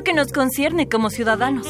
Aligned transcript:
que 0.00 0.14
nos 0.14 0.32
concierne 0.32 0.88
como 0.88 1.10
ciudadanos. 1.10 1.66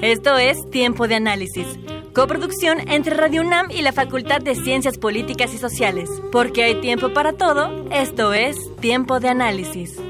Esto 0.00 0.38
es 0.38 0.68
Tiempo 0.70 1.06
de 1.06 1.16
Análisis. 1.16 1.66
Coproducción 2.14 2.88
entre 2.88 3.14
Radio 3.14 3.42
UNAM 3.42 3.70
y 3.70 3.82
la 3.82 3.92
Facultad 3.92 4.40
de 4.40 4.54
Ciencias 4.54 4.96
Políticas 4.96 5.52
y 5.52 5.58
Sociales. 5.58 6.08
Porque 6.32 6.64
hay 6.64 6.80
tiempo 6.80 7.12
para 7.12 7.34
todo, 7.34 7.84
esto 7.90 8.32
es 8.32 8.56
Tiempo 8.80 9.20
de 9.20 9.28
Análisis. 9.28 10.00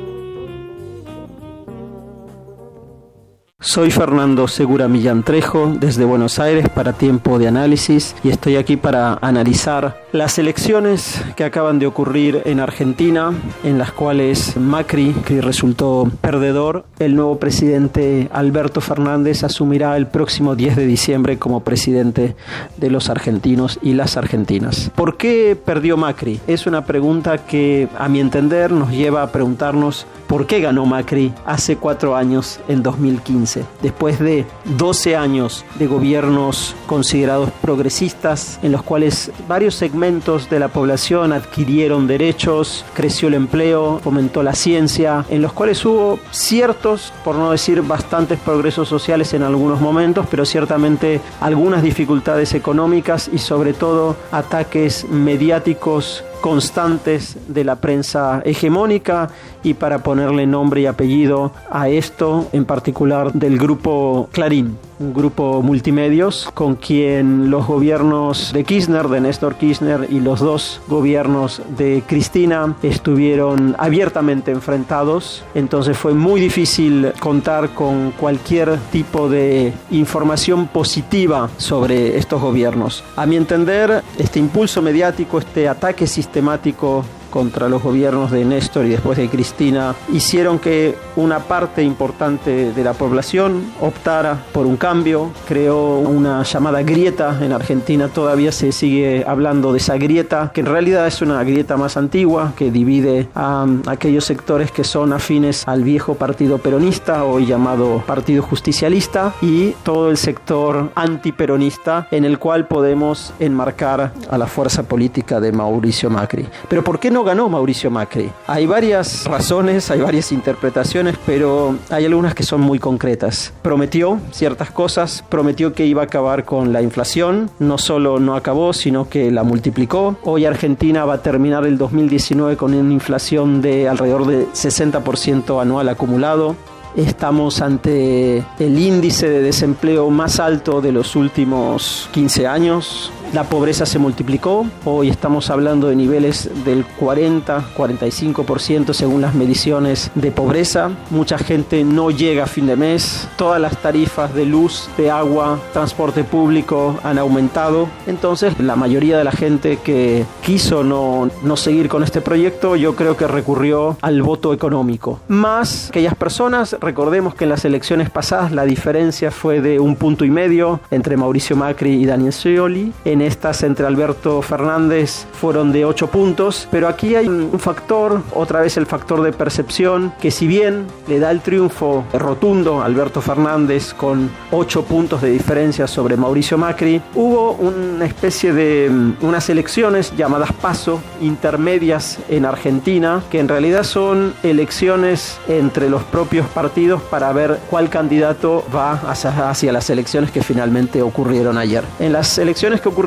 Soy 3.59 3.91
Fernando 3.91 4.47
Segura 4.47 4.87
Millán 4.87 5.25
Trejo 5.25 5.67
desde 5.81 6.05
Buenos 6.05 6.39
Aires 6.39 6.69
para 6.69 6.93
Tiempo 6.93 7.39
de 7.39 7.49
Análisis 7.49 8.15
y 8.23 8.29
estoy 8.29 8.55
aquí 8.55 8.77
para 8.77 9.19
analizar 9.21 10.06
las 10.17 10.39
elecciones 10.39 11.23
que 11.37 11.45
acaban 11.45 11.79
de 11.79 11.87
ocurrir 11.87 12.41
en 12.47 12.59
Argentina, 12.59 13.33
en 13.65 13.77
las 13.77 13.93
cuales 13.93 14.57
Macri, 14.57 15.13
resultó 15.43 16.11
perdedor, 16.23 16.87
el 16.99 17.15
nuevo 17.15 17.39
presidente 17.39 18.31
Alberto 18.33 18.81
Fernández 18.81 19.45
asumirá 19.45 19.95
el 19.97 20.07
próximo 20.07 20.57
10 20.57 20.77
de 20.77 20.87
diciembre 20.87 21.39
como 21.39 21.61
presidente 21.61 22.35
de 22.79 22.91
los 22.91 23.11
argentinos 23.11 23.79
y 23.83 23.93
las 23.93 24.17
argentinas. 24.17 24.91
¿Por 24.95 25.19
qué 25.19 25.55
perdió 25.63 25.99
Macri? 25.99 26.41
Es 26.47 26.67
una 26.67 26.87
pregunta 26.87 27.45
que 27.45 27.89
a 27.99 28.09
mi 28.09 28.21
entender 28.21 28.73
nos 28.73 28.91
lleva 28.91 29.23
a 29.23 29.33
preguntarnos 29.33 30.07
por 30.27 30.47
qué 30.47 30.61
ganó 30.61 30.87
Macri 30.87 31.33
hace 31.45 31.77
cuatro 31.77 32.17
años 32.17 32.59
en 32.69 32.83
2015 32.83 33.65
después 33.83 34.19
de 34.19 34.47
12 34.79 35.15
años 35.15 35.65
de 35.79 35.87
gobiernos 35.87 36.75
considerados 36.87 37.51
progresistas, 37.61 38.59
en 38.63 38.73
los 38.73 38.83
cuales 38.83 39.31
varios 39.47 39.75
segmentos 39.75 40.06
de 40.07 40.61
la 40.61 40.69
población 40.69 41.33
adquirieron 41.33 42.07
derechos, 42.07 42.85
creció 42.95 43.27
el 43.27 43.35
empleo, 43.35 43.99
fomentó 44.05 44.45
la 44.45 44.55
ciencia, 44.55 45.25
en 45.29 45.43
los 45.43 45.53
cuales 45.53 45.85
hubo 45.85 46.21
ciertos, 46.31 47.13
por 47.25 47.35
no 47.35 47.51
decir 47.51 47.83
bastantes 47.83 48.39
progresos 48.39 48.89
sociales 48.89 49.35
en 49.35 49.43
algunos 49.43 49.81
momentos, 49.81 50.25
pero 50.31 50.45
ciertamente 50.45 51.21
algunas 51.41 51.83
dificultades 51.83 52.55
económicas 52.55 53.29
y 53.33 53.39
sobre 53.39 53.73
todo 53.73 54.17
ataques 54.31 55.07
mediáticos 55.11 56.23
constantes 56.47 57.37
de 57.49 57.65
la 57.65 57.75
prensa 57.75 58.41
hegemónica 58.45 59.31
y 59.65 59.75
para 59.75 60.05
ponerle 60.05 60.47
nombre 60.47 60.83
y 60.83 60.87
apellido 60.87 61.51
a 61.69 61.89
esto, 61.89 62.47
en 62.53 62.65
particular 62.65 63.33
del 63.33 63.59
grupo 63.59 64.29
Clarín 64.31 64.79
un 64.99 65.13
grupo 65.13 65.63
multimedios 65.63 66.49
con 66.55 66.77
quien 66.77 67.51
los 67.51 67.67
gobiernos 67.67 68.53
de 68.53 68.65
Kirchner, 68.65 69.09
de 69.09 69.21
Néstor 69.21 69.57
Kirchner 69.57 70.07
y 70.11 70.21
los 70.21 70.41
dos 70.41 70.81
gobiernos 70.89 71.61
de 71.77 72.03
Cristina 72.07 72.77
estuvieron 72.83 73.77
abiertamente 73.79 74.51
enfrentados. 74.51 75.45
Entonces 75.55 75.97
fue 75.99 76.15
muy 76.15 76.41
difícil 76.41 77.13
contar 77.21 77.75
con 77.75 78.13
cualquier 78.13 78.79
tipo 78.91 79.29
de 79.29 79.73
información 79.91 80.67
positiva 80.69 81.51
sobre 81.59 82.17
estos 82.17 82.41
gobiernos. 82.41 83.05
A 83.17 83.27
mi 83.27 83.37
entender, 83.37 84.03
este 84.19 84.39
impulso 84.39 84.81
mediático, 84.81 85.39
este 85.39 85.69
ataque 85.69 86.07
sistemático 86.07 86.36
temático 86.37 87.03
contra 87.37 87.69
los 87.69 87.83
gobiernos 87.83 88.31
de 88.31 88.47
Néstor 88.47 88.87
y 88.87 88.89
después 88.89 89.19
de 89.19 89.29
Cristina 89.29 89.95
hicieron 90.11 90.59
que 90.59 90.97
una 91.17 91.41
parte 91.41 91.83
importante 91.83 92.73
de 92.73 92.83
la 92.83 92.95
población 92.95 93.63
optara 93.79 94.43
por 94.55 94.65
un 94.65 94.79
cambio, 94.79 95.33
creó 95.47 95.99
una 95.99 96.43
llamada 96.45 96.83
grieta 96.83 97.39
en 97.43 97.53
Argentina, 97.53 98.09
todavía 98.09 98.53
se 98.53 98.73
sigue 98.73 99.23
hablando 99.27 99.73
de 99.73 99.79
esa 99.79 99.99
grieta, 99.99 100.51
que 100.55 100.63
en 100.63 100.67
realidad 100.67 101.07
es 101.07 101.21
una 101.21 101.45
grieta 101.45 101.77
más 101.77 101.99
antigua 101.99 102.55
que 102.57 102.71
divide 102.71 103.29
a 103.35 103.67
aquellos 103.87 104.25
sectores 104.25 104.71
que 104.71 104.83
son 104.83 105.13
afines 105.13 105.69
al 105.69 105.83
viejo 105.85 106.15
partido 106.15 106.57
peronista, 106.57 107.25
hoy 107.25 107.45
llamado 107.45 108.03
Partido 108.07 108.43
Justicialista, 108.43 109.35
y 109.43 109.73
todo 109.83 110.09
el 110.09 110.17
sector 110.17 110.91
antiperonista 110.95 112.09
en 112.11 112.25
el 112.25 112.39
cual 112.39 112.67
podemos 112.67 113.35
enmarcar 113.41 114.15
a 114.31 114.39
la 114.39 114.47
fuerza 114.47 114.85
política 114.85 115.39
de 115.39 115.53
Mauricio 115.53 116.09
Macri. 116.09 116.49
Pero 116.71 116.83
¿por 116.83 116.99
qué 116.99 117.11
no 117.11 117.26
ganó 117.27 117.51
Mauricio 117.51 117.91
Macri? 117.91 118.31
Hay 118.47 118.65
varias 118.65 119.27
razones, 119.27 119.91
hay 119.91 120.01
varias 120.01 120.33
interpretaciones, 120.33 121.17
pero 121.27 121.77
hay 121.91 122.07
algunas 122.07 122.35
que 122.35 122.43
son 122.43 122.63
muy 122.63 122.79
concretas. 122.79 123.53
Prometió 123.61 124.19
ciertas 124.31 124.71
cosas, 124.71 125.23
prometió 125.29 125.75
que 125.75 125.85
iba 125.85 126.01
a 126.01 126.07
acabar 126.07 126.47
con 126.47 126.73
la 126.73 126.81
inflación, 126.81 127.51
no 127.59 127.77
solo 127.77 128.19
no 128.19 128.35
acabó, 128.35 128.73
sino 128.73 129.11
que 129.11 129.31
la 129.31 129.43
multiplicó. 129.43 130.17
Hoy 130.23 130.47
Argentina 130.47 131.05
va 131.05 131.15
a 131.15 131.23
terminar 131.23 131.67
el 131.67 131.77
2019 131.77 132.57
con 132.57 132.73
una 132.73 132.93
inflación 132.93 133.61
de 133.61 133.89
alrededor 133.89 134.27
de 134.27 134.47
60% 134.47 135.61
anual 135.61 135.89
acumulado. 135.89 136.57
Estamos 136.97 137.61
ante 137.61 138.39
el 138.59 138.79
índice 138.79 139.29
de 139.29 139.43
desempleo 139.43 140.09
más 140.09 140.41
alto 140.41 140.81
de 140.81 140.93
los 140.93 141.15
últimos 141.15 142.09
15 142.13 142.47
años. 142.47 143.13
La 143.33 143.45
pobreza 143.45 143.85
se 143.87 143.99
multiplicó, 143.99 144.67
hoy 144.85 145.09
estamos 145.09 145.51
hablando 145.51 145.89
de 145.89 145.97
niveles 145.97 146.49
del 146.65 146.87
40-45% 146.99 148.93
según 148.95 149.21
las 149.21 149.35
mediciones 149.35 150.11
de 150.15 150.31
pobreza. 150.31 150.91
Mucha 151.11 151.37
gente 151.37 151.85
no 151.85 152.11
llega 152.11 152.45
a 152.45 152.47
fin 152.47 152.67
de 152.67 152.77
mes, 152.77 153.29
todas 153.37 153.61
las 153.61 153.77
tarifas 153.83 154.33
de 154.33 154.47
luz, 154.47 154.89
de 154.97 155.11
agua, 155.11 155.59
transporte 155.73 156.25
público 156.25 156.99
han 157.03 157.19
aumentado. 157.19 157.89
Entonces 158.07 158.59
la 158.61 158.77
mayoría 158.77 159.19
de 159.19 159.25
la 159.25 159.33
gente 159.33 159.79
que 159.83 160.25
quiso 160.43 160.85
no, 160.85 161.29
no 161.43 161.57
seguir 161.57 161.89
con 161.89 162.03
este 162.05 162.21
proyecto 162.21 162.77
yo 162.77 162.95
creo 162.95 163.17
que 163.17 163.27
recurrió 163.27 163.97
al 164.03 164.23
voto 164.23 164.55
económico. 164.55 165.21
Más 165.29 165.89
aquellas 165.91 166.15
personas, 166.15 166.77
recordemos 166.81 167.35
que 167.35 167.45
en 167.45 167.51
las 167.51 167.65
elecciones 167.65 168.09
pasadas 168.09 168.53
la 168.53 168.65
diferencia 168.65 169.31
fue 169.31 169.61
de 169.61 169.81
un 169.81 169.97
punto 169.97 170.25
y 170.25 170.31
medio 170.31 170.81
entre 170.91 171.17
Mauricio 171.17 171.57
Macri 171.57 171.95
y 171.95 172.07
Daniel 172.07 172.33
Scioli 172.33 172.93
estas 173.23 173.63
entre 173.63 173.87
Alberto 173.87 174.43
Fernández 174.43 175.27
fueron 175.33 175.73
de 175.73 175.85
8 175.85 176.09
puntos, 176.09 176.69
pero 176.71 176.89
aquí 176.89 177.15
hay 177.15 177.27
un 177.29 177.59
factor, 177.59 178.23
otra 178.35 178.61
vez 178.61 178.77
el 178.77 178.87
factor 178.87 179.23
de 179.23 179.33
percepción, 179.33 180.13
que 180.21 180.31
si 180.31 180.47
bien 180.47 180.87
le 181.09 181.19
da 181.19 181.31
el 181.31 181.41
triunfo 181.41 182.05
rotundo 182.13 182.81
a 182.81 182.85
Alberto 182.85 183.21
Fernández 183.21 183.95
con 183.95 184.31
8 184.51 184.85
puntos 184.85 185.23
de 185.23 185.31
diferencia 185.31 185.87
sobre 185.87 186.17
Mauricio 186.17 186.59
Macri, 186.59 187.01
hubo 187.15 187.53
una 187.53 188.05
especie 188.05 188.53
de 188.53 188.89
mm, 188.91 189.17
unas 189.23 189.49
elecciones 189.49 190.13
llamadas 190.17 190.53
PASO, 190.53 191.01
intermedias 191.21 192.19
en 192.29 192.45
Argentina, 192.45 193.23
que 193.31 193.41
en 193.41 193.49
realidad 193.49 193.85
son 193.85 194.35
elecciones 194.43 195.39
entre 195.49 195.89
los 195.91 196.03
propios 196.05 196.47
partidos 196.49 197.03
para 197.03 197.33
ver 197.33 197.59
cuál 197.71 197.89
candidato 197.89 198.65
va 198.75 198.93
hacia 198.93 199.73
las 199.73 199.91
elecciones 199.91 200.31
que 200.31 200.43
finalmente 200.43 201.03
ocurrieron 201.03 201.59
ayer. 201.59 201.85
En 201.99 202.13
las 202.13 202.39
elecciones 202.39 202.81
que 202.81 202.89
ocurrieron 202.89 203.06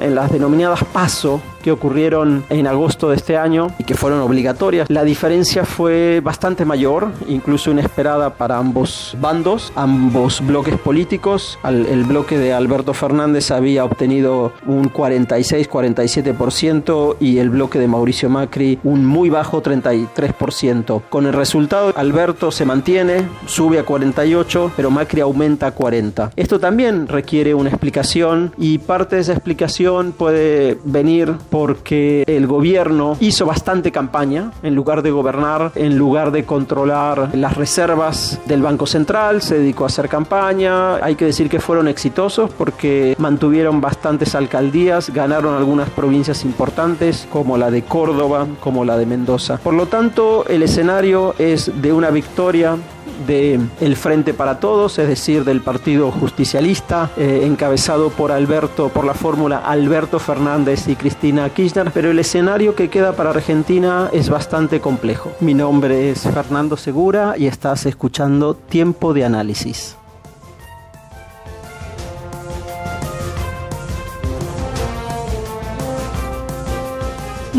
en 0.00 0.14
las 0.14 0.30
denominadas 0.30 0.84
PASO, 0.84 1.42
que 1.62 1.72
ocurrieron 1.72 2.44
en 2.48 2.66
agosto 2.66 3.10
de 3.10 3.16
este 3.16 3.36
año 3.36 3.68
y 3.78 3.84
que 3.84 3.94
fueron 3.94 4.20
obligatorias, 4.20 4.88
la 4.90 5.04
diferencia 5.04 5.64
fue 5.64 6.20
bastante 6.22 6.64
mayor, 6.64 7.08
incluso 7.28 7.70
inesperada 7.70 8.34
para 8.34 8.58
ambos 8.58 9.16
bandos, 9.20 9.72
ambos 9.76 10.44
bloques 10.46 10.76
políticos. 10.78 11.58
el 11.64 12.04
bloque 12.04 12.38
de 12.38 12.52
Alberto 12.52 12.94
Fernández 12.94 13.50
había 13.50 13.84
obtenido 13.84 14.52
un 14.66 14.92
46-47% 14.92 17.16
y 17.20 17.38
el 17.38 17.50
bloque 17.50 17.78
de 17.78 17.88
Mauricio 17.88 18.28
Macri 18.28 18.78
un 18.84 19.06
muy 19.06 19.30
bajo 19.30 19.62
33%. 19.62 21.02
Con 21.08 21.26
el 21.26 21.32
resultado, 21.32 21.92
Alberto 21.96 22.50
se 22.50 22.64
mantiene, 22.64 23.28
sube 23.46 23.78
a 23.78 23.84
48, 23.84 24.72
pero 24.76 24.90
Macri 24.90 25.20
aumenta 25.20 25.68
a 25.68 25.72
40. 25.72 26.32
Esto 26.36 26.58
también 26.58 27.08
requiere 27.08 27.54
una 27.54 27.70
explicación 27.70 28.52
y 28.58 28.78
parte 28.78 29.16
de 29.16 29.22
esa 29.22 29.32
explicación 29.32 30.12
puede 30.12 30.78
venir 30.84 31.34
porque 31.50 32.24
el 32.26 32.46
gobierno 32.46 33.16
hizo 33.20 33.44
bastante 33.44 33.92
campaña 33.92 34.52
en 34.62 34.74
lugar 34.74 35.02
de 35.02 35.10
gobernar, 35.10 35.72
en 35.74 35.98
lugar 35.98 36.30
de 36.30 36.44
controlar 36.44 37.30
las 37.34 37.56
reservas 37.56 38.40
del 38.46 38.62
Banco 38.62 38.86
Central, 38.86 39.42
se 39.42 39.58
dedicó 39.58 39.84
a 39.84 39.88
hacer 39.88 40.08
campaña. 40.08 40.96
Hay 40.96 41.16
que 41.16 41.26
decir 41.26 41.48
que 41.48 41.60
fueron 41.60 41.88
exitosos 41.88 42.50
porque 42.50 43.14
mantuvieron 43.18 43.80
bastantes 43.80 44.34
alcaldías, 44.34 45.10
ganaron 45.10 45.56
algunas 45.56 45.90
provincias 45.90 46.44
importantes 46.44 47.26
como 47.30 47.58
la 47.58 47.70
de 47.70 47.82
Córdoba, 47.82 48.46
como 48.60 48.84
la 48.84 48.96
de 48.96 49.06
Mendoza. 49.06 49.58
Por 49.58 49.74
lo 49.74 49.86
tanto, 49.86 50.44
el 50.46 50.62
escenario 50.62 51.34
es 51.38 51.70
de 51.82 51.92
una 51.92 52.10
victoria 52.10 52.76
de 53.26 53.60
el 53.80 53.96
Frente 53.96 54.34
para 54.34 54.60
Todos, 54.60 54.98
es 54.98 55.08
decir, 55.08 55.44
del 55.44 55.60
Partido 55.60 56.10
Justicialista, 56.10 57.10
eh, 57.16 57.42
encabezado 57.44 58.10
por 58.10 58.32
Alberto, 58.32 58.88
por 58.88 59.04
la 59.04 59.14
fórmula 59.14 59.58
Alberto 59.58 60.18
Fernández 60.18 60.88
y 60.88 60.96
Cristina 60.96 61.48
Kirchner, 61.50 61.90
pero 61.92 62.10
el 62.10 62.18
escenario 62.18 62.74
que 62.74 62.88
queda 62.88 63.12
para 63.12 63.30
Argentina 63.30 64.10
es 64.12 64.30
bastante 64.30 64.80
complejo. 64.80 65.32
Mi 65.40 65.54
nombre 65.54 66.10
es 66.10 66.22
Fernando 66.22 66.76
Segura 66.76 67.34
y 67.36 67.46
estás 67.46 67.86
escuchando 67.86 68.54
Tiempo 68.54 69.14
de 69.14 69.24
Análisis. 69.24 69.99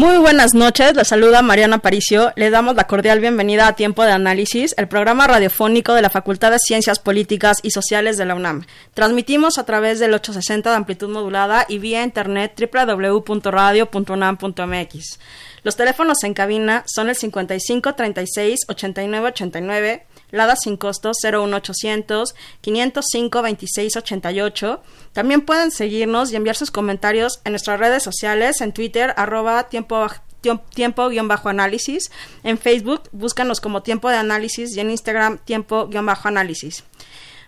Muy 0.02 0.18
buenas 0.18 0.56
noches, 0.56 0.96
la 0.96 1.04
saluda 1.04 1.44
Mariana 1.44 1.78
Paricio. 1.78 2.34
Le 2.36 2.50
damos 2.50 2.76
la 2.76 2.88
cordial 2.88 3.20
bienvenida 3.20 3.68
a 3.68 3.76
Tiempo 3.76 4.04
de 4.04 4.12
Análisis, 4.12 4.74
el 4.80 4.88
programa 4.88 5.28
radiofónico 5.28 5.94
de 5.94 6.02
la 6.02 6.10
Facultad 6.10 6.50
de 6.50 6.58
Ciencias 6.58 6.98
Políticas 6.98 7.58
y 7.62 7.70
Sociales 7.70 8.18
de 8.18 8.26
la 8.26 8.34
UNAM. 8.34 8.66
Transmitimos 8.96 9.60
a 9.60 9.64
través 9.64 10.00
del 10.00 10.16
860 10.16 10.72
de 10.72 10.76
amplitud 10.76 11.10
modulada 11.10 11.68
y 11.70 11.78
vía 11.78 12.02
internet 12.02 12.60
www.radio.unam.mx. 12.60 15.20
Los 15.62 15.76
teléfonos 15.76 16.24
en 16.24 16.34
cabina 16.34 16.84
son 16.88 17.10
el 17.10 17.16
55 17.16 17.94
36 17.94 18.62
89 18.70 19.28
89 19.28 20.06
Lada 20.32 20.56
sin 20.56 20.78
costo 20.78 21.12
01800 21.24 22.36
505 22.62 23.42
26 23.42 23.96
88. 23.98 24.84
También 25.14 25.42
pueden 25.42 25.72
seguirnos 25.72 26.32
y 26.32 26.36
enviar 26.36 26.56
sus 26.56 26.72
comentarios 26.72 27.42
en 27.44 27.52
nuestras 27.52 27.80
redes 27.80 28.04
sociales, 28.04 28.62
en 28.62 28.74
Twitter, 28.74 29.14
arroba 29.18 29.70
tiempo 29.70 30.08
tiempo-análisis. 30.42 32.12
En 32.44 32.58
Facebook, 32.58 33.04
búscanos 33.12 33.62
como 33.62 33.84
tiempo 33.84 34.10
de 34.10 34.18
análisis 34.18 34.76
y 34.76 34.80
en 34.80 34.90
Instagram, 34.92 35.38
tiempo-análisis. 35.40 36.84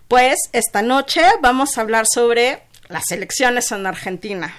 Pues 0.07 0.37
esta 0.51 0.81
noche 0.81 1.21
vamos 1.41 1.77
a 1.77 1.81
hablar 1.81 2.05
sobre 2.11 2.63
las 2.89 3.09
elecciones 3.11 3.71
en 3.71 3.85
Argentina. 3.87 4.53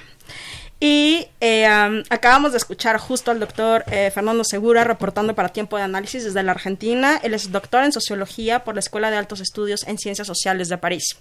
Y 0.81 1.29
eh, 1.41 1.67
acabamos 2.11 2.53
de 2.53 2.59
escuchar 2.59 2.99
justo 2.99 3.31
al 3.31 3.41
doctor 3.41 3.85
eh, 3.91 4.11
Fernando 4.13 4.45
Segura 4.45 4.85
reportando 4.85 5.35
para 5.35 5.49
Tiempo 5.51 5.77
de 5.77 5.85
Análisis 5.85 6.25
desde 6.25 6.43
la 6.43 6.53
Argentina. 6.53 7.21
Él 7.23 7.35
es 7.35 7.53
doctor 7.53 7.85
en 7.85 7.93
Sociología 7.93 8.65
por 8.65 8.75
la 8.75 8.81
Escuela 8.81 9.11
de 9.11 9.17
Altos 9.17 9.41
Estudios 9.41 9.87
en 9.87 9.99
Ciencias 9.99 10.27
Sociales 10.27 10.69
de 10.69 10.79
París. 10.79 11.17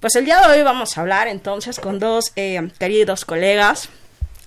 Pues 0.00 0.16
el 0.16 0.24
día 0.24 0.40
de 0.40 0.52
hoy 0.52 0.62
vamos 0.62 0.98
a 0.98 1.02
hablar 1.02 1.28
entonces 1.28 1.78
con 1.78 2.00
dos 2.00 2.32
eh, 2.34 2.70
queridos 2.78 3.24
colegas 3.24 3.88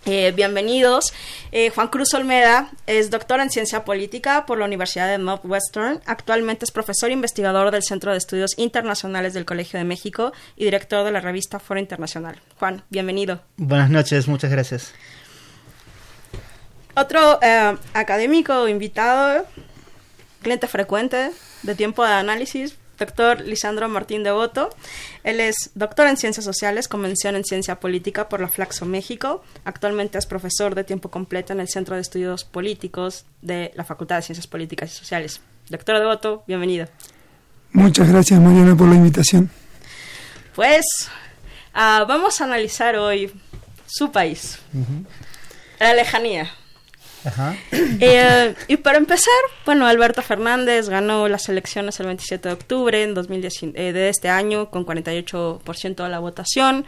eh, 0.05 0.31
bienvenidos. 0.35 1.13
Eh, 1.51 1.69
Juan 1.69 1.87
Cruz 1.87 2.13
Olmeda 2.13 2.69
es 2.87 3.09
doctor 3.09 3.39
en 3.39 3.49
ciencia 3.49 3.83
política 3.83 4.45
por 4.45 4.59
la 4.59 4.65
Universidad 4.65 5.07
de 5.07 5.17
Northwestern. 5.17 6.01
Actualmente 6.05 6.65
es 6.65 6.71
profesor 6.71 7.11
investigador 7.11 7.71
del 7.71 7.83
Centro 7.83 8.11
de 8.11 8.17
Estudios 8.17 8.51
Internacionales 8.57 9.33
del 9.33 9.45
Colegio 9.45 9.79
de 9.79 9.85
México 9.85 10.31
y 10.55 10.65
director 10.65 11.03
de 11.03 11.11
la 11.11 11.21
revista 11.21 11.59
Foro 11.59 11.79
Internacional. 11.79 12.39
Juan, 12.59 12.83
bienvenido. 12.89 13.41
Buenas 13.57 13.89
noches, 13.89 14.27
muchas 14.27 14.51
gracias. 14.51 14.93
Otro 16.95 17.39
eh, 17.41 17.75
académico 17.93 18.67
invitado, 18.67 19.45
cliente 20.41 20.67
frecuente 20.67 21.31
de 21.63 21.75
tiempo 21.75 22.05
de 22.05 22.13
análisis, 22.13 22.77
doctor 22.97 23.41
Lisandro 23.41 23.89
Martín 23.89 24.23
Devoto. 24.23 24.69
Él 25.23 25.39
es 25.39 25.71
doctor 25.75 26.07
en 26.07 26.17
Ciencias 26.17 26.45
Sociales, 26.45 26.87
con 26.87 27.01
mención 27.01 27.35
en 27.35 27.43
Ciencia 27.43 27.79
Política 27.79 28.29
por 28.29 28.41
la 28.41 28.47
Flaxo 28.47 28.85
México. 28.85 29.43
Actualmente 29.63 30.17
es 30.17 30.25
profesor 30.25 30.75
de 30.75 30.83
tiempo 30.83 31.09
completo 31.09 31.53
en 31.53 31.59
el 31.59 31.67
Centro 31.67 31.95
de 31.95 32.01
Estudios 32.01 32.43
Políticos 32.43 33.25
de 33.41 33.71
la 33.75 33.83
Facultad 33.83 34.17
de 34.17 34.21
Ciencias 34.23 34.47
Políticas 34.47 34.91
y 34.91 34.95
Sociales. 34.95 35.41
Doctor 35.69 35.99
Devoto, 35.99 36.43
bienvenido. 36.47 36.87
Muchas 37.71 38.09
gracias, 38.09 38.39
Mariana, 38.39 38.75
por 38.75 38.87
la 38.87 38.95
invitación. 38.95 39.49
Pues 40.55 40.85
ah, 41.73 42.05
vamos 42.07 42.39
a 42.39 42.45
analizar 42.45 42.95
hoy 42.95 43.31
su 43.85 44.11
país, 44.11 44.59
la 45.79 45.93
lejanía. 45.93 46.49
Eh, 47.71 48.55
y 48.67 48.77
para 48.77 48.97
empezar, 48.97 49.33
bueno, 49.65 49.87
Alberto 49.87 50.21
Fernández 50.21 50.89
ganó 50.89 51.27
las 51.27 51.49
elecciones 51.49 51.99
el 51.99 52.07
27 52.07 52.49
de 52.49 52.53
octubre 52.53 53.03
en 53.03 53.13
2019, 53.13 53.89
eh, 53.89 53.93
de 53.93 54.09
este 54.09 54.29
año 54.29 54.69
con 54.69 54.85
48% 54.85 56.03
de 56.03 56.09
la 56.09 56.19
votación. 56.19 56.85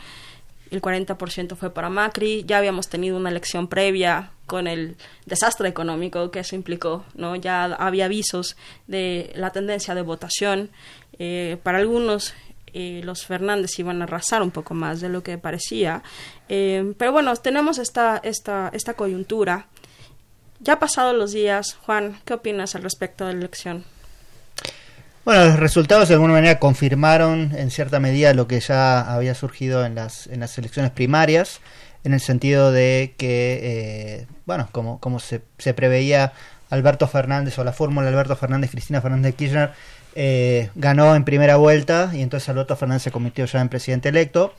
El 0.69 0.81
40% 0.81 1.55
fue 1.55 1.73
para 1.73 1.89
Macri. 1.89 2.43
Ya 2.45 2.57
habíamos 2.57 2.89
tenido 2.89 3.15
una 3.15 3.29
elección 3.29 3.67
previa 3.67 4.31
con 4.45 4.67
el 4.67 4.97
desastre 5.25 5.69
económico 5.69 6.29
que 6.29 6.39
eso 6.39 6.55
implicó, 6.55 7.05
¿no? 7.15 7.35
Ya 7.35 7.65
había 7.65 8.05
avisos 8.05 8.57
de 8.87 9.31
la 9.35 9.51
tendencia 9.51 9.95
de 9.95 10.01
votación. 10.01 10.69
Eh, 11.19 11.57
para 11.63 11.77
algunos 11.77 12.33
los 12.73 13.25
Fernández 13.25 13.71
iban 13.79 14.01
a 14.01 14.03
arrasar 14.03 14.43
un 14.43 14.51
poco 14.51 14.75
más 14.75 15.01
de 15.01 15.09
lo 15.09 15.23
que 15.23 15.39
parecía. 15.39 16.03
pero 16.47 17.11
bueno, 17.11 17.35
tenemos 17.37 17.79
esta, 17.79 18.21
esta, 18.23 18.69
esta 18.71 18.93
coyuntura 18.93 19.65
ya 20.59 20.79
pasados 20.79 21.15
los 21.15 21.31
días, 21.31 21.77
Juan, 21.85 22.19
¿qué 22.25 22.33
opinas 22.33 22.75
al 22.75 22.83
respecto 22.83 23.25
de 23.25 23.33
la 23.33 23.39
elección? 23.39 23.85
Bueno, 25.25 25.45
los 25.45 25.59
resultados 25.59 26.07
de 26.07 26.13
alguna 26.13 26.33
manera 26.33 26.57
confirmaron 26.57 27.53
en 27.57 27.69
cierta 27.69 27.99
medida 27.99 28.33
lo 28.33 28.47
que 28.47 28.61
ya 28.61 29.01
había 29.01 29.35
surgido 29.35 29.85
en 29.85 29.95
las, 29.95 30.27
en 30.27 30.39
las 30.39 30.57
elecciones 30.57 30.91
primarias, 30.91 31.59
en 32.05 32.13
el 32.13 32.21
sentido 32.21 32.71
de 32.71 33.13
que, 33.17 33.59
eh, 33.61 34.27
bueno, 34.45 34.69
como, 34.71 34.99
como 34.99 35.19
se, 35.19 35.41
se, 35.57 35.73
preveía, 35.73 36.31
Alberto 36.69 37.07
Fernández 37.07 37.57
o 37.59 37.63
la 37.63 37.73
fórmula 37.73 38.07
Alberto 38.07 38.35
Fernández, 38.35 38.71
Cristina 38.71 39.01
Fernández 39.01 39.35
Kirchner, 39.35 39.71
eh, 40.15 40.71
ganó 40.75 41.15
en 41.15 41.23
primera 41.23 41.57
vuelta 41.57 42.09
y 42.13 42.21
entonces 42.21 42.49
Alberto 42.49 42.75
Fernández 42.75 43.03
se 43.03 43.11
convirtió 43.11 43.45
ya 43.45 43.61
en 43.61 43.69
presidente 43.69 44.09
electo. 44.09 44.53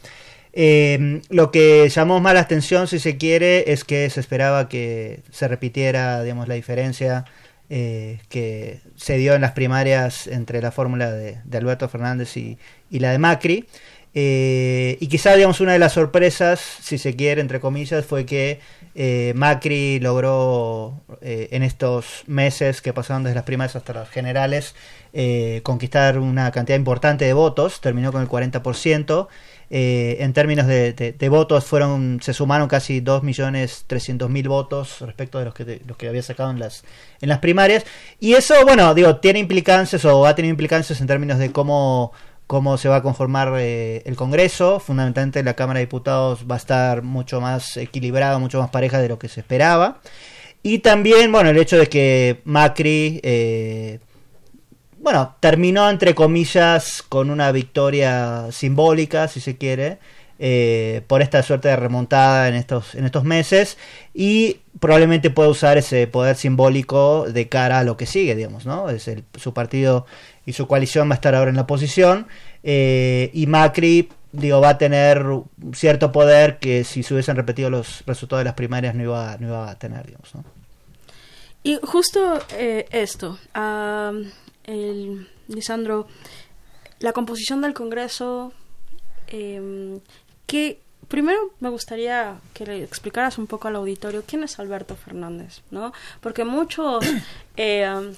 Eh, 0.52 1.22
lo 1.28 1.50
que 1.50 1.88
llamó 1.88 2.20
más 2.20 2.34
la 2.34 2.40
atención, 2.40 2.88
si 2.88 2.98
se 2.98 3.16
quiere, 3.16 3.72
es 3.72 3.84
que 3.84 4.08
se 4.10 4.20
esperaba 4.20 4.68
que 4.68 5.20
se 5.30 5.48
repitiera, 5.48 6.22
digamos, 6.22 6.48
la 6.48 6.54
diferencia 6.54 7.24
eh, 7.70 8.20
que 8.28 8.80
se 8.96 9.18
dio 9.18 9.34
en 9.34 9.42
las 9.42 9.52
primarias 9.52 10.26
entre 10.26 10.62
la 10.62 10.72
fórmula 10.72 11.12
de, 11.12 11.38
Alberto 11.52 11.88
Fernández 11.88 12.36
y, 12.36 12.58
la 12.90 13.12
de 13.12 13.18
Macri. 13.18 13.66
Eh, 14.14 14.96
y 15.00 15.06
quizá, 15.06 15.34
digamos, 15.36 15.60
una 15.60 15.74
de 15.74 15.78
las 15.78 15.92
sorpresas, 15.92 16.60
si 16.60 16.98
se 16.98 17.14
quiere, 17.14 17.40
entre 17.40 17.60
comillas, 17.60 18.04
fue 18.04 18.24
que 18.24 18.60
Macri 19.34 20.00
logró 20.00 21.02
en 21.20 21.62
estos 21.62 22.24
meses 22.26 22.82
que 22.82 22.92
pasaron 22.92 23.22
desde 23.22 23.36
las 23.36 23.44
primarias 23.44 23.76
hasta 23.76 23.92
las 23.92 24.08
generales 24.08 24.74
conquistar 25.62 26.18
una 26.18 26.50
cantidad 26.50 26.76
importante 26.76 27.24
de 27.26 27.32
votos, 27.32 27.80
terminó 27.80 28.10
con 28.10 28.22
el 28.22 28.28
40%. 28.28 29.28
Eh, 29.70 30.16
en 30.20 30.32
términos 30.32 30.66
de, 30.66 31.28
votos 31.30 31.66
fueron 31.66 32.20
se 32.22 32.32
sumaron 32.32 32.68
casi 32.68 33.02
2.300.000 33.02 34.48
votos 34.48 35.00
respecto 35.02 35.38
de 35.38 35.44
los 35.44 35.52
que 35.52 35.82
los 35.86 35.96
que 35.98 36.08
había 36.08 36.22
sacado 36.22 36.50
en 36.50 36.58
las 36.58 36.84
en 37.20 37.28
las 37.28 37.38
primarias. 37.38 37.84
Y 38.18 38.34
eso 38.34 38.54
bueno 38.64 38.94
digo 38.94 39.16
tiene 39.16 39.38
implicancias 39.38 40.04
o 40.04 40.26
ha 40.26 40.34
tenido 40.34 40.52
implicancias 40.52 41.00
en 41.00 41.06
términos 41.06 41.38
de 41.38 41.52
cómo 41.52 42.12
cómo 42.46 42.78
se 42.78 42.88
va 42.88 42.96
a 42.96 43.02
conformar 43.02 43.52
eh, 43.58 44.02
el 44.06 44.16
Congreso. 44.16 44.80
Fundamentalmente 44.80 45.42
la 45.42 45.54
Cámara 45.54 45.80
de 45.80 45.86
Diputados 45.86 46.46
va 46.50 46.54
a 46.54 46.58
estar 46.58 47.02
mucho 47.02 47.40
más 47.40 47.76
equilibrada 47.76 48.38
mucho 48.38 48.60
más 48.60 48.70
pareja 48.70 48.98
de 49.00 49.08
lo 49.08 49.18
que 49.18 49.28
se 49.28 49.40
esperaba. 49.40 50.00
Y 50.62 50.78
también 50.80 51.30
bueno 51.30 51.50
el 51.50 51.58
hecho 51.58 51.76
de 51.76 51.88
que 51.88 52.40
Macri 52.44 53.20
eh, 53.22 54.00
bueno, 55.00 55.36
terminó 55.40 55.88
entre 55.88 56.14
comillas 56.14 57.02
con 57.02 57.30
una 57.30 57.52
victoria 57.52 58.48
simbólica, 58.50 59.28
si 59.28 59.40
se 59.40 59.56
quiere, 59.56 59.98
eh, 60.40 61.02
por 61.08 61.20
esta 61.20 61.42
suerte 61.42 61.68
de 61.68 61.76
remontada 61.76 62.48
en 62.48 62.54
estos, 62.54 62.94
en 62.94 63.04
estos 63.04 63.24
meses 63.24 63.76
y 64.14 64.58
probablemente 64.78 65.30
pueda 65.30 65.48
usar 65.48 65.78
ese 65.78 66.06
poder 66.06 66.36
simbólico 66.36 67.26
de 67.28 67.48
cara 67.48 67.80
a 67.80 67.84
lo 67.84 67.96
que 67.96 68.06
sigue, 68.06 68.36
digamos, 68.36 68.64
¿no? 68.64 68.88
Es 68.88 69.08
el, 69.08 69.24
su 69.34 69.52
partido 69.52 70.06
y 70.46 70.52
su 70.52 70.68
coalición 70.68 71.08
va 71.08 71.14
a 71.14 71.16
estar 71.16 71.34
ahora 71.34 71.50
en 71.50 71.56
la 71.56 71.62
oposición 71.62 72.28
eh, 72.62 73.30
y 73.34 73.48
Macri 73.48 74.10
digo, 74.32 74.60
va 74.60 74.70
a 74.70 74.78
tener 74.78 75.24
cierto 75.72 76.12
poder 76.12 76.58
que 76.58 76.84
si 76.84 77.02
se 77.02 77.14
hubiesen 77.14 77.36
repetido 77.36 77.70
los 77.70 78.04
resultados 78.06 78.40
de 78.40 78.44
las 78.44 78.54
primarias 78.54 78.94
no 78.94 79.02
iba, 79.02 79.36
no 79.38 79.48
iba 79.48 79.70
a 79.70 79.78
tener, 79.78 80.06
digamos, 80.06 80.34
¿no? 80.34 80.44
Y 81.64 81.78
justo 81.82 82.38
eh, 82.52 82.86
esto, 82.92 83.38
el, 84.68 85.28
Lisandro, 85.48 86.06
la 87.00 87.12
composición 87.12 87.60
del 87.60 87.74
Congreso, 87.74 88.52
eh, 89.26 89.98
que 90.46 90.80
primero 91.08 91.52
me 91.60 91.70
gustaría 91.70 92.36
que 92.54 92.66
le 92.66 92.82
explicaras 92.84 93.38
un 93.38 93.46
poco 93.46 93.68
al 93.68 93.76
auditorio 93.76 94.22
quién 94.26 94.44
es 94.44 94.58
Alberto 94.58 94.94
Fernández, 94.94 95.62
¿no? 95.70 95.92
Porque 96.20 96.44
muchos, 96.44 97.04
eh, 97.56 98.14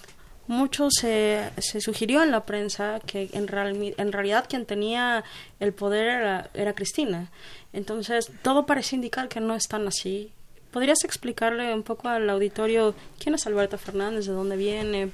mucho 0.46 0.88
se, 0.90 1.50
se, 1.58 1.80
sugirió 1.80 2.22
en 2.22 2.32
la 2.32 2.44
prensa 2.44 3.00
que 3.06 3.30
en, 3.32 3.46
real, 3.46 3.94
en 3.96 4.12
realidad 4.12 4.46
quien 4.48 4.66
tenía 4.66 5.24
el 5.60 5.72
poder 5.72 6.08
era, 6.08 6.50
era 6.54 6.74
Cristina. 6.74 7.30
Entonces, 7.72 8.30
todo 8.42 8.66
parece 8.66 8.96
indicar 8.96 9.28
que 9.28 9.40
no 9.40 9.54
es 9.54 9.68
tan 9.68 9.86
así 9.86 10.32
¿Podrías 10.70 11.02
explicarle 11.02 11.74
un 11.74 11.82
poco 11.82 12.08
al 12.08 12.30
auditorio 12.30 12.94
quién 13.18 13.34
es 13.34 13.46
Alberto 13.46 13.76
Fernández, 13.76 14.26
de 14.26 14.32
dónde 14.32 14.56
viene? 14.56 15.10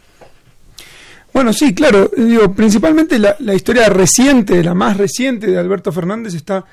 Bueno, 1.36 1.52
sí, 1.52 1.74
claro. 1.74 2.10
Digo, 2.16 2.54
principalmente 2.54 3.18
la, 3.18 3.54
historia 3.54 3.90
reciente, 3.90 4.64
la 4.64 4.72
más 4.72 4.96
reciente 4.96 5.48
de 5.48 5.58
Alberto 5.58 5.92
Fernández 5.92 6.32
está, 6.32 6.64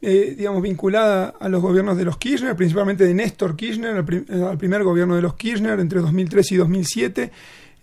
eh, 0.00 0.36
digamos, 0.38 0.62
vinculada 0.62 1.34
a 1.40 1.48
los 1.48 1.60
gobiernos 1.60 1.96
de 1.96 2.04
los 2.04 2.16
Kirchner, 2.16 2.54
principalmente 2.54 3.02
de 3.02 3.12
Néstor 3.12 3.56
Kirchner, 3.56 3.96
al, 3.96 4.58
primer 4.58 4.84
gobierno 4.84 5.16
de 5.16 5.22
los 5.22 5.34
Kirchner 5.34 5.80
entre 5.80 6.00
2003 6.00 6.52
y 6.52 6.56
2007. 6.56 7.32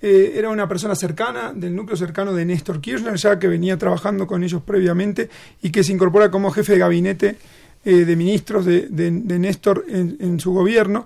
Eh, 0.02 0.34
era 0.38 0.48
una 0.50 0.66
persona 0.66 0.96
cercana, 0.96 1.52
del 1.54 1.76
núcleo 1.76 1.98
cercano 1.98 2.34
de 2.34 2.46
Néstor 2.46 2.80
Kirchner, 2.80 3.16
ya 3.16 3.38
que 3.38 3.50
venía 3.50 3.78
trabajando 3.78 4.26
con 4.26 4.46
ellos 4.46 4.62
previamente 4.62 5.30
y 5.62 5.72
que 5.72 5.84
se 5.84 5.92
incorpora 5.92 6.32
como 6.32 6.52
jefe 6.52 6.72
de 6.72 6.80
gabinete 6.80 7.36
eh, 7.84 8.06
de 8.06 8.16
ministros 8.16 8.64
de, 8.64 9.12
Néstor 9.12 9.84
en, 9.90 10.40
su 10.40 10.54
gobierno, 10.54 11.06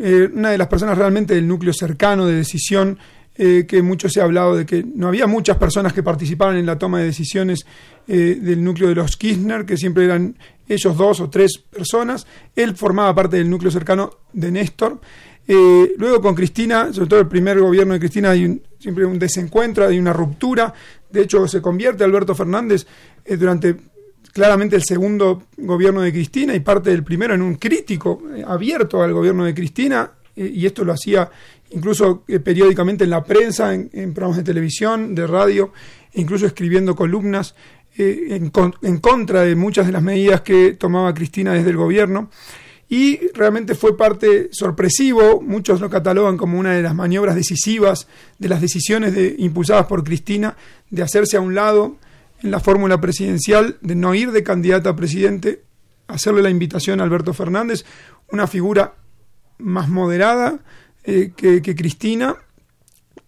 eh, 0.00 0.28
una 0.34 0.50
de 0.50 0.58
las 0.58 0.66
personas 0.66 0.98
realmente 0.98 1.36
del 1.36 1.46
núcleo 1.46 1.72
cercano 1.72 2.26
de 2.26 2.34
decisión, 2.34 2.98
eh, 3.38 3.64
que 3.68 3.82
mucho 3.82 4.08
se 4.08 4.20
ha 4.20 4.24
hablado 4.24 4.56
de 4.56 4.66
que 4.66 4.84
no 4.94 5.08
había 5.08 5.26
muchas 5.26 5.56
personas 5.56 5.92
que 5.92 6.02
participaban 6.02 6.56
en 6.56 6.66
la 6.66 6.78
toma 6.78 7.00
de 7.00 7.06
decisiones 7.06 7.66
del 8.06 8.62
núcleo 8.62 8.88
de 8.88 8.94
los 8.94 9.16
Kirchner, 9.16 9.66
que 9.66 9.76
siempre 9.76 10.04
eran 10.04 10.36
ellos 10.68 10.96
dos 10.96 11.18
o 11.18 11.28
tres 11.28 11.58
personas. 11.58 12.24
Él 12.54 12.76
formaba 12.76 13.12
parte 13.12 13.36
del 13.36 13.50
núcleo 13.50 13.68
cercano 13.68 14.18
de 14.32 14.52
Néstor. 14.52 15.00
luego 15.98 16.20
con 16.22 16.36
Cristina, 16.36 16.92
sobre 16.92 17.08
todo 17.08 17.18
el 17.18 17.26
primer 17.26 17.58
gobierno 17.58 17.94
de 17.94 17.98
Cristina, 17.98 18.30
hay 18.30 18.62
siempre 18.78 19.04
un 19.04 19.18
desencuentro, 19.18 19.88
hay 19.88 19.98
una 19.98 20.12
ruptura. 20.12 20.72
De 21.10 21.22
hecho, 21.22 21.48
se 21.48 21.60
convierte 21.60 22.04
Alberto 22.04 22.32
Fernández 22.32 22.86
durante 23.28 23.74
claramente 24.36 24.76
el 24.76 24.84
segundo 24.84 25.44
gobierno 25.56 26.02
de 26.02 26.12
Cristina 26.12 26.54
y 26.54 26.60
parte 26.60 26.90
del 26.90 27.02
primero 27.02 27.32
en 27.32 27.40
un 27.40 27.54
crítico 27.54 28.22
eh, 28.36 28.44
abierto 28.46 29.02
al 29.02 29.14
gobierno 29.14 29.46
de 29.46 29.54
Cristina, 29.54 30.10
eh, 30.36 30.52
y 30.54 30.66
esto 30.66 30.84
lo 30.84 30.92
hacía 30.92 31.30
incluso 31.70 32.24
eh, 32.28 32.38
periódicamente 32.40 33.04
en 33.04 33.10
la 33.10 33.24
prensa, 33.24 33.74
en, 33.74 34.14
programas 34.14 34.38
de 34.38 34.44
televisión, 34.44 35.14
de 35.14 35.26
radio, 35.26 35.72
incluso 36.14 36.46
escribiendo 36.46 36.94
columnas 36.94 37.54
en, 37.98 38.50
contra 39.00 39.42
de 39.42 39.54
muchas 39.54 39.86
de 39.86 39.92
las 39.92 40.02
medidas 40.02 40.42
que 40.42 40.74
tomaba 40.74 41.14
Cristina 41.14 41.54
desde 41.54 41.70
el 41.70 41.76
gobierno. 41.76 42.30
Y 42.88 43.32
realmente 43.32 43.74
fue 43.74 43.96
parte 43.96 44.48
sorpresivo, 44.52 45.40
muchos 45.42 45.80
lo 45.80 45.90
catalogan 45.90 46.36
como 46.36 46.58
una 46.58 46.72
de 46.72 46.82
las 46.82 46.94
maniobras 46.94 47.34
decisivas 47.34 48.06
de 48.38 48.48
las 48.48 48.60
decisiones 48.60 49.12
de, 49.12 49.34
impulsadas 49.38 49.86
por 49.86 50.04
Cristina 50.04 50.56
de 50.90 51.02
hacerse 51.02 51.36
a 51.36 51.40
un 51.40 51.54
lado 51.54 51.96
en 52.42 52.52
la 52.52 52.60
fórmula 52.60 53.00
presidencial 53.00 53.78
de 53.80 53.96
no 53.96 54.14
ir 54.14 54.30
de 54.30 54.44
candidata 54.44 54.90
a 54.90 54.96
presidente, 54.96 55.62
hacerle 56.06 56.42
la 56.42 56.50
invitación 56.50 57.00
a 57.00 57.04
Alberto 57.04 57.32
Fernández, 57.32 57.84
una 58.30 58.46
figura 58.46 58.94
más 59.58 59.88
moderada 59.88 60.60
eh, 61.08 61.30
que, 61.36 61.76
Cristina, 61.76 62.34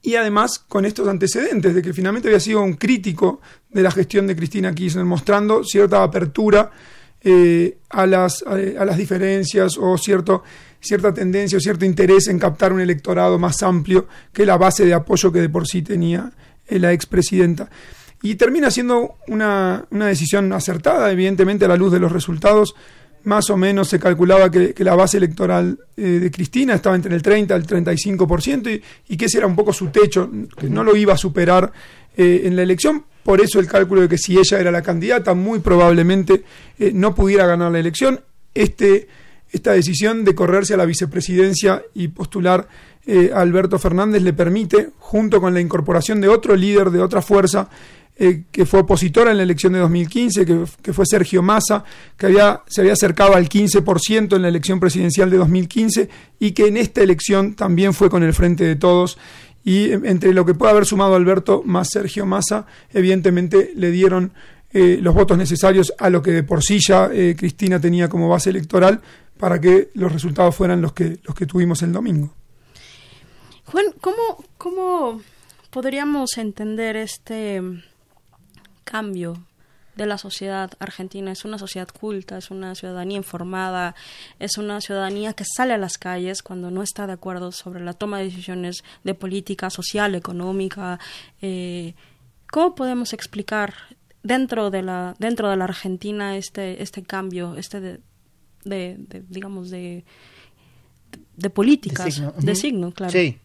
y 0.03 0.17
además 0.17 0.59
con 0.59 0.85
estos 0.85 1.07
antecedentes 1.07 1.77
de 1.77 1.81
que 1.81 1.93
finalmente 1.93 2.27
había 2.27 2.41
sido 2.41 2.61
un 2.61 2.75
crítico 2.75 3.41
de 3.71 3.83
la 3.83 3.93
gestión 3.93 4.27
de 4.27 4.35
Cristina 4.35 4.75
Kirchner, 4.75 5.05
mostrando 5.05 5.63
cierta 5.63 6.03
apertura 6.03 6.73
eh, 7.21 7.79
a, 7.91 8.05
las, 8.05 8.43
a, 8.43 8.85
las 8.85 8.97
diferencias 8.97 9.79
o 9.79 9.97
cierto, 9.97 10.43
cierta 10.81 11.15
tendencia 11.15 11.57
o 11.57 11.61
cierto 11.61 11.85
interés 11.85 12.27
en 12.27 12.41
captar 12.41 12.73
un 12.73 12.81
electorado 12.81 13.39
más 13.39 13.63
amplio 13.63 14.09
que 14.33 14.45
la 14.45 14.57
base 14.57 14.85
de 14.85 14.95
apoyo 14.95 15.31
que 15.31 15.41
de 15.41 15.49
por 15.49 15.69
sí 15.69 15.83
tenía 15.83 16.33
eh, 16.67 16.81
la 16.81 16.93
expresidenta. 16.93 17.71
Y 18.23 18.35
termina 18.35 18.73
siendo 18.73 19.19
una, 19.29 19.87
una 19.91 20.07
decisión 20.07 20.53
acertada, 20.53 21.13
evidentemente 21.13 21.67
a 21.67 21.69
la 21.69 21.77
luz 21.77 21.93
de 21.93 22.01
los 22.01 22.11
resultados. 22.11 22.75
Más 23.29 23.51
o 23.51 23.59
menos 23.59 23.89
se 23.89 23.99
calculaba 23.99 24.51
que, 24.51 24.73
la 24.79 24.95
base 24.95 25.19
electoral 25.19 25.79
eh, 25.99 26.03
de 26.03 26.31
Cristina 26.31 26.73
estaba 26.73 26.97
entre 26.97 27.15
el 27.15 27.21
30 27.21 27.55
y 27.55 27.59
el 27.59 27.67
35% 27.67 28.73
y, 28.73 29.13
y 29.13 29.17
que 29.19 29.27
ese 29.27 29.37
era 29.37 29.47
un 29.47 29.55
poco 29.55 29.71
su 29.71 29.89
techo, 29.89 30.31
que 30.59 30.71
no 30.71 30.83
lo 30.83 30.97
iba 30.97 31.13
a 31.13 31.19
superar 31.19 31.71
eh, 32.17 32.41
en 32.45 32.57
la 32.57 32.63
elección. 32.63 33.05
Por 33.23 33.43
eso 33.43 33.61
el 33.61 33.67
cálculo 33.67 34.01
de 34.01 34.09
que 34.09 34.17
si 34.17 34.39
ella 34.39 34.59
era 34.59 34.71
la 34.71 34.81
candidata, 34.81 35.35
muy 35.35 35.59
probablemente 35.59 36.43
eh, 36.79 36.91
no 36.95 37.15
pudiera 37.15 37.47
ganar 37.47 37.71
la 37.71 37.81
elección. 37.81 38.19
Este, 38.55 39.09
esta 39.53 39.73
decisión 39.73 40.25
de 40.25 40.35
correrse 40.35 40.73
a 40.73 40.79
la 40.79 40.87
vicepresidencia 40.87 41.83
y 41.93 42.09
postular 42.09 42.67
a 43.35 43.41
Alberto 43.41 43.79
Fernández 43.79 44.23
le 44.23 44.35
permite, 44.35 44.91
junto 44.99 45.41
con 45.41 45.53
la 45.53 45.61
incorporación 45.61 46.21
de 46.21 46.29
otro 46.29 46.55
líder 46.57 46.91
de 46.91 47.01
otra 47.01 47.23
fuerza, 47.23 47.71
eh, 48.21 48.43
que 48.51 48.67
fue 48.67 48.81
opositora 48.81 49.31
en 49.31 49.37
la 49.37 49.45
elección 49.45 49.73
de 49.75 49.79
2015, 49.79 50.45
que, 50.83 50.93
fue 50.93 51.07
Sergio 51.07 51.41
Massa, 51.41 51.85
que 52.17 52.27
había, 52.27 52.63
se 52.67 52.81
había 52.81 52.95
acercado 52.95 53.37
al 53.37 53.49
15% 53.49 54.35
en 54.35 54.43
la 54.43 54.49
elección 54.49 54.81
presidencial 54.81 55.31
de 55.31 55.37
2015 55.37 56.09
y 56.41 56.51
que 56.51 56.67
en 56.67 56.79
esta 56.79 57.01
elección 57.01 57.55
también 57.55 57.95
fue 57.95 58.11
con 58.11 58.25
el 58.25 58.35
Frente 58.35 58.65
de 58.65 58.75
Todos. 58.75 59.19
Y 59.63 59.93
eh, 59.93 60.01
entre 60.03 60.35
lo 60.35 60.45
que 60.45 60.55
puede 60.55 60.73
haber 60.73 60.85
sumado 60.85 61.15
Alberto 61.15 61.63
más 61.65 61.91
Sergio 61.93 62.27
Massa, 62.27 62.67
evidentemente 62.93 63.71
le 63.77 63.93
dieron 63.93 64.33
eh, 64.73 64.99
los 65.01 65.15
votos 65.15 65.39
necesarios 65.39 65.95
a 65.97 66.11
lo 66.11 66.21
que 66.21 66.33
de 66.33 66.43
por 66.43 66.65
sí 66.65 66.81
ya 66.85 67.09
Cristina 67.37 67.81
tenía 67.81 68.09
como 68.09 68.29
base 68.29 68.51
electoral 68.51 69.01
para 69.39 69.61
que 69.61 69.91
los 69.95 70.13
resultados 70.13 70.57
fueran 70.57 70.83
los 70.83 70.93
que, 70.93 71.19
los 71.23 71.37
que 71.37 71.47
tuvimos 71.47 71.83
el 71.83 71.93
domingo. 71.93 72.35
Juan, 73.67 73.85
¿cómo, 74.01 74.45
cómo 74.57 75.21
podríamos 75.71 76.37
entender 76.37 76.97
este 76.97 77.63
cambio 78.89 79.45
de 79.99 80.07
la 80.07 80.17
sociedad 80.17 80.71
argentina. 80.79 81.33
Es 81.33 81.45
una 81.45 81.59
sociedad 81.59 81.89
culta, 81.89 82.39
es 82.39 82.51
una 82.51 82.75
ciudadanía 82.75 83.19
informada, 83.19 83.95
es 84.39 84.57
una 84.57 84.81
ciudadanía 84.81 85.35
que 85.35 85.45
sale 85.45 85.75
a 85.75 85.79
las 85.79 85.99
calles 85.99 86.43
cuando 86.43 86.71
no 86.71 86.83
está 86.83 87.07
de 87.07 87.13
acuerdo 87.13 87.53
sobre 87.53 87.81
la 87.85 87.93
toma 87.93 88.19
de 88.19 88.25
decisiones 88.25 88.85
de 89.05 89.15
política 89.15 89.69
social, 89.71 90.15
económica. 90.15 90.99
Eh, 91.43 91.95
¿Cómo 92.51 92.75
podemos 92.75 93.13
explicar 93.13 93.75
dentro 94.23 94.71
de 94.71 94.83
la 94.83 95.15
dentro 95.19 95.51
de 95.51 95.57
la 95.57 95.65
Argentina 95.65 96.37
este 96.37 96.83
este 96.83 97.03
cambio, 97.03 97.57
este 97.57 97.81
de, 97.81 98.01
de, 98.65 99.25
digamos 99.29 99.69
de 99.71 100.05
de 101.37 101.51
políticas, 101.51 102.23
de 102.37 102.55
signo, 102.55 102.93
claro. 102.93 103.13
Sí. 103.13 103.39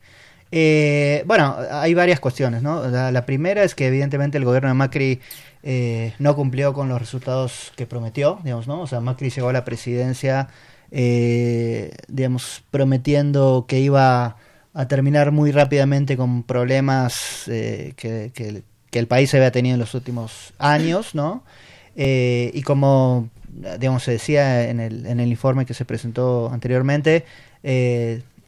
Eh, 0.56 1.24
bueno, 1.26 1.58
hay 1.72 1.96
varias 1.96 2.20
cuestiones, 2.20 2.62
¿no? 2.62 2.88
La, 2.88 3.26
primera 3.26 3.64
es 3.64 3.74
que 3.74 3.88
evidentemente 3.88 4.38
el 4.38 4.46
gobierno 4.46 4.70
de 4.70 4.76
Macri 4.76 5.20
eh, 5.64 6.14
no 6.20 6.36
cumplió 6.36 6.74
con 6.74 6.90
los 6.90 7.00
resultados 7.00 7.74
que 7.76 7.88
prometió, 7.88 8.40
digamos, 8.44 8.68
¿no? 8.68 8.82
O 8.82 8.86
sea, 8.86 9.00
Macri 9.00 9.32
llegó 9.32 9.50
a 9.50 9.54
la 9.54 9.66
presidencia, 9.66 10.50
eh, 10.92 11.90
digamos, 12.08 12.62
prometiendo 12.70 13.66
que 13.68 13.80
iba 13.80 14.38
a 14.76 14.88
terminar 14.88 15.32
muy 15.32 15.52
rápidamente 15.52 16.16
con 16.18 16.44
problemas 16.44 17.46
que, 17.48 18.64
el 18.92 19.08
país 19.08 19.34
había 19.34 19.52
tenido 19.52 19.74
en 19.74 19.80
los 19.80 19.96
últimos 19.96 20.54
años, 20.60 21.16
¿no? 21.16 21.44
y 21.96 22.62
como, 22.62 23.30
digamos, 23.80 24.04
se 24.04 24.12
decía 24.12 24.70
en 24.70 24.80
el, 24.80 25.08
en 25.08 25.20
el 25.20 25.30
informe 25.30 25.66
que 25.66 25.74
se 25.74 25.84
presentó 25.84 26.52
anteriormente, 26.54 27.26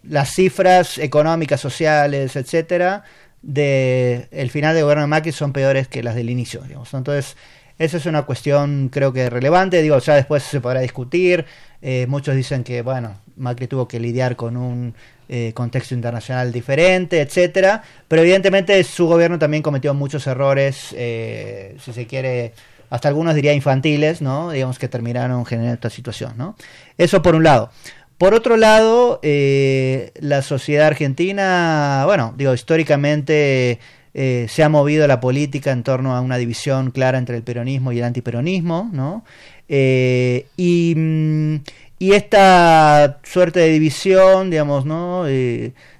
las 0.07 0.33
cifras 0.33 0.97
económicas, 0.97 1.61
sociales, 1.61 2.35
etcétera, 2.35 3.03
de 3.41 4.27
el 4.31 4.49
final 4.49 4.73
del 4.73 4.83
gobierno 4.83 5.03
de 5.03 5.07
Macri 5.07 5.31
son 5.31 5.53
peores 5.53 5.87
que 5.87 6.03
las 6.03 6.15
del 6.15 6.29
inicio, 6.29 6.61
digamos. 6.61 6.93
Entonces, 6.93 7.35
esa 7.77 7.97
es 7.97 8.05
una 8.05 8.23
cuestión 8.23 8.89
creo 8.89 9.11
que 9.11 9.29
relevante, 9.29 9.81
digo, 9.81 9.99
ya 9.99 10.15
después 10.15 10.43
se 10.43 10.61
podrá 10.61 10.79
discutir, 10.79 11.45
eh, 11.81 12.05
muchos 12.07 12.35
dicen 12.35 12.63
que, 12.63 12.81
bueno, 12.81 13.17
Macri 13.35 13.67
tuvo 13.67 13.87
que 13.87 13.99
lidiar 13.99 14.35
con 14.35 14.55
un 14.55 14.95
eh, 15.27 15.51
contexto 15.53 15.93
internacional 15.93 16.51
diferente, 16.51 17.19
etcétera, 17.19 17.83
pero 18.07 18.21
evidentemente 18.21 18.81
su 18.83 19.07
gobierno 19.07 19.37
también 19.37 19.61
cometió 19.61 19.93
muchos 19.93 20.25
errores, 20.27 20.95
eh, 20.97 21.75
si 21.83 21.93
se 21.93 22.07
quiere, 22.07 22.53
hasta 22.89 23.09
algunos 23.09 23.35
diría 23.35 23.53
infantiles, 23.53 24.21
¿no? 24.21 24.51
Digamos 24.51 24.79
que 24.79 24.87
terminaron 24.87 25.45
generando 25.45 25.73
esta 25.73 25.89
situación, 25.89 26.33
¿no? 26.37 26.55
Eso 26.97 27.21
por 27.21 27.35
un 27.35 27.43
lado. 27.43 27.71
Por 28.17 28.33
otro 28.33 28.55
lado, 28.55 29.19
eh, 29.23 30.11
la 30.19 30.41
sociedad 30.41 30.87
argentina, 30.87 32.03
bueno, 32.05 32.33
digo, 32.37 32.53
históricamente 32.53 33.79
eh, 34.13 34.45
se 34.47 34.63
ha 34.63 34.69
movido 34.69 35.05
la 35.05 35.19
política 35.19 35.71
en 35.71 35.83
torno 35.83 36.15
a 36.15 36.21
una 36.21 36.37
división 36.37 36.91
clara 36.91 37.17
entre 37.17 37.35
el 37.35 37.43
peronismo 37.43 37.91
y 37.91 37.97
el 37.99 38.05
antiperonismo, 38.05 38.89
¿no? 38.93 39.25
Eh, 39.67 40.45
y, 40.55 40.93
mm, 40.95 41.55
y, 41.99 42.13
esta 42.13 43.19
suerte 43.23 43.59
de 43.59 43.69
división, 43.69 44.49
digamos, 44.49 44.85
¿no? 44.85 45.25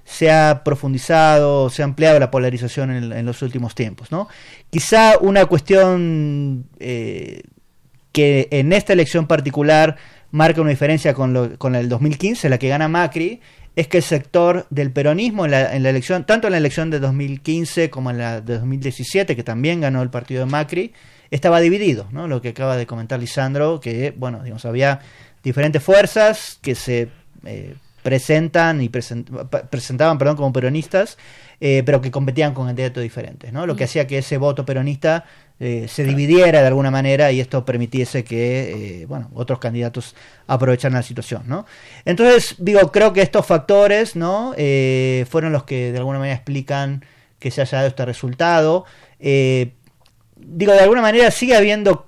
se 0.06 0.32
ha 0.32 0.62
profundizado, 0.64 1.70
se 1.72 1.82
ha 1.82 1.86
ampliado 1.86 2.20
la 2.20 2.30
polarización 2.32 2.92
en, 2.92 3.26
los 3.26 3.42
últimos 3.42 3.74
tiempos, 3.76 4.12
¿no? 4.12 4.30
Quizá 4.70 5.18
una 5.20 5.48
cuestión 5.48 6.68
que 6.78 8.48
en 8.52 8.72
esta 8.72 8.94
elección 8.94 9.26
particular 9.28 9.98
marca 10.32 10.62
una 10.62 10.70
diferencia 10.70 11.14
con, 11.14 11.34
lo, 11.34 11.58
con 11.58 11.76
el 11.76 11.90
2015, 11.90 12.50
la 12.50 12.58
que 12.58 12.70
gana 12.70 12.88
Macri, 12.88 13.42
es 13.76 13.88
que 13.88 13.98
el 13.98 14.04
sector 14.04 14.68
del 14.70 14.92
peronismo 14.92 15.46
en 15.46 15.52
la, 15.52 15.76
en 15.76 15.84
la, 15.84 15.90
elección, 15.90 16.26
tanto 16.26 16.48
en 16.48 16.52
la 16.52 16.58
elección 16.58 16.90
de 16.90 17.00
2015 17.00 17.90
como 17.90 18.10
en 18.10 18.18
la 18.18 18.42
de 18.42 18.56
2017, 18.56 19.36
que 19.36 19.44
también 19.44 19.82
ganó 19.82 20.02
el 20.02 20.10
partido 20.10 20.46
de 20.46 20.52
Macri, 20.52 20.94
estaba 21.30 21.60
dividido, 21.60 22.08
¿no? 22.12 22.28
Lo 22.28 22.42
que 22.42 22.50
acaba 22.50 22.78
de 22.78 22.86
comentar 22.86 23.20
Lisandro, 23.20 23.80
que, 23.80 24.14
bueno, 24.16 24.44
digamos, 24.44 24.66
había 24.66 25.02
diferentes 25.44 25.84
fuerzas 25.84 26.58
que 26.62 26.76
se 26.76 27.10
eh, 27.46 27.76
presentan 28.02 28.82
y 28.82 28.90
presentaban, 28.90 30.18
perdón, 30.18 30.36
como 30.36 30.54
peronistas, 30.54 31.18
eh, 31.60 31.84
pero 31.86 32.02
que 32.02 32.12
competían 32.12 32.54
con 32.54 32.68
candidatos 32.68 33.02
diferentes, 33.02 33.52
¿no? 33.52 33.66
Lo 33.66 33.76
que 33.76 33.86
hacía 33.86 34.08
que 34.08 34.20
ese 34.20 34.38
voto 34.38 34.66
peronista 34.66 35.26
eh, 35.58 35.86
se 35.88 36.04
dividiera 36.04 36.60
de 36.60 36.68
alguna 36.68 36.92
manera 36.92 37.32
y 37.32 37.40
esto 37.40 37.64
permitiese 37.64 38.26
que 38.26 39.04
eh, 39.04 39.06
bueno 39.06 39.32
otros 39.34 39.58
candidatos 39.60 40.14
aprovecharan 40.48 40.96
la 40.96 41.02
situación 41.02 41.44
no 41.48 41.66
entonces 42.04 42.56
digo 42.58 42.92
creo 42.92 43.14
que 43.14 43.22
estos 43.22 43.46
factores 43.46 44.18
no 44.18 44.54
eh, 44.58 45.26
fueron 45.30 45.54
los 45.54 45.64
que 45.64 45.94
de 45.94 45.98
alguna 45.98 46.20
manera 46.20 46.36
explican 46.36 47.06
que 47.40 47.52
se 47.52 47.62
haya 47.62 47.78
dado 47.78 47.88
este 47.90 48.06
resultado. 48.06 48.86
Digo 49.18 50.74
de 50.74 50.80
alguna 50.80 51.02
manera 51.02 51.32
sigue 51.32 51.56
habiendo 51.56 52.08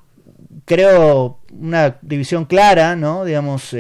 creo 0.66 1.40
una 1.52 2.00
división 2.02 2.44
clara 2.46 2.98
no 2.98 3.24
digamos 3.24 3.74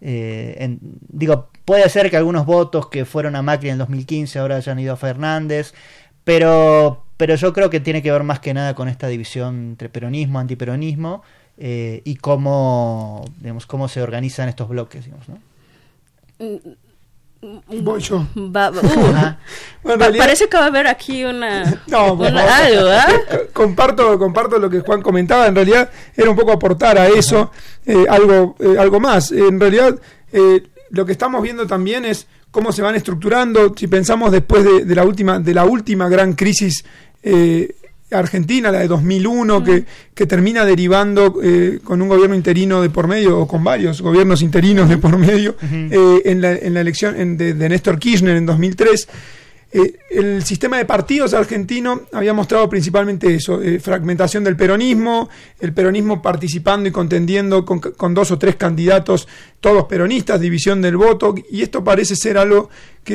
digo 0.00 1.48
puede 1.64 1.88
ser 1.88 2.10
que 2.10 2.16
algunos 2.16 2.46
votos 2.46 2.86
que 2.88 3.04
fueron 3.04 3.34
a 3.34 3.42
Macri 3.42 3.70
en 3.70 3.72
el 3.72 3.78
2015 3.78 4.38
ahora 4.38 4.56
hayan 4.56 4.78
ido 4.78 4.92
a 4.92 4.96
Fernández 4.96 5.74
pero 6.28 7.04
pero 7.16 7.36
yo 7.36 7.54
creo 7.54 7.70
que 7.70 7.80
tiene 7.80 8.02
que 8.02 8.12
ver 8.12 8.22
más 8.22 8.38
que 8.38 8.52
nada 8.52 8.74
con 8.74 8.86
esta 8.86 9.08
división 9.08 9.70
entre 9.70 9.88
peronismo, 9.88 10.38
antiperonismo 10.38 11.22
eh, 11.56 12.02
y 12.04 12.16
cómo, 12.16 13.24
digamos, 13.38 13.64
cómo 13.64 13.88
se 13.88 14.02
organizan 14.02 14.46
estos 14.50 14.68
bloques, 14.68 15.06
digamos, 15.06 15.26
¿no? 15.26 15.38
Voy 17.80 18.00
yo. 18.02 18.26
Uh, 18.36 19.98
parece 20.18 20.48
que 20.50 20.56
va 20.58 20.64
a 20.64 20.66
haber 20.66 20.86
aquí 20.86 21.24
una, 21.24 21.64
no, 21.86 22.22
algo, 22.22 22.26
¿eh? 22.92 23.48
comparto, 23.54 24.18
comparto 24.18 24.58
lo 24.58 24.68
que 24.68 24.80
Juan 24.80 25.00
comentaba. 25.00 25.46
En 25.46 25.54
realidad 25.54 25.90
era 26.14 26.28
un 26.28 26.36
poco 26.36 26.52
aportar 26.52 26.98
a 26.98 27.08
eso 27.08 27.50
eh, 27.86 28.04
algo, 28.06 28.54
algo 28.78 29.00
más. 29.00 29.32
En 29.32 29.58
realidad 29.58 29.98
lo 30.90 31.06
que 31.06 31.12
estamos 31.12 31.42
viendo 31.42 31.66
también 31.66 32.04
es 32.04 32.26
cómo 32.50 32.72
se 32.72 32.82
van 32.82 32.94
estructurando. 32.94 33.74
Si 33.76 33.86
pensamos 33.86 34.32
después 34.32 34.64
de, 34.64 34.84
de 34.84 34.94
la 34.94 35.04
última 35.04 35.38
de 35.38 35.54
la 35.54 35.64
última 35.64 36.08
gran 36.08 36.34
crisis 36.34 36.84
eh, 37.22 37.74
Argentina, 38.10 38.72
la 38.72 38.78
de 38.78 38.88
2001, 38.88 39.62
que, 39.62 39.84
que, 40.14 40.26
termina 40.26 40.64
derivando 40.64 41.40
eh, 41.42 41.78
con 41.84 42.00
un 42.00 42.08
gobierno 42.08 42.34
interino 42.34 42.80
de 42.80 42.88
por 42.88 43.06
medio, 43.06 43.38
o 43.38 43.46
con 43.46 43.62
varios 43.62 44.00
gobiernos 44.00 44.40
interinos 44.40 44.88
de 44.88 44.96
por 44.96 45.18
medio, 45.18 45.56
eh, 45.60 46.22
en, 46.24 46.40
la, 46.40 46.52
en, 46.52 46.72
la, 46.72 46.80
elección 46.80 47.36
de, 47.36 47.52
de, 47.52 47.68
Néstor 47.68 47.98
Kirchner 47.98 48.36
en 48.36 48.46
2003. 48.46 49.08
Eh, 49.70 49.98
el 50.10 50.42
sistema 50.44 50.78
de 50.78 50.86
partidos 50.86 51.34
argentino 51.34 52.04
había 52.12 52.32
mostrado 52.32 52.70
principalmente 52.70 53.34
eso, 53.34 53.60
eh, 53.60 53.78
fragmentación 53.78 54.42
del 54.42 54.56
peronismo, 54.56 55.28
el 55.60 55.74
peronismo 55.74 56.22
participando 56.22 56.88
y 56.88 56.92
contendiendo 56.92 57.66
con, 57.66 58.14
dos 58.14 58.30
o 58.30 58.38
tres 58.38 58.56
candidatos, 58.56 59.28
todos 59.60 59.84
peronistas, 59.84 60.40
división 60.40 60.80
del 60.80 60.96
voto, 60.96 61.34
y 61.50 61.60
esto 61.60 61.84
parece 61.84 62.16
ser 62.16 62.38
algo 62.38 62.70
que, 63.04 63.14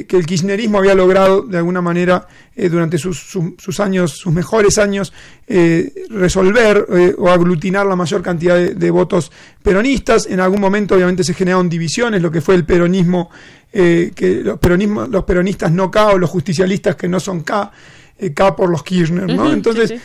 eh, 0.00 0.06
el 0.10 0.26
kirchnerismo 0.26 0.78
había 0.78 0.94
logrado 0.94 1.40
de 1.40 1.56
alguna 1.56 1.80
manera 1.80 2.28
durante 2.54 2.96
sus, 2.96 3.80
años, 3.80 4.12
sus 4.12 4.32
mejores 4.32 4.78
años, 4.78 5.12
resolver 6.08 6.86
o 7.18 7.28
aglutinar 7.28 7.84
la 7.84 7.96
mayor 7.96 8.22
cantidad 8.22 8.56
de, 8.56 8.90
votos 8.90 9.30
peronistas. 9.62 10.24
En 10.24 10.40
algún 10.40 10.62
momento 10.62 10.94
obviamente 10.94 11.22
se 11.22 11.34
generaron 11.34 11.68
divisiones, 11.68 12.22
lo 12.22 12.30
que 12.30 12.40
fue 12.40 12.54
el 12.54 12.64
peronismo 12.64 13.28
eh, 13.78 14.12
que 14.14 14.36
los, 14.36 14.58
peronismo, 14.58 15.06
los 15.06 15.24
peronistas 15.24 15.70
no 15.70 15.90
K 15.90 16.06
o 16.06 16.18
los 16.18 16.30
justicialistas 16.30 16.96
que 16.96 17.08
no 17.08 17.20
son 17.20 17.42
K, 17.42 17.70
eh, 18.18 18.32
K 18.32 18.56
por 18.56 18.70
los 18.70 18.82
Kirchner, 18.82 19.26
¿no? 19.26 19.52
Entonces, 19.52 20.00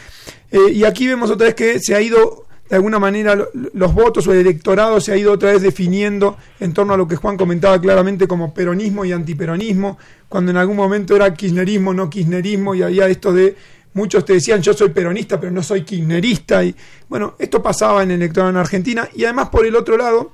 eh, 0.51 0.71
y 0.73 0.83
aquí 0.83 1.07
vemos 1.07 1.31
otra 1.31 1.45
vez 1.45 1.55
que 1.55 1.79
se 1.79 1.95
ha 1.95 2.01
ido, 2.01 2.47
de 2.69 2.75
alguna 2.75 2.99
manera, 2.99 3.33
los 3.53 3.93
votos 3.93 4.27
o 4.27 4.33
el 4.33 4.39
electorado 4.39 4.99
se 4.99 5.13
ha 5.13 5.17
ido 5.17 5.31
otra 5.31 5.53
vez 5.53 5.61
definiendo 5.61 6.35
en 6.59 6.73
torno 6.73 6.95
a 6.95 6.97
lo 6.97 7.07
que 7.07 7.15
Juan 7.15 7.37
comentaba 7.37 7.79
claramente 7.79 8.27
como 8.27 8.53
peronismo 8.53 9.05
y 9.05 9.13
antiperonismo, 9.13 9.97
cuando 10.27 10.51
en 10.51 10.57
algún 10.57 10.75
momento 10.75 11.15
era 11.15 11.33
kirchnerismo, 11.33 11.93
no 11.93 12.09
kirchnerismo, 12.09 12.75
y 12.75 12.81
había 12.81 13.07
esto 13.07 13.31
de 13.31 13.55
muchos 13.93 14.25
te 14.25 14.33
decían 14.33 14.61
yo 14.61 14.73
soy 14.73 14.87
peronista 14.87 15.37
pero 15.37 15.51
no 15.51 15.61
soy 15.61 15.81
kirchnerista 15.81 16.63
y 16.63 16.73
bueno 17.09 17.35
esto 17.37 17.61
pasaba 17.61 18.03
en 18.03 18.11
el 18.11 18.21
electorado 18.21 18.49
en 18.49 18.55
Argentina 18.55 19.09
y 19.13 19.25
además 19.25 19.49
por 19.49 19.65
el 19.65 19.75
otro 19.75 19.97
lado 19.97 20.31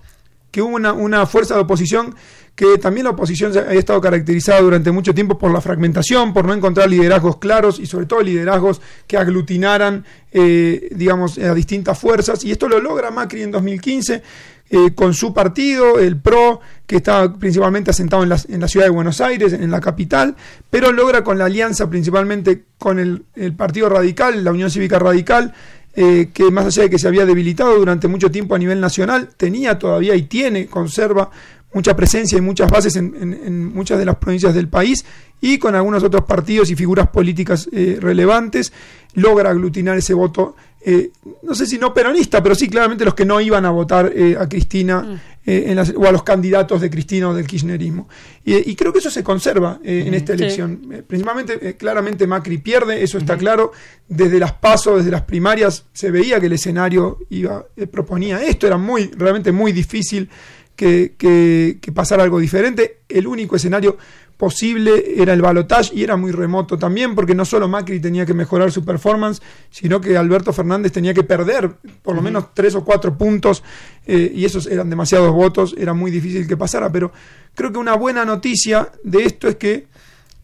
que 0.58 0.64
hubo 0.64 0.76
una, 0.76 0.92
una 0.92 1.28
fuerza 1.28 1.54
de 1.54 1.60
oposición 1.60 2.16
que 2.56 2.80
también 2.80 3.04
la 3.04 3.12
oposición 3.12 3.56
ha 3.56 3.74
estado 3.74 4.02
caracterizada 4.02 4.60
durante 4.60 4.92
mucho 4.92 5.14
tiempo 5.14 5.38
por 5.38 5.52
la 5.52 5.62
fragmentación, 5.62 6.34
por 6.34 6.46
no 6.46 6.54
encontrar 6.56 6.90
liderazgos 6.90 7.38
claros 7.38 7.80
y 7.80 7.86
sobre 7.86 8.08
todo 8.08 8.24
liderazgos 8.24 8.82
que 9.06 9.18
aglutinaran, 9.18 10.04
eh, 10.32 10.90
digamos, 10.96 11.38
a 11.38 11.54
distintas 11.54 12.00
fuerzas. 12.00 12.44
Y 12.44 12.50
esto 12.50 12.68
lo 12.68 12.80
logra 12.80 13.12
Macri 13.12 13.44
en 13.44 13.52
2015 13.52 14.24
eh, 14.70 14.96
con 14.96 15.14
su 15.14 15.34
partido, 15.34 15.98
el 15.98 16.20
PRO, 16.20 16.60
que 16.86 16.98
está 16.98 17.32
principalmente 17.34 17.92
asentado 17.92 18.24
en 18.24 18.30
la, 18.30 18.38
en 18.50 18.60
la, 18.60 18.68
ciudad 18.68 18.88
de 18.88 18.92
Buenos 18.92 19.22
Aires, 19.22 19.54
en 19.54 19.72
la 19.72 19.80
capital, 19.80 20.36
pero 20.70 20.92
logra 20.92 21.24
con 21.24 21.38
la 21.38 21.46
alianza 21.46 21.90
principalmente 21.90 22.64
con 22.78 23.00
el, 23.00 23.24
Partido 23.56 23.88
Radical, 23.88 24.44
la 24.44 24.52
Unión 24.52 24.70
Cívica 24.70 25.00
Radical, 25.00 25.54
eh, 26.00 26.30
que 26.32 26.52
más 26.52 26.68
allá 26.68 26.84
de 26.84 26.90
que 26.92 27.00
se 27.00 27.08
había 27.08 27.26
debilitado 27.26 27.76
durante 27.76 28.08
mucho 28.08 28.30
tiempo 28.30 28.54
a 28.54 28.60
nivel 28.60 28.80
nacional, 28.80 29.30
tenía 29.36 29.80
todavía 29.80 30.16
y 30.16 30.22
tiene, 30.22 30.68
conserva 30.68 31.32
mucha 31.74 31.96
presencia 31.96 32.38
y 32.38 32.42
muchas 32.42 32.70
bases 32.70 32.96
en, 32.98 33.74
muchas 33.74 33.98
de 33.98 34.06
las 34.06 34.18
provincias 34.18 34.54
del 34.54 34.68
país 34.68 35.04
y 35.42 35.58
con 35.58 35.74
algunos 35.74 36.04
otros 36.04 36.24
partidos 36.26 36.70
y 36.70 36.76
figuras 36.76 37.08
políticas 37.08 37.68
eh, 37.72 37.98
relevantes 38.00 38.72
logra 39.16 39.50
aglutinar 39.50 39.98
ese 39.98 40.14
voto, 40.14 40.56
eh, 40.86 41.10
no 41.42 41.56
sé 41.56 41.66
si 41.66 41.80
no 41.80 41.94
peronista, 41.94 42.44
pero 42.44 42.54
sí 42.54 42.70
claramente 42.70 43.04
los 43.04 43.16
que 43.16 43.26
no 43.26 43.42
iban 43.42 43.66
a 43.66 43.72
votar 43.72 44.12
eh, 44.16 44.38
a 44.40 44.48
Cristina 44.48 45.20
mm. 45.48 45.70
en 45.70 45.80
o 45.80 46.06
a 46.06 46.12
los 46.12 46.24
candidatos 46.24 46.82
de 46.82 46.90
Cristina 46.90 47.30
o 47.30 47.34
del 47.34 47.48
kirchnerismo. 47.48 48.08
Y, 48.46 48.76
creo 48.76 48.94
que 48.94 49.00
eso 49.00 49.10
se 49.10 49.24
conserva 49.24 49.80
en 49.84 50.14
esta 50.14 50.34
elección. 50.34 51.04
principalmente, 51.08 51.76
claramente 51.76 52.28
Macri 52.28 52.60
pierde, 52.60 53.02
eso 53.02 53.18
está 53.18 53.38
claro. 53.38 53.72
Desde 54.08 54.40
las 54.40 54.54
pasos, 54.54 54.98
desde 54.98 55.12
las 55.12 55.24
primarias, 55.24 55.86
se 55.92 56.12
veía 56.12 56.40
que 56.40 56.46
el 56.46 56.54
escenario 56.54 57.20
iba, 57.30 57.66
proponía 57.92 58.44
esto, 58.44 58.68
era 58.68 58.78
muy, 58.78 59.12
realmente 59.18 59.52
muy 59.52 59.72
difícil 59.72 60.30
que, 60.78 61.16
que, 61.18 61.92
pasara 61.92 62.24
algo 62.24 62.40
diferente. 62.40 63.00
El 63.10 63.28
único 63.28 63.56
escenario 63.56 63.98
posible 64.38 65.22
era 65.22 65.34
el 65.34 65.42
balotage 65.42 65.92
y 65.96 66.04
era 66.04 66.16
muy 66.16 66.32
remoto 66.32 66.78
también 66.78 67.16
porque 67.16 67.34
no 67.34 67.44
solo 67.44 67.68
Macri 67.68 68.00
tenía 68.00 68.26
que 68.26 68.36
mejorar 68.36 68.72
su 68.72 68.86
performance, 68.86 69.42
sino 69.72 70.00
que 70.00 70.16
Alberto 70.16 70.54
Fernández 70.54 70.92
tenía 70.92 71.14
que 71.14 71.24
perder 71.24 71.72
por 72.04 72.16
lo 72.16 72.22
menos 72.22 72.54
tres 72.54 72.76
o 72.76 72.86
cuatro 72.86 73.18
puntos 73.18 73.64
eh, 74.06 74.32
y 74.34 74.46
esos 74.46 74.68
eran 74.68 74.90
demasiados 74.90 75.34
votos, 75.34 75.76
era 75.78 75.94
muy 75.94 76.12
difícil 76.12 76.48
que 76.48 76.56
pasara, 76.56 76.92
pero 76.92 77.12
creo 77.56 77.72
que 77.72 77.80
una 77.80 77.96
buena 77.96 78.24
noticia 78.24 78.92
de 79.04 79.24
esto 79.24 79.48
es 79.48 79.56
que... 79.56 79.88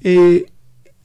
Eh, 0.02 0.46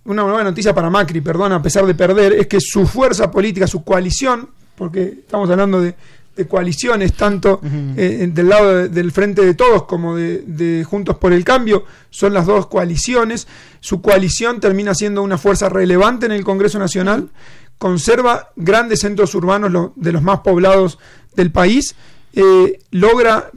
una 0.05 0.23
buena 0.23 0.45
noticia 0.45 0.75
para 0.75 0.89
Macri, 0.89 1.21
perdón, 1.21 1.53
a 1.53 1.61
pesar 1.61 1.85
de 1.85 1.95
perder, 1.95 2.33
es 2.33 2.47
que 2.47 2.63
su 2.63 2.87
fuerza 2.87 3.31
política, 3.31 3.67
su 3.67 3.85
coalición, 3.85 4.49
porque 4.75 5.03
estamos 5.03 5.51
hablando 5.51 5.83
de 5.83 5.95
de 6.39 6.47
coaliciones, 6.47 7.15
tanto 7.15 7.61
eh, 7.97 8.31
del 8.33 8.49
lado 8.49 8.89
del 8.89 9.11
Frente 9.11 9.45
de 9.45 9.55
Todos 9.55 9.83
como 9.83 10.15
de, 10.15 10.87
Juntos 10.89 11.19
por 11.19 11.33
el 11.33 11.45
Cambio, 11.45 11.85
son 12.11 12.33
las 12.33 12.47
dos 12.47 12.69
coaliciones. 12.69 13.49
Su 13.81 14.01
coalición 14.01 14.61
termina 14.61 14.95
siendo 14.95 15.23
una 15.23 15.37
fuerza 15.37 15.69
relevante 15.69 16.27
en 16.27 16.33
el 16.33 16.45
Congreso 16.45 16.79
Nacional, 16.79 17.29
conserva 17.77 18.51
grandes 18.55 19.01
centros 19.01 19.35
urbanos 19.35 19.93
de 19.97 20.13
los 20.13 20.23
más 20.23 20.41
poblados 20.41 21.01
del 21.35 21.51
país, 21.51 21.97
eh, 22.35 22.79
logra 22.93 23.51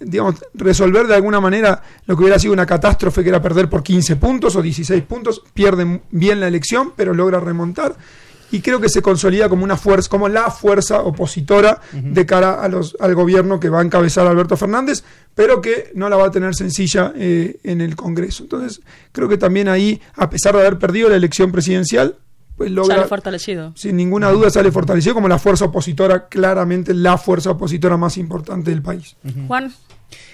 digamos, 0.00 0.34
resolver 0.54 1.06
de 1.06 1.14
alguna 1.14 1.40
manera 1.40 1.80
lo 2.06 2.16
que 2.16 2.22
hubiera 2.22 2.40
sido 2.40 2.54
una 2.54 2.66
catástrofe, 2.66 3.22
que 3.22 3.28
era 3.28 3.40
perder 3.40 3.70
por 3.70 3.84
15 3.84 4.16
puntos 4.16 4.56
o 4.56 4.62
16 4.62 5.00
puntos, 5.04 5.44
pierde 5.54 6.00
bien 6.10 6.40
la 6.40 6.48
elección, 6.48 6.92
pero 6.96 7.14
logra 7.14 7.38
remontar 7.38 7.94
y 8.52 8.60
creo 8.60 8.80
que 8.80 8.88
se 8.88 9.02
consolida 9.02 9.48
como 9.48 9.64
una 9.64 9.76
fuerza, 9.76 10.08
como 10.08 10.28
la 10.28 10.50
fuerza 10.50 11.02
opositora 11.02 11.80
de 11.92 12.26
cara 12.26 12.62
a 12.62 12.68
los, 12.68 12.96
al 13.00 13.14
gobierno 13.14 13.60
que 13.60 13.68
va 13.68 13.80
a 13.80 13.82
encabezar 13.82 14.26
Alberto 14.26 14.56
Fernández, 14.56 15.02
pero 15.34 15.60
que 15.60 15.90
no 15.94 16.08
la 16.08 16.16
va 16.16 16.26
a 16.26 16.30
tener 16.30 16.54
sencilla 16.54 17.12
eh, 17.16 17.58
en 17.62 17.80
el 17.80 17.96
Congreso. 17.96 18.42
Entonces, 18.42 18.80
creo 19.12 19.28
que 19.28 19.38
también 19.38 19.68
ahí, 19.68 20.00
a 20.14 20.28
pesar 20.28 20.54
de 20.54 20.60
haber 20.60 20.78
perdido 20.78 21.08
la 21.08 21.16
elección 21.16 21.52
presidencial, 21.52 22.16
pues 22.56 22.70
logra, 22.70 22.96
sale 22.96 23.08
fortalecido. 23.08 23.72
Sin 23.74 23.96
ninguna 23.96 24.30
duda 24.30 24.50
sale 24.50 24.70
fortalecido 24.70 25.14
como 25.14 25.28
la 25.28 25.38
fuerza 25.38 25.66
opositora, 25.66 26.28
claramente 26.28 26.92
la 26.92 27.16
fuerza 27.16 27.52
opositora 27.52 27.96
más 27.96 28.18
importante 28.18 28.70
del 28.70 28.82
país. 28.82 29.16
Juan. 29.46 29.72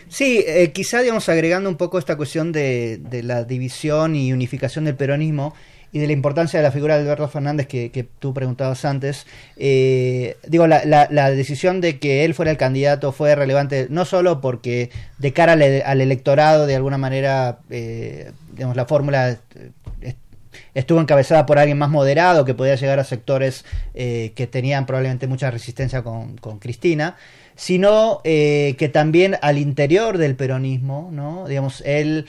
Sí, 0.08 0.42
eh, 0.46 0.72
quizá, 0.72 1.00
digamos, 1.00 1.28
agregando 1.28 1.68
un 1.68 1.76
poco 1.76 1.98
esta 1.98 2.16
cuestión 2.16 2.52
de, 2.52 2.98
de 2.98 3.22
la 3.22 3.44
división 3.44 4.14
y 4.16 4.32
unificación 4.32 4.84
del 4.84 4.94
peronismo, 4.94 5.54
y 5.96 5.98
de 5.98 6.08
la 6.08 6.12
importancia 6.12 6.58
de 6.58 6.62
la 6.62 6.72
figura 6.72 6.96
de 6.96 7.04
Alberto 7.04 7.26
Fernández 7.26 7.66
que, 7.66 8.06
tú 8.18 8.34
preguntabas 8.34 8.84
antes, 8.84 9.26
eh, 9.56 10.36
digo, 10.46 10.66
la, 10.66 11.30
decisión 11.30 11.80
de 11.80 11.98
que 11.98 12.26
él 12.26 12.34
fuera 12.34 12.50
el 12.50 12.58
candidato 12.58 13.12
fue 13.12 13.34
relevante 13.34 13.86
no 13.88 14.04
solo 14.04 14.42
porque 14.42 14.90
de 15.16 15.32
cara 15.32 15.54
al, 15.54 15.62
electorado, 16.02 16.66
de 16.66 16.76
alguna 16.76 16.98
manera, 16.98 17.60
eh, 17.70 18.30
digamos, 18.52 18.76
la 18.76 18.84
fórmula 18.84 19.38
eh, 20.02 20.14
estuvo 20.74 21.00
encabezada 21.00 21.46
por 21.46 21.58
alguien 21.58 21.78
más 21.78 21.88
moderado 21.88 22.44
que 22.44 22.52
podía 22.52 22.74
llegar 22.74 22.98
a 22.98 23.04
sectores 23.04 23.64
que 23.94 24.48
tenían 24.50 24.84
probablemente 24.84 25.26
mucha 25.26 25.50
resistencia 25.50 26.02
con 26.02 26.58
Cristina, 26.58 27.16
sino 27.54 28.20
que 28.22 28.90
también 28.92 29.38
al 29.40 29.56
interior 29.56 30.18
del 30.18 30.36
peronismo, 30.36 31.08
¿no? 31.10 31.48
digamos, 31.48 31.82
él 31.86 32.26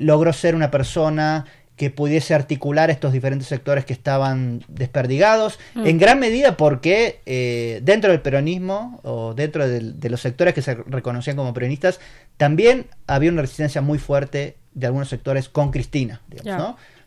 logró 0.00 0.34
ser 0.34 0.54
una 0.54 0.70
persona 0.70 1.46
que 1.76 1.90
pudiese 1.90 2.34
articular 2.34 2.90
estos 2.90 3.12
diferentes 3.12 3.48
sectores 3.48 3.84
que 3.84 3.92
estaban 3.92 4.64
desperdigados, 4.68 5.58
mm. 5.74 5.86
en 5.86 5.98
gran 5.98 6.20
medida 6.20 6.56
porque 6.56 7.20
eh, 7.26 7.80
dentro 7.82 8.10
del 8.10 8.20
peronismo 8.20 9.00
o 9.02 9.34
dentro 9.34 9.66
de, 9.66 10.08
los 10.08 10.20
sectores 10.20 10.54
que 10.54 10.62
se 10.62 10.74
reconocían 10.74 11.36
como 11.36 11.52
peronistas, 11.52 12.00
también 12.36 12.86
había 13.06 13.30
una 13.30 13.42
resistencia 13.42 13.80
muy 13.80 13.98
fuerte 13.98 14.56
de 14.74 14.86
algunos 14.86 15.08
sectores 15.08 15.48
con 15.48 15.70
Cristina. 15.70 16.20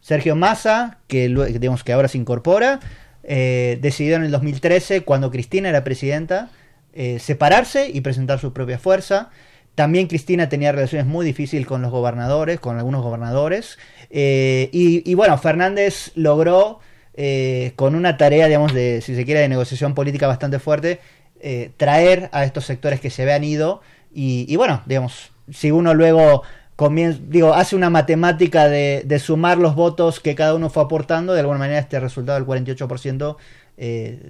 Sergio 0.02 0.36
Massa, 0.36 1.00
que, 1.08 1.28
digamos, 1.28 1.84
que 1.84 1.94
ahora 1.94 2.08
se 2.08 2.18
incorpora, 2.18 2.80
eh, 3.24 3.78
decidió 3.82 4.16
en 4.16 4.24
el 4.24 4.32
2013, 4.32 5.02
cuando 5.02 5.32
Cristina 5.32 5.70
era 5.70 5.84
presidenta, 5.84 6.50
eh, 6.94 7.20
separarse 7.20 7.90
y 7.90 8.02
presentar 8.02 8.40
su 8.40 8.54
propia 8.54 8.80
fuerza. 8.80 9.30
También 9.78 10.08
Cristina 10.08 10.50
tenía 10.50 10.72
relaciones 10.72 11.06
muy 11.06 11.24
difíciles 11.24 11.68
con 11.68 11.84
los 11.84 11.92
gobernadores, 11.92 12.60
con 12.60 12.80
algunos 12.80 13.04
gobernadores. 13.04 13.78
Eh, 14.10 14.72
y, 14.74 15.14
bueno, 15.14 15.38
Fernández 15.38 16.14
logró, 16.16 16.80
eh, 17.14 17.74
con 17.76 17.94
una 17.94 18.18
tarea, 18.18 18.48
digamos, 18.48 18.74
de, 18.74 19.02
si 19.04 19.14
se 19.14 19.24
quiere, 19.24 19.42
de 19.42 19.50
negociación 19.50 19.94
política 19.94 20.26
bastante 20.26 20.58
fuerte, 20.58 21.00
eh, 21.42 21.70
traer 21.78 22.28
a 22.32 22.44
estos 22.44 22.66
sectores 22.66 23.00
que 23.00 23.12
se 23.12 23.22
habían 23.22 23.44
ido. 23.44 23.82
Y, 24.12 24.56
bueno, 24.56 24.82
digamos, 24.88 25.30
si 25.52 25.70
uno 25.70 25.94
luego 25.94 26.42
comienza, 26.76 27.20
digo, 27.28 27.54
hace 27.54 27.76
una 27.76 27.92
matemática 27.92 28.68
de, 28.68 29.04
de, 29.06 29.20
sumar 29.20 29.60
los 29.60 29.76
votos 29.76 30.20
que 30.20 30.34
cada 30.34 30.56
uno 30.56 30.72
fue 30.72 30.82
aportando, 30.82 31.34
de 31.34 31.42
alguna 31.42 31.60
manera 31.60 31.78
este 31.78 32.00
resultado 32.00 32.40
del 32.40 32.48
48% 32.48 33.36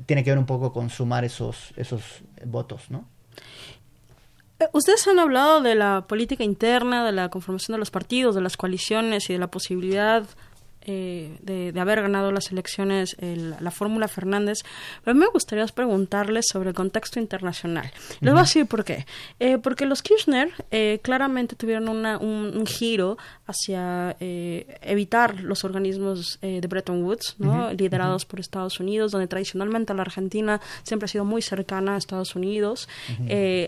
tiene 0.05 0.25
que 0.25 0.29
ver 0.29 0.39
un 0.39 0.45
poco 0.45 0.73
con 0.73 0.89
sumar 0.89 1.23
esos, 1.23 1.73
esos 1.77 2.01
votos, 2.43 2.91
¿no? 2.91 3.05
Eh, 4.59 4.65
ustedes 4.73 5.07
han 5.07 5.19
hablado 5.19 5.61
de 5.61 5.75
la 5.75 6.05
política 6.07 6.43
interna, 6.43 7.05
de 7.05 7.11
la 7.11 7.29
conformación 7.29 7.75
de 7.75 7.79
los 7.79 7.91
partidos, 7.91 8.35
de 8.35 8.41
las 8.41 8.57
coaliciones 8.57 9.29
y 9.29 9.33
de 9.33 9.39
la 9.39 9.47
posibilidad 9.47 10.27
eh, 10.89 11.37
de, 11.41 11.77
haber 11.81 12.01
ganado 12.01 12.31
las 12.31 12.49
elecciones 12.49 13.17
la 13.19 13.71
fórmula 13.71 14.07
Fernández, 14.07 14.59
pero 15.03 15.11
a 15.11 15.13
mí 15.15 15.19
me 15.19 15.27
gustaría 15.27 15.65
preguntarles 15.67 16.45
sobre 16.49 16.69
el 16.69 16.75
contexto 16.75 17.19
internacional. 17.19 17.91
Les 18.21 18.31
voy 18.31 18.39
a 18.39 18.43
decir 18.43 18.67
por 18.67 18.85
qué. 18.85 19.05
Eh, 19.41 19.57
porque 19.57 19.85
los 19.85 20.01
Kirchner 20.01 20.49
eh, 20.71 21.01
claramente 21.03 21.57
tuvieron 21.57 21.89
un, 21.89 22.65
giro 22.65 23.17
hacia 23.47 24.15
evitar 24.19 25.41
los 25.41 25.63
organismos 25.63 26.39
de 26.41 26.67
Bretton 26.67 27.03
Woods, 27.03 27.35
¿no? 27.39 27.71
liderados 27.73 28.25
por 28.25 28.39
Estados 28.39 28.79
Unidos, 28.79 29.11
donde 29.11 29.27
tradicionalmente 29.27 29.93
la 29.93 30.01
Argentina 30.01 30.61
siempre 30.83 31.05
ha 31.05 31.07
sido 31.07 31.25
muy 31.25 31.41
cercana 31.41 31.95
a 31.95 31.97
Estados 31.97 32.35
Unidos, 32.35 32.87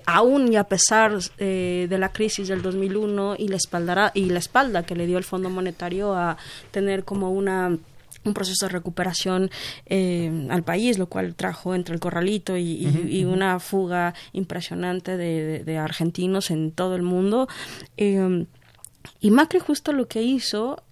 aún 0.06 0.52
y 0.52 0.58
a 0.58 0.66
pesar 0.66 1.18
de 1.20 1.98
la 1.98 2.12
crisis 2.12 2.48
del 2.48 2.62
2001 2.62 3.36
y 3.38 3.48
la, 3.48 3.56
espalda, 3.56 4.12
y 4.14 4.26
la 4.26 4.40
espalda 4.40 4.84
que 4.84 4.96
le 4.96 5.08
dio 5.08 5.18
el 5.18 5.24
Fondo 5.24 5.50
Monetario 5.50 6.14
a 6.14 6.38
tener 6.72 7.04
como 7.04 7.32
una 7.32 7.78
un 8.26 8.34
proceso 8.34 8.66
de 8.66 8.74
recuperación 8.74 9.50
eh, 9.86 10.48
al 10.50 10.64
país, 10.64 10.98
lo 10.98 11.08
cual 11.08 11.36
trajo 11.36 11.74
entre 11.74 11.94
el 11.94 12.02
corralito 12.02 12.58
y, 12.58 13.26
una 13.26 13.60
fuga 13.60 14.14
impresionante 14.34 15.18
de, 15.18 15.78
argentinos 15.78 16.52
en 16.52 16.72
todo 16.72 16.96
el 16.96 17.02
mundo. 17.02 17.48
Eh, 17.98 18.46
y 19.20 19.32
Macri 19.32 19.60
justo 19.60 19.92
lo 19.94 20.08
que 20.08 20.22
hizo 20.22 20.84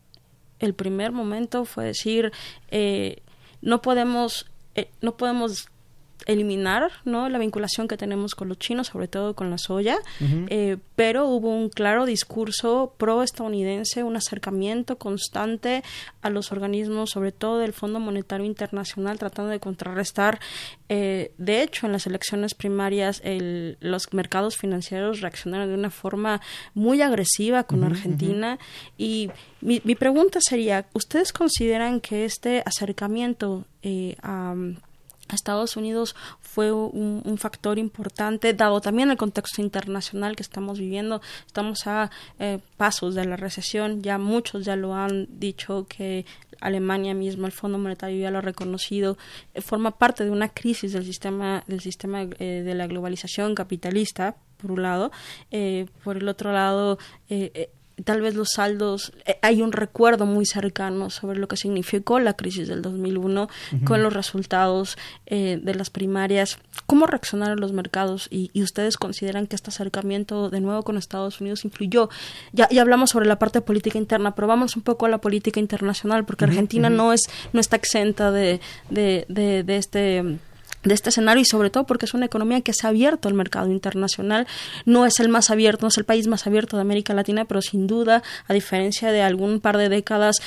el 0.60 0.74
primer 0.74 1.12
momento 1.12 1.66
fue 1.66 1.86
decir 1.86 2.32
eh, 2.70 3.22
no 3.62 3.82
podemos 3.82 4.48
no 5.02 5.18
podemos 5.18 5.70
eliminar 6.26 6.92
¿no? 7.06 7.30
la 7.30 7.38
vinculación 7.38 7.88
que 7.88 7.98
tenemos 7.98 8.36
con 8.36 8.50
los 8.50 8.58
chinos, 8.60 8.88
sobre 8.88 9.08
todo 9.08 9.36
con 9.36 9.50
la 9.50 9.58
soya, 9.58 9.98
eh, 10.20 10.78
pero 10.96 11.28
hubo 11.28 11.50
un 11.50 11.70
claro 11.70 12.06
discurso 12.06 12.94
pro-estadounidense, 12.98 14.04
un 14.04 14.16
acercamiento 14.16 14.98
constante 14.98 15.84
a 16.22 16.30
los 16.30 16.52
organismos, 16.52 17.12
sobre 17.12 17.32
todo 17.32 17.60
del 17.60 17.74
Fondo 17.74 18.00
Monetario 18.00 18.46
Internacional, 18.46 19.20
tratando 19.20 19.52
de 19.52 19.60
contrarrestar. 19.60 20.40
Eh, 20.90 21.32
de 21.38 21.62
hecho, 21.62 21.86
en 21.86 21.92
las 21.92 22.08
elecciones 22.08 22.54
primarias, 22.56 23.22
los 23.80 24.14
mercados 24.14 24.58
financieros 24.58 25.22
reaccionaron 25.22 25.70
de 25.70 25.76
una 25.76 25.92
forma 25.92 26.42
muy 26.74 27.02
agresiva 27.02 27.64
con 27.64 27.84
Argentina. 27.84 28.58
Y 28.98 29.30
mi, 29.62 29.82
mi, 29.84 29.96
pregunta 29.96 30.40
sería, 30.42 30.88
¿ustedes 30.94 31.32
consideran 31.32 32.00
que 32.00 32.26
este 32.26 32.64
acercamiento 32.66 33.66
eh, 33.82 34.16
a 34.22 34.56
Estados 35.36 35.78
Unidos 35.78 36.16
fue 36.40 36.72
un, 36.72 37.38
factor 37.38 37.78
importante, 37.78 38.54
dado 38.54 38.82
también 38.82 39.12
el 39.12 39.18
contexto 39.18 39.62
internacional 39.62 40.36
que 40.36 40.44
estamos 40.44 40.80
viviendo. 40.80 41.22
Estamos 41.46 41.86
a 41.86 42.10
eh, 42.40 42.60
pasos 42.78 43.16
de 43.16 43.26
la 43.26 43.36
recesión, 43.36 44.02
ya 44.02 44.18
muchos 44.18 44.66
ya 44.66 44.76
lo 44.76 44.96
han 44.96 45.28
dicho 45.40 45.86
que 45.88 46.26
Alemania 46.60 47.14
misma, 47.14 47.48
el 47.48 47.54
Fondo 47.54 47.78
Monetario 47.78 48.20
ya 48.20 48.32
lo 48.32 48.40
ha 48.40 48.42
reconocido, 48.42 49.18
eh, 49.54 49.62
forma 49.62 49.92
parte 49.92 50.24
de 50.24 50.32
una 50.32 50.50
crisis 50.50 50.94
del 50.94 51.06
sistema, 51.06 51.64
del 51.68 51.82
sistema 51.82 52.24
eh, 52.24 52.64
de 52.66 52.76
la 52.76 52.88
globalización 52.88 53.54
capitalista, 53.54 54.36
por 54.58 54.72
un 54.72 54.82
lado. 54.82 55.12
por 56.04 56.18
el 56.18 56.28
otro 56.28 56.52
lado, 56.52 56.98
tal 58.04 58.22
vez 58.22 58.36
los 58.36 58.50
saldos, 58.52 59.12
eh, 59.26 59.38
hay 59.42 59.62
un 59.62 59.72
recuerdo 59.72 60.26
muy 60.26 60.46
cercano 60.46 61.10
sobre 61.10 61.40
lo 61.40 61.48
que 61.48 61.58
significó 61.58 62.20
la 62.20 62.34
crisis 62.34 62.68
del 62.68 62.82
2001 62.82 63.50
con 63.86 64.04
los 64.04 64.14
resultados 64.14 64.98
eh, 65.26 65.60
de 65.62 65.76
las 65.76 65.90
primarias. 65.90 66.60
¿Cómo 66.86 67.08
reaccionaron 67.08 67.60
los 67.60 67.74
mercados 67.74 68.28
y, 68.30 68.52
ustedes 68.62 68.98
consideran 68.98 69.48
que 69.48 69.56
este 69.56 69.70
acercamiento 69.70 70.50
de 70.50 70.60
nuevo 70.60 70.84
con 70.84 70.98
Estados 70.98 71.40
Unidos 71.42 71.64
influyó? 71.66 72.10
Ya, 72.52 72.68
ya 72.70 72.82
hablamos 72.82 73.12
sobre 73.12 73.28
la 73.28 73.40
parte 73.40 73.62
política 73.62 73.98
interna, 73.98 74.36
pero 74.36 74.48
vamos 74.48 74.76
un 74.76 74.82
poco 74.82 75.06
a 75.06 75.10
la 75.10 75.20
política 75.20 75.60
internacional, 75.60 76.26
porque 76.26 76.46
Argentina 76.46 76.90
no, 76.90 77.14
es, 77.14 77.30
no 77.54 77.60
está 77.60 77.78
exenta 77.78 78.32
de, 78.32 78.60
de, 78.90 79.26
de, 79.30 79.64
de 79.64 79.78
este 79.78 80.40
de 80.84 80.94
este 80.94 81.10
escenario 81.10 81.42
y 81.42 81.46
sobre 81.46 81.70
todo 81.70 81.86
porque 81.86 82.06
es 82.06 82.14
una 82.14 82.26
economía 82.26 82.62
que 82.62 82.74
se 82.74 82.88
ha 82.88 82.90
abierto 82.90 83.28
al 83.28 83.34
mercado 83.34 83.70
internacional. 83.72 84.48
No 84.86 85.06
es 85.06 85.20
el 85.20 85.30
más 85.30 85.50
abierto, 85.50 85.84
no 85.84 85.90
es 85.90 85.98
el 85.98 86.06
país 86.06 86.28
más 86.28 86.48
abierto 86.48 86.78
de 86.78 86.82
América 86.82 87.14
Latina, 87.14 87.46
pero 87.46 87.62
sin 87.62 87.88
duda, 87.88 88.24
a 88.48 88.54
diferencia 88.54 89.12
de 89.12 89.22
algún 89.22 89.60
par 89.60 89.78
de 89.78 89.90
décadas, 89.90 90.42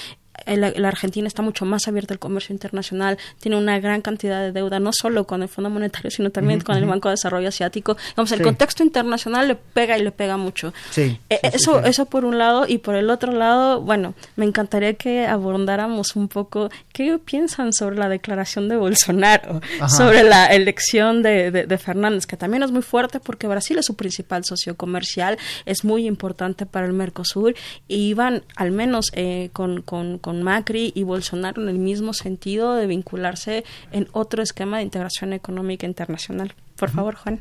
la, 0.46 0.88
Argentina 0.88 1.26
está 1.26 1.42
mucho 1.42 1.64
más 1.64 1.88
abierta 1.88 2.14
al 2.14 2.18
comercio 2.18 2.52
internacional, 2.52 3.18
tiene 3.40 3.56
una 3.56 3.78
gran 3.80 4.02
cantidad 4.02 4.40
de 4.40 4.52
deuda, 4.52 4.80
no 4.80 4.90
solo 4.92 5.26
con 5.26 5.42
el 5.42 5.48
Fondo 5.48 5.70
Monetario, 5.70 6.10
sino 6.10 6.30
también 6.30 6.60
con 6.60 6.76
el 6.76 6.84
Banco 6.84 7.08
de 7.08 7.14
Desarrollo 7.14 7.48
Asiático. 7.48 7.96
Vamos, 8.16 8.32
el 8.32 8.42
contexto 8.42 8.82
internacional 8.82 9.48
le 9.48 9.54
pega 9.54 9.98
y 9.98 10.02
le 10.02 10.12
pega 10.12 10.36
mucho. 10.36 10.72
Eh, 10.96 11.18
eso, 11.42 11.80
eso 11.84 12.06
por 12.06 12.24
un 12.24 12.38
lado, 12.38 12.66
y 12.66 12.78
por 12.78 12.94
el 12.94 13.10
otro 13.10 13.32
lado, 13.32 13.80
bueno, 13.80 14.14
me 14.36 14.44
encantaría 14.44 14.94
que 14.94 15.26
abordáramos 15.26 16.16
un 16.16 16.28
poco 16.28 16.70
qué 16.92 17.18
piensan 17.18 17.72
sobre 17.72 17.96
la 17.96 18.08
declaración 18.08 18.68
de 18.68 18.76
Bolsonaro, 18.76 19.60
sobre 19.88 20.22
la 20.22 20.46
elección 20.46 21.22
de, 21.22 21.50
de, 21.50 21.78
Fernández, 21.78 22.26
que 22.26 22.36
también 22.36 22.62
es 22.62 22.70
muy 22.70 22.82
fuerte 22.82 23.20
porque 23.20 23.46
Brasil 23.46 23.78
es 23.78 23.86
su 23.86 23.94
principal 23.94 24.44
socio 24.44 24.76
comercial, 24.76 25.38
es 25.66 25.84
muy 25.84 26.06
importante 26.06 26.66
para 26.66 26.86
el 26.86 26.92
Mercosur, 26.92 27.54
y 27.88 28.14
van 28.14 28.42
al 28.56 28.70
menos 28.70 29.06
eh, 29.14 29.50
con, 29.52 29.82
con 29.82 30.18
con 30.18 30.29
Macri 30.32 30.92
y 30.94 31.02
Bolsonaro 31.02 31.62
en 31.62 31.68
el 31.68 31.78
mismo 31.78 32.12
sentido 32.12 32.74
de 32.74 32.86
vincularse 32.86 33.64
en 33.92 34.08
otro 34.12 34.42
esquema 34.42 34.78
de 34.78 34.84
integración 34.84 35.32
económica 35.32 35.86
internacional. 35.86 36.54
Por 36.76 36.90
favor, 36.90 37.16
Juan. 37.16 37.40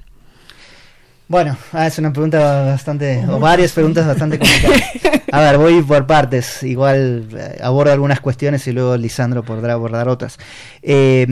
Bueno, 1.29 1.55
ah, 1.73 1.85
es 1.85 1.99
una 1.99 2.11
pregunta 2.11 2.63
bastante, 2.65 3.23
o 3.29 3.39
varias 3.39 3.71
preguntas 3.73 4.07
bastante 4.07 4.39
complicadas. 4.39 4.81
A 5.31 5.41
ver, 5.41 5.59
voy 5.59 5.81
por 5.83 6.07
partes. 6.07 6.63
Igual 6.63 7.27
eh, 7.37 7.59
abordo 7.61 7.93
algunas 7.93 8.19
cuestiones 8.19 8.65
y 8.65 8.71
luego 8.71 8.97
Lisandro 8.97 9.43
podrá 9.43 9.73
abordar 9.73 10.09
otras. 10.09 10.39
Eh, 10.81 11.27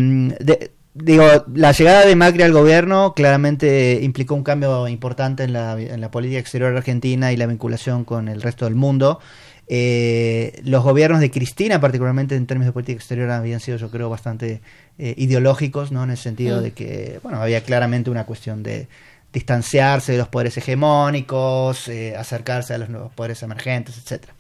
digo, 0.94 1.26
la 1.54 1.72
llegada 1.72 2.06
de 2.06 2.16
Macri 2.16 2.44
al 2.44 2.54
gobierno 2.54 3.14
claramente 3.16 4.00
implicó 4.04 4.36
un 4.36 4.44
cambio 4.44 4.88
importante 4.88 5.44
en 5.44 5.54
la, 5.54 5.80
en 5.80 6.00
la 6.00 6.12
política 6.12 6.40
exterior 6.40 6.76
argentina 6.76 7.32
y 7.32 7.38
la 7.38 7.48
vinculación 7.48 8.06
con 8.06 8.28
el 8.28 8.44
resto 8.44 8.66
del 8.66 8.76
mundo. 8.76 9.20
Eh, 9.70 10.62
los 10.64 10.84
gobiernos 10.84 11.20
de 11.20 11.30
Cristina, 11.30 11.82
particularmente 11.82 12.36
en 12.36 12.46
términos 12.48 12.68
de 12.68 12.74
política 12.74 12.98
exterior, 12.98 13.30
habían 13.32 13.60
sido, 13.60 13.78
yo 13.78 13.90
creo, 13.92 14.10
bastante 14.10 14.62
ideológicos, 15.00 15.92
¿no? 15.92 16.04
En 16.04 16.10
el 16.10 16.18
sentido 16.18 16.60
mm. 16.60 16.64
de 16.64 16.72
que, 16.72 17.20
bueno, 17.22 17.40
había 17.40 17.62
claramente 17.62 18.10
una 18.10 18.26
cuestión 18.26 18.64
de 18.64 18.88
distanciarse 19.38 20.14
de 20.14 20.18
los 20.18 20.30
poderes 20.30 20.58
hegemónicos, 20.58 21.88
eh, 21.90 22.16
acercarse 22.16 22.74
a 22.74 22.78
los 22.78 22.90
nuevos 22.90 23.12
poderes 23.14 23.44
emergentes, 23.44 23.98
etcétera. 23.98 24.34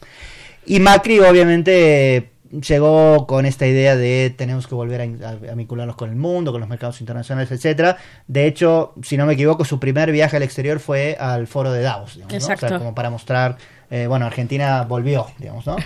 Y 0.65 0.79
Macri 0.79 1.19
obviamente 1.19 2.31
llegó 2.49 3.27
con 3.27 3.45
esta 3.45 3.67
idea 3.67 3.95
de 3.95 4.33
tenemos 4.35 4.67
que 4.67 4.75
volver 4.75 5.01
a, 5.01 5.53
vincularnos 5.53 5.95
con 5.95 6.09
el 6.09 6.15
mundo, 6.15 6.51
con 6.51 6.61
los 6.61 6.69
mercados 6.69 6.99
internacionales, 7.01 7.51
etcétera. 7.51 7.97
De 8.27 8.47
hecho, 8.47 8.93
si 9.03 9.17
no 9.17 9.25
me 9.25 9.33
equivoco, 9.33 9.65
su 9.65 9.79
primer 9.79 10.11
viaje 10.11 10.37
al 10.37 10.43
exterior 10.43 10.79
fue 10.79 11.15
al 11.19 11.47
foro 11.47 11.71
de 11.71 11.81
Davos, 11.81 12.15
digamos, 12.15 12.61
como 12.79 12.95
para 12.95 13.09
mostrar, 13.09 13.57
eh, 13.89 14.07
bueno, 14.07 14.25
Argentina 14.25 14.83
volvió, 14.83 15.27
digamos, 15.37 15.65
¿no? 15.65 15.77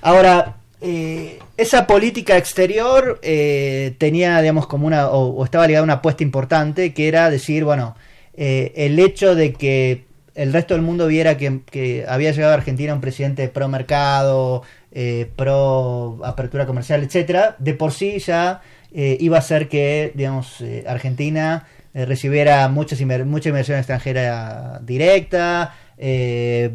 Ahora, 0.00 0.56
eh, 0.80 1.38
esa 1.56 1.86
política 1.86 2.36
exterior 2.36 3.20
tenía, 3.22 4.40
digamos, 4.40 4.66
como 4.66 4.86
una, 4.86 5.08
o, 5.08 5.44
estaba 5.44 5.66
ligada 5.66 5.82
a 5.82 5.84
una 5.84 5.92
apuesta 5.94 6.22
importante, 6.22 6.92
que 6.92 7.08
era 7.08 7.30
decir, 7.30 7.64
bueno, 7.64 7.94
eh, 8.34 8.72
el 8.76 8.98
hecho 8.98 9.34
de 9.34 9.52
que 9.52 10.04
el 10.34 10.52
resto 10.52 10.74
del 10.74 10.82
mundo 10.82 11.06
viera 11.06 11.36
que, 11.36 12.04
había 12.08 12.32
llegado 12.32 12.52
a 12.52 12.56
Argentina 12.56 12.94
un 12.94 13.00
presidente 13.00 13.48
pro 13.48 13.68
mercado, 13.68 14.62
eh, 14.90 15.30
pro 15.36 16.20
apertura 16.24 16.66
comercial, 16.66 17.02
etcétera, 17.02 17.56
de 17.58 17.74
por 17.74 17.92
sí 17.92 18.18
ya 18.18 18.62
eh, 18.94 19.18
iba 19.20 19.36
a 19.36 19.40
hacer 19.40 19.68
que, 19.68 20.12
digamos, 20.14 20.64
Argentina 20.86 21.66
recibiera 21.94 22.66
muchas 22.68 22.98
mucha 23.02 23.50
inversión 23.50 23.76
extranjera 23.76 24.80
directa, 24.82 25.74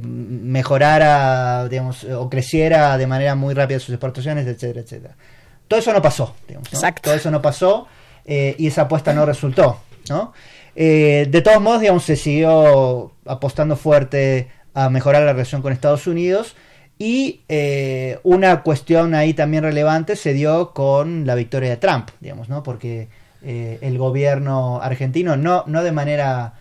mejorara, 0.02 1.68
digamos, 1.68 2.04
o 2.06 2.30
creciera 2.30 2.98
de 2.98 3.08
manera 3.08 3.36
muy 3.36 3.54
rápida 3.54 3.80
sus 3.80 3.90
exportaciones, 3.90 4.48
etcétera, 4.48 4.82
etcétera. 4.82 5.16
Todo 5.68 5.80
eso 5.80 5.92
no 5.92 6.02
pasó, 6.02 6.36
digamos, 6.48 6.70
Todo 7.02 7.14
eso 7.14 7.30
no 7.32 7.42
pasó 7.42 7.88
y 8.26 8.68
esa 8.68 8.84
apuesta 8.84 9.14
no 9.14 9.26
resultó, 9.26 9.82
¿no? 10.10 10.34
Eh, 10.80 11.28
de 11.32 11.42
todos 11.42 11.60
modos, 11.60 11.82
digamos, 11.82 12.04
se 12.04 12.16
siguió 12.16 13.12
apostando 13.26 13.76
fuerte 13.76 14.48
a 14.76 14.92
mejorar 14.92 15.24
la 15.24 15.34
relación 15.34 15.64
con 15.64 15.74
Estados 15.74 16.06
Unidos. 16.06 16.56
Y 17.00 17.42
eh, 17.50 18.20
una 18.24 18.62
cuestión 18.62 19.16
ahí 19.16 19.34
también 19.34 19.64
relevante 19.64 20.16
se 20.16 20.34
dio 20.34 20.72
con 20.74 21.26
la 21.26 21.34
victoria 21.34 21.72
de 21.72 21.78
Trump, 21.78 22.10
digamos, 22.20 22.48
¿no? 22.48 22.62
Porque 22.62 23.08
eh, 23.42 23.80
el 23.82 23.98
gobierno 23.98 24.80
argentino, 24.80 25.36
no, 25.36 25.64
no 25.66 25.84
de 25.84 25.92
manera 25.92 26.54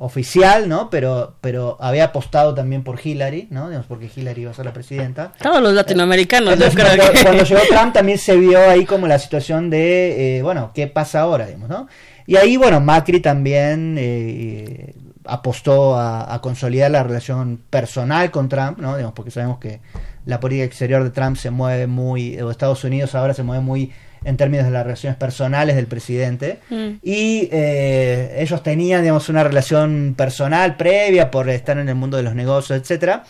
oficial, 0.00 0.66
¿no? 0.66 0.88
Pero, 0.88 1.34
pero 1.42 1.76
había 1.78 2.04
apostado 2.04 2.54
también 2.54 2.82
por 2.82 2.98
Hillary, 3.04 3.48
¿no? 3.50 3.68
Digamos, 3.68 3.86
porque 3.86 4.10
Hillary 4.14 4.42
iba 4.42 4.50
a 4.50 4.54
ser 4.54 4.64
la 4.64 4.72
presidenta. 4.72 5.32
Todos 5.42 5.62
los 5.62 5.74
latinoamericanos, 5.74 6.58
yo 6.58 6.70
creo 6.70 6.86
cuando, 6.86 7.12
que... 7.12 7.22
cuando 7.22 7.44
llegó 7.44 7.60
Trump 7.68 7.92
también 7.92 8.16
se 8.16 8.34
vio 8.36 8.58
ahí 8.58 8.86
como 8.86 9.06
la 9.06 9.18
situación 9.18 9.68
de, 9.68 10.40
bueno, 10.42 10.70
¿qué 10.74 10.86
pasa 10.86 11.20
ahora, 11.20 11.46
digamos, 11.46 11.68
¿no? 11.68 11.86
Y 12.26 12.36
ahí, 12.36 12.56
bueno, 12.56 12.80
Macri 12.80 13.20
también 13.20 13.96
eh, 13.98 14.94
apostó 15.24 15.98
a, 15.98 16.40
consolidar 16.40 16.90
la 16.90 17.02
relación 17.02 17.60
personal 17.68 18.30
con 18.30 18.48
Trump, 18.48 18.78
¿no? 18.78 18.96
Digamos, 18.96 19.14
porque 19.14 19.30
sabemos 19.30 19.58
que 19.58 19.80
la 20.24 20.40
política 20.40 20.64
exterior 20.64 21.04
de 21.04 21.10
Trump 21.10 21.36
se 21.36 21.50
mueve 21.50 21.86
muy, 21.86 22.40
o 22.40 22.50
Estados 22.50 22.84
Unidos 22.84 23.14
ahora 23.14 23.34
se 23.34 23.42
mueve 23.42 23.62
muy 23.62 23.92
en 24.24 24.36
términos 24.36 24.66
de 24.66 24.72
las 24.72 24.84
relaciones 24.84 25.16
personales 25.18 25.76
del 25.76 25.86
presidente. 25.86 26.58
Mm. 26.68 26.88
Y 27.02 27.48
eh, 27.52 28.36
ellos 28.38 28.62
tenían, 28.62 29.02
digamos, 29.02 29.28
una 29.28 29.44
relación 29.44 30.14
personal 30.16 30.76
previa 30.76 31.30
por 31.30 31.48
estar 31.48 31.78
en 31.78 31.88
el 31.88 31.94
mundo 31.94 32.16
de 32.16 32.22
los 32.22 32.34
negocios, 32.34 32.78
etcétera. 32.80 33.24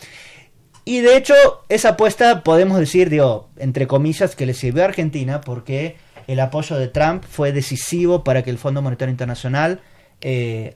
Y 0.83 1.01
de 1.01 1.15
hecho, 1.15 1.35
esa 1.69 1.89
apuesta 1.89 2.43
podemos 2.43 2.79
decir, 2.79 3.09
digo, 3.09 3.49
entre 3.57 3.87
comillas, 3.87 4.35
que 4.35 4.45
le 4.45 4.53
sirvió 4.53 4.83
a 4.83 4.87
Argentina 4.87 5.41
porque 5.41 5.95
el 6.27 6.39
apoyo 6.39 6.77
de 6.77 6.87
Trump 6.87 7.23
fue 7.23 7.51
decisivo 7.51 8.23
para 8.23 8.43
que 8.43 8.49
el 8.49 8.57
Fondo 8.57 8.81
Monetario 8.81 9.11
Internacional 9.11 9.79
eh, 10.21 10.75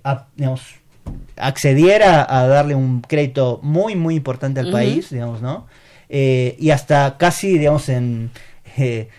accediera 1.37 2.25
a 2.27 2.47
darle 2.47 2.75
un 2.75 3.01
crédito 3.01 3.59
muy, 3.63 3.95
muy 3.95 4.15
importante 4.15 4.59
al 4.59 4.71
país, 4.71 5.09
digamos, 5.09 5.41
¿no? 5.41 5.67
Eh, 6.07 6.55
y 6.59 6.69
hasta 6.69 7.17
casi, 7.17 7.57
digamos, 7.57 7.89
en... 7.89 8.31
Eh, 8.77 9.09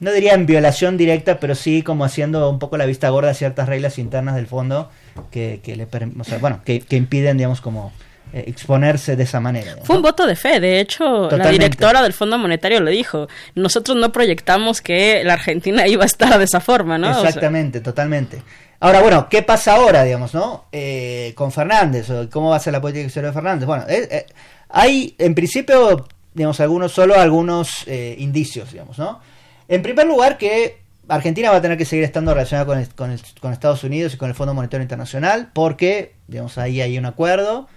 no 0.00 0.12
diría 0.12 0.34
en 0.34 0.46
violación 0.46 0.96
directa, 0.96 1.40
pero 1.40 1.54
sí 1.54 1.82
como 1.82 2.04
haciendo 2.04 2.48
un 2.50 2.58
poco 2.58 2.76
la 2.76 2.86
vista 2.86 3.08
gorda 3.08 3.30
a 3.30 3.34
ciertas 3.34 3.68
reglas 3.68 3.98
internas 3.98 4.36
del 4.36 4.46
fondo 4.46 4.90
que, 5.30 5.60
que 5.62 5.76
le 5.76 5.84
o 5.84 6.24
sea, 6.24 6.38
bueno, 6.38 6.60
que, 6.64 6.80
que 6.80 6.96
impiden, 6.96 7.36
digamos, 7.36 7.60
como 7.60 7.92
eh, 8.34 8.44
exponerse 8.46 9.16
de 9.16 9.22
esa 9.22 9.40
manera. 9.40 9.76
Fue 9.84 9.96
un 9.96 10.02
voto 10.02 10.26
de 10.26 10.36
fe, 10.36 10.60
de 10.60 10.80
hecho, 10.80 11.30
la 11.30 11.48
directora 11.48 12.02
del 12.02 12.12
Fondo 12.12 12.36
Monetario 12.36 12.78
lo 12.80 12.90
dijo. 12.90 13.26
Nosotros 13.54 13.96
no 13.96 14.12
proyectamos 14.12 14.82
que 14.82 15.22
la 15.24 15.32
Argentina 15.32 15.86
iba 15.88 16.02
a 16.02 16.06
estar 16.06 16.36
de 16.36 16.44
esa 16.44 16.60
forma, 16.60 16.98
¿no? 16.98 17.10
Exactamente, 17.10 17.80
totalmente. 17.80 18.42
Ahora, 18.80 19.00
bueno, 19.00 19.28
¿qué 19.30 19.42
pasa 19.42 19.76
ahora, 19.76 20.04
digamos, 20.04 20.34
no? 20.34 20.66
Eh, 20.72 21.32
con 21.36 21.50
Fernández, 21.50 22.10
o 22.10 22.28
cómo 22.28 22.50
va 22.50 22.56
a 22.56 22.60
ser 22.60 22.74
la 22.74 22.82
política 22.82 23.06
exterior 23.06 23.32
de 23.32 23.34
Fernández. 23.34 23.66
Bueno, 23.66 23.84
eh, 23.88 24.26
hay, 24.68 25.14
en 25.18 25.34
principio, 25.34 26.06
digamos, 26.34 26.60
algunos, 26.60 26.92
solo 26.92 27.18
algunos 27.18 27.86
indicios, 27.88 28.72
digamos, 28.72 28.98
¿no? 28.98 29.20
En 29.68 29.82
primer 29.82 30.06
lugar, 30.06 30.38
que 30.38 30.78
Argentina 31.08 31.50
va 31.50 31.58
a 31.58 31.62
tener 31.62 31.78
que 31.78 31.84
seguir 31.84 32.04
estando 32.04 32.34
relacionada 32.34 32.66
con, 32.96 33.52
Estados 33.52 33.84
Unidos 33.84 34.14
y 34.14 34.16
con 34.16 34.28
el 34.28 34.34
Fondo 34.34 34.54
Monetario 34.54 34.82
Internacional, 34.82 35.50
porque, 35.52 36.14
digamos, 36.26 36.58
ahí 36.58 36.80
hay 36.80 36.98
un 36.98 37.06
acuerdo 37.06 37.68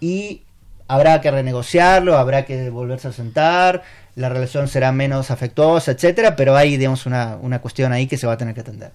y 0.00 0.42
habrá 0.88 1.20
que 1.20 1.30
renegociarlo, 1.30 2.16
habrá 2.16 2.44
que 2.44 2.70
volverse 2.70 3.08
a 3.08 3.12
sentar, 3.12 3.82
la 4.16 4.28
relación 4.28 4.68
será 4.68 4.92
menos 4.92 5.30
afectuosa, 5.30 5.92
etcétera, 5.92 6.36
pero 6.36 6.56
hay, 6.56 6.76
digamos, 6.76 7.06
una, 7.06 7.36
una 7.40 7.60
cuestión 7.60 7.92
ahí 7.92 8.06
que 8.06 8.16
se 8.16 8.26
va 8.26 8.34
a 8.34 8.38
tener 8.38 8.54
que 8.54 8.60
atender. 8.60 8.92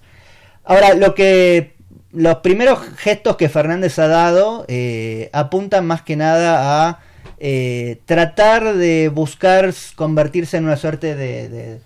Ahora, 0.64 0.94
lo 0.94 1.14
que 1.14 1.76
los 2.12 2.36
primeros 2.36 2.80
gestos 2.96 3.36
que 3.36 3.48
Fernández 3.48 3.98
ha 3.98 4.08
dado 4.08 4.64
eh, 4.68 5.30
apuntan 5.32 5.86
más 5.86 6.02
que 6.02 6.16
nada 6.16 6.88
a 6.88 7.00
eh, 7.38 8.00
tratar 8.06 8.74
de 8.74 9.10
buscar 9.10 9.72
convertirse 9.94 10.56
en 10.56 10.64
una 10.64 10.76
suerte 10.76 11.14
de, 11.14 11.80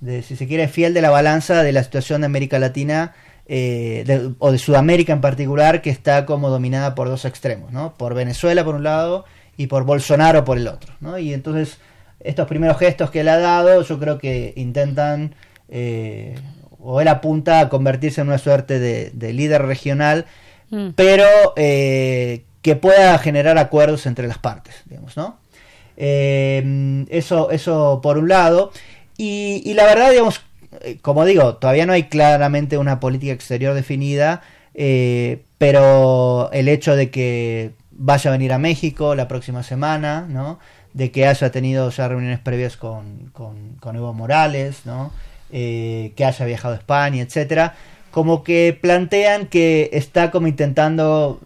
si 0.00 0.36
se 0.36 0.46
quiere, 0.46 0.68
fiel 0.68 0.94
de 0.94 1.02
la 1.02 1.10
balanza 1.10 1.62
de 1.62 1.72
la 1.72 1.82
situación 1.82 2.20
de 2.20 2.26
América 2.26 2.58
Latina 2.58 3.14
eh, 3.48 4.30
o 4.40 4.50
de 4.50 4.58
Sudamérica 4.58 5.12
en 5.12 5.20
particular, 5.20 5.80
que 5.80 5.90
está 5.90 6.26
como 6.26 6.50
dominada 6.50 6.96
por 6.96 7.08
dos 7.08 7.24
extremos, 7.24 7.72
¿no? 7.72 7.94
Por 7.94 8.14
Venezuela 8.14 8.64
por 8.64 8.74
un 8.74 8.82
lado 8.82 9.24
y 9.56 9.68
por 9.68 9.84
Bolsonaro 9.84 10.44
por 10.44 10.58
el 10.58 10.66
otro, 10.66 10.94
¿no? 10.98 11.16
Y 11.16 11.32
entonces 11.32 11.78
estos 12.18 12.48
primeros 12.48 12.76
gestos 12.76 13.12
que 13.12 13.20
él 13.20 13.28
ha 13.28 13.38
dado, 13.38 13.82
yo 13.82 14.00
creo 14.00 14.18
que 14.18 14.52
intentan, 14.56 15.36
eh, 15.68 16.34
o 16.80 17.00
él 17.00 17.06
apunta 17.06 17.60
a 17.60 17.68
convertirse 17.68 18.20
en 18.20 18.26
una 18.26 18.38
suerte 18.38 18.80
de, 18.80 19.32
líder 19.32 19.62
regional, 19.62 20.26
mm. 20.70 20.88
pero 20.96 21.26
eh, 21.54 22.46
que 22.62 22.74
pueda 22.74 23.16
generar 23.18 23.58
acuerdos 23.58 24.06
entre 24.06 24.26
las 24.26 24.38
partes, 24.38 24.74
digamos, 24.86 25.16
¿no? 25.16 25.38
eso, 25.96 27.50
eso 27.50 28.00
por 28.02 28.18
un 28.18 28.28
lado. 28.28 28.72
Y, 29.16 29.62
y, 29.64 29.74
la 29.74 29.84
verdad, 29.84 30.10
digamos, 30.10 30.40
eh, 30.80 30.98
como 31.00 31.24
digo, 31.24 31.56
todavía 31.56 31.86
no 31.86 31.92
hay 31.92 32.04
claramente 32.04 32.78
una 32.78 33.00
política 33.00 33.32
exterior 33.32 33.74
definida, 33.74 34.42
eh, 34.74 35.42
pero 35.58 36.50
el 36.52 36.68
hecho 36.68 36.96
de 36.96 37.10
que 37.10 37.72
vaya 37.90 38.30
a 38.30 38.32
venir 38.32 38.52
a 38.52 38.58
México 38.58 39.14
la 39.14 39.28
próxima 39.28 39.62
semana, 39.62 40.26
¿no? 40.28 40.58
de 40.96 41.10
que 41.10 41.26
haya 41.26 41.50
tenido 41.50 41.90
ya 41.90 42.08
reuniones 42.08 42.38
previas 42.38 42.78
con, 42.78 43.30
con, 43.32 43.96
Evo 43.96 44.14
Morales, 44.14 44.86
¿no? 44.86 45.12
Eh, 45.52 46.14
que 46.16 46.24
haya 46.24 46.46
viajado 46.46 46.72
a 46.72 46.78
España, 46.78 47.22
etcétera, 47.22 47.74
como 48.10 48.42
que 48.42 48.76
plantean 48.80 49.46
que 49.46 49.90
está 49.92 50.30
como 50.30 50.46
intentando 50.46 51.38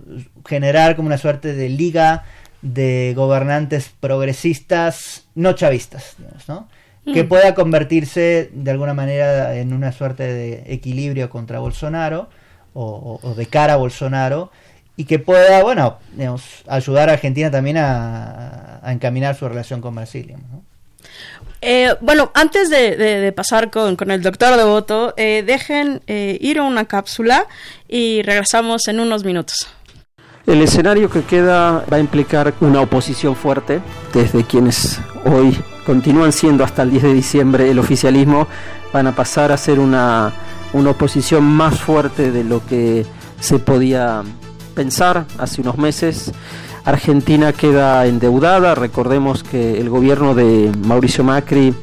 generar 0.46 0.94
como 0.94 1.08
una 1.08 1.18
suerte 1.18 1.52
de 1.52 1.68
liga 1.68 2.22
de 2.62 3.12
gobernantes 3.16 3.90
progresistas 3.98 5.26
no 5.34 5.54
chavistas, 5.54 6.14
digamos, 6.16 6.48
¿no? 6.48 6.68
Que 7.12 7.24
mm. 7.24 7.28
pueda 7.28 7.54
convertirse 7.54 8.50
de 8.52 8.70
alguna 8.70 8.94
manera 8.94 9.56
en 9.56 9.72
una 9.72 9.92
suerte 9.92 10.24
de 10.24 10.64
equilibrio 10.66 11.30
contra 11.30 11.58
Bolsonaro 11.58 12.28
o, 12.72 13.34
de 13.36 13.46
cara 13.46 13.74
a 13.74 13.76
Bolsonaro 13.76 14.50
y 14.96 15.04
que 15.04 15.18
pueda, 15.18 15.62
bueno, 15.62 15.98
ayudar 16.68 17.08
a 17.08 17.14
Argentina 17.14 17.50
también 17.50 17.78
a, 17.78 18.80
encaminar 18.86 19.34
su 19.34 19.48
relación 19.48 19.80
con 19.80 19.94
Brasil. 19.94 20.34
Eh, 21.62 21.94
bueno, 22.00 22.30
antes 22.34 22.70
de, 22.70 23.32
pasar 23.34 23.70
con, 23.70 23.96
el 24.10 24.22
doctor 24.22 24.56
Devoto, 24.56 25.14
eh, 25.16 25.42
dejen 25.46 26.02
eh, 26.06 26.38
ir 26.40 26.58
a 26.58 26.62
una 26.62 26.84
cápsula 26.86 27.46
y 27.88 28.22
regresamos 28.22 28.88
en 28.88 29.00
unos 29.00 29.24
minutos. 29.24 29.68
El 30.46 30.62
escenario 30.62 31.10
que 31.10 31.22
queda 31.22 31.84
va 31.92 31.98
a 31.98 32.00
implicar 32.00 32.54
una 32.60 32.80
oposición 32.80 33.36
fuerte 33.36 33.80
desde 34.12 34.44
quienes 34.44 34.98
hoy 35.24 35.56
continúan 35.90 36.30
siendo 36.30 36.62
hasta 36.62 36.84
el 36.84 36.92
10 36.92 37.02
de 37.02 37.14
diciembre 37.14 37.68
el 37.68 37.80
oficialismo, 37.80 38.46
van 38.92 39.08
a 39.08 39.12
pasar 39.16 39.50
a 39.50 39.56
ser 39.56 39.80
una, 39.80 40.32
una 40.72 40.90
oposición 40.90 41.42
más 41.42 41.80
fuerte 41.80 42.30
de 42.30 42.44
lo 42.44 42.64
que 42.64 43.04
se 43.40 43.58
podía 43.58 44.22
pensar 44.76 45.26
hace 45.36 45.62
unos 45.62 45.78
meses. 45.78 46.30
Argentina 46.84 47.52
queda 47.52 48.06
endeudada, 48.06 48.76
recordemos 48.76 49.42
que 49.42 49.80
el 49.80 49.90
gobierno 49.90 50.36
de 50.36 50.70
Mauricio 50.86 51.24
Macri 51.24 51.74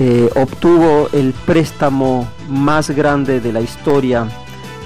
eh, 0.00 0.28
obtuvo 0.34 1.08
el 1.12 1.32
préstamo 1.32 2.28
más 2.48 2.90
grande 2.90 3.38
de 3.38 3.52
la 3.52 3.60
historia 3.60 4.26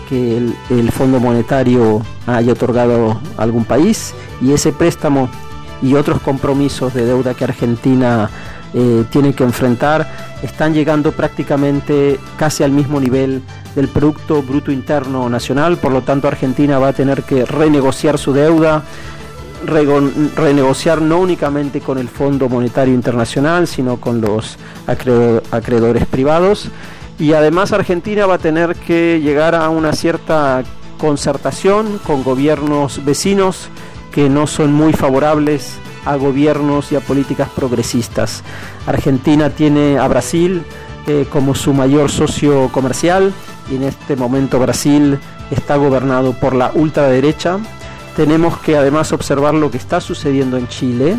que 0.06 0.36
el, 0.36 0.92
Fondo 0.92 1.18
Monetario 1.18 2.02
haya 2.26 2.52
otorgado 2.52 3.22
a 3.38 3.42
algún 3.42 3.64
país 3.64 4.12
y 4.42 4.52
ese 4.52 4.70
préstamo 4.70 5.30
y 5.82 5.94
otros 5.94 6.20
compromisos 6.20 6.94
de 6.94 7.04
deuda 7.04 7.34
que 7.34 7.44
Argentina 7.44 8.30
eh, 8.72 9.04
tiene 9.10 9.32
que 9.32 9.42
enfrentar 9.42 10.08
están 10.42 10.72
llegando 10.74 11.10
prácticamente 11.12 12.20
casi 12.38 12.62
al 12.62 12.70
mismo 12.70 13.00
nivel 13.00 13.42
del 13.74 13.88
Producto 13.88 14.42
Bruto 14.42 14.70
Interno 14.70 15.28
Nacional, 15.28 15.76
por 15.76 15.92
lo 15.92 16.02
tanto 16.02 16.28
Argentina 16.28 16.78
va 16.78 16.88
a 16.88 16.92
tener 16.92 17.24
que 17.24 17.44
renegociar 17.44 18.16
su 18.16 18.32
deuda, 18.32 18.84
renegociar 19.66 21.02
no 21.02 21.18
únicamente 21.18 21.80
con 21.80 21.98
el 21.98 22.08
Fondo 22.08 22.48
Monetario 22.48 22.94
Internacional, 22.94 23.66
sino 23.66 23.98
con 23.98 24.20
los 24.20 24.56
acreedores 24.86 26.06
privados. 26.06 26.68
Y 27.18 27.34
además 27.34 27.72
Argentina 27.72 28.24
va 28.26 28.34
a 28.34 28.38
tener 28.38 28.76
que 28.76 29.20
llegar 29.22 29.54
a 29.54 29.68
una 29.68 29.92
cierta 29.92 30.62
concertación 30.96 31.98
con 32.06 32.22
gobiernos 32.22 33.04
vecinos 33.04 33.68
que 34.10 34.28
no 34.28 34.46
son 34.46 34.72
muy 34.72 34.92
favorables 34.92 35.78
a 36.04 36.16
gobiernos 36.16 36.92
y 36.92 36.96
a 36.96 37.00
políticas 37.00 37.48
progresistas. 37.48 38.42
Argentina 38.86 39.50
tiene 39.50 39.98
a 39.98 40.08
Brasil 40.08 40.62
eh, 41.06 41.26
como 41.30 41.54
su 41.54 41.72
mayor 41.72 42.10
socio 42.10 42.68
comercial 42.72 43.32
y 43.70 43.76
en 43.76 43.84
este 43.84 44.16
momento 44.16 44.58
Brasil 44.58 45.18
está 45.50 45.76
gobernado 45.76 46.32
por 46.32 46.54
la 46.54 46.70
ultraderecha 46.74 47.58
tenemos 48.16 48.58
que 48.58 48.76
además 48.76 49.12
observar 49.12 49.54
lo 49.54 49.70
que 49.70 49.78
está 49.78 50.00
sucediendo 50.00 50.56
en 50.56 50.68
Chile, 50.68 51.16